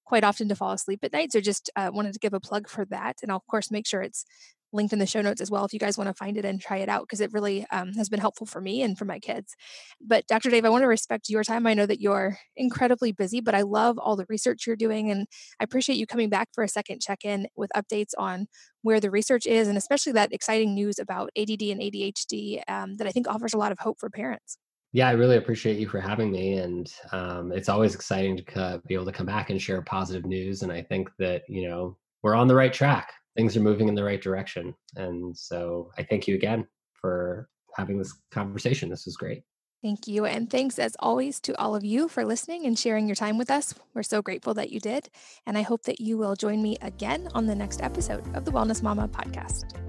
quite 0.09 0.23
often 0.23 0.49
to 0.49 0.55
fall 0.55 0.71
asleep 0.71 0.99
at 1.03 1.13
night. 1.13 1.31
So 1.31 1.39
just 1.39 1.69
uh, 1.75 1.91
wanted 1.93 2.13
to 2.13 2.19
give 2.19 2.33
a 2.33 2.39
plug 2.39 2.67
for 2.67 2.83
that. 2.85 3.17
And 3.21 3.31
I'll 3.31 3.37
of 3.37 3.47
course 3.47 3.69
make 3.69 3.85
sure 3.87 4.01
it's 4.01 4.25
linked 4.73 4.91
in 4.91 4.99
the 4.99 5.05
show 5.05 5.21
notes 5.21 5.39
as 5.39 5.51
well 5.51 5.65
if 5.65 5.73
you 5.73 5.79
guys 5.79 5.97
want 5.97 6.07
to 6.07 6.13
find 6.13 6.35
it 6.35 6.45
and 6.45 6.59
try 6.59 6.77
it 6.77 6.89
out 6.89 7.01
because 7.01 7.21
it 7.21 7.31
really 7.31 7.65
um, 7.71 7.93
has 7.93 8.09
been 8.09 8.19
helpful 8.19 8.45
for 8.47 8.59
me 8.59 8.81
and 8.81 8.97
for 8.97 9.05
my 9.05 9.19
kids. 9.19 9.55
But 10.01 10.25
Dr. 10.27 10.49
Dave, 10.49 10.65
I 10.65 10.69
want 10.69 10.81
to 10.81 10.87
respect 10.87 11.29
your 11.29 11.43
time. 11.43 11.67
I 11.67 11.75
know 11.75 11.85
that 11.85 12.01
you're 12.01 12.39
incredibly 12.57 13.11
busy, 13.11 13.39
but 13.39 13.53
I 13.53 13.61
love 13.61 13.99
all 13.99 14.15
the 14.15 14.25
research 14.29 14.65
you're 14.65 14.75
doing. 14.75 15.11
And 15.11 15.27
I 15.59 15.63
appreciate 15.63 15.97
you 15.97 16.07
coming 16.07 16.29
back 16.29 16.49
for 16.53 16.63
a 16.63 16.67
second 16.67 17.01
check 17.01 17.23
in 17.23 17.47
with 17.55 17.69
updates 17.75 18.11
on 18.17 18.47
where 18.81 18.99
the 18.99 19.11
research 19.11 19.45
is 19.45 19.67
and 19.67 19.77
especially 19.77 20.13
that 20.13 20.33
exciting 20.33 20.73
news 20.73 20.97
about 20.97 21.29
ADD 21.37 21.61
and 21.61 21.81
ADHD 21.81 22.61
um, 22.67 22.97
that 22.97 23.07
I 23.07 23.11
think 23.11 23.27
offers 23.27 23.53
a 23.53 23.57
lot 23.57 23.71
of 23.71 23.79
hope 23.79 23.99
for 23.99 24.09
parents. 24.09 24.57
Yeah, 24.91 25.07
I 25.07 25.11
really 25.11 25.37
appreciate 25.37 25.77
you 25.77 25.87
for 25.87 25.99
having 25.99 26.31
me. 26.31 26.57
And 26.57 26.91
um, 27.11 27.51
it's 27.51 27.69
always 27.69 27.93
exciting 27.93 28.37
to 28.37 28.81
be 28.87 28.95
able 28.95 29.05
to 29.05 29.11
come 29.11 29.27
back 29.27 29.49
and 29.49 29.61
share 29.61 29.81
positive 29.81 30.25
news. 30.25 30.63
And 30.63 30.71
I 30.71 30.81
think 30.81 31.09
that, 31.19 31.43
you 31.47 31.67
know, 31.69 31.95
we're 32.23 32.35
on 32.35 32.47
the 32.47 32.55
right 32.55 32.73
track 32.73 33.13
things 33.39 33.55
are 33.55 33.61
moving 33.61 33.87
in 33.87 33.95
the 33.95 34.03
right 34.03 34.21
direction. 34.21 34.75
And 34.97 35.35
so 35.37 35.91
I 35.97 36.03
thank 36.03 36.27
you 36.27 36.35
again 36.35 36.67
for 36.93 37.47
having 37.75 37.97
this 37.97 38.13
conversation. 38.31 38.89
This 38.89 39.05
was 39.05 39.15
great. 39.15 39.43
Thank 39.81 40.07
you. 40.07 40.25
And 40.25 40.49
thanks 40.49 40.77
as 40.77 40.97
always 40.99 41.39
to 41.41 41.57
all 41.57 41.73
of 41.73 41.85
you 41.85 42.09
for 42.09 42.25
listening 42.25 42.65
and 42.65 42.77
sharing 42.77 43.07
your 43.07 43.15
time 43.15 43.37
with 43.37 43.49
us. 43.49 43.73
We're 43.93 44.03
so 44.03 44.21
grateful 44.21 44.53
that 44.55 44.71
you 44.71 44.81
did. 44.81 45.07
And 45.45 45.57
I 45.57 45.61
hope 45.61 45.83
that 45.83 46.01
you 46.01 46.17
will 46.17 46.35
join 46.35 46.61
me 46.61 46.75
again 46.81 47.29
on 47.33 47.45
the 47.45 47.55
next 47.55 47.81
episode 47.81 48.25
of 48.35 48.43
the 48.43 48.51
Wellness 48.51 48.83
Mama 48.83 49.07
podcast. 49.07 49.88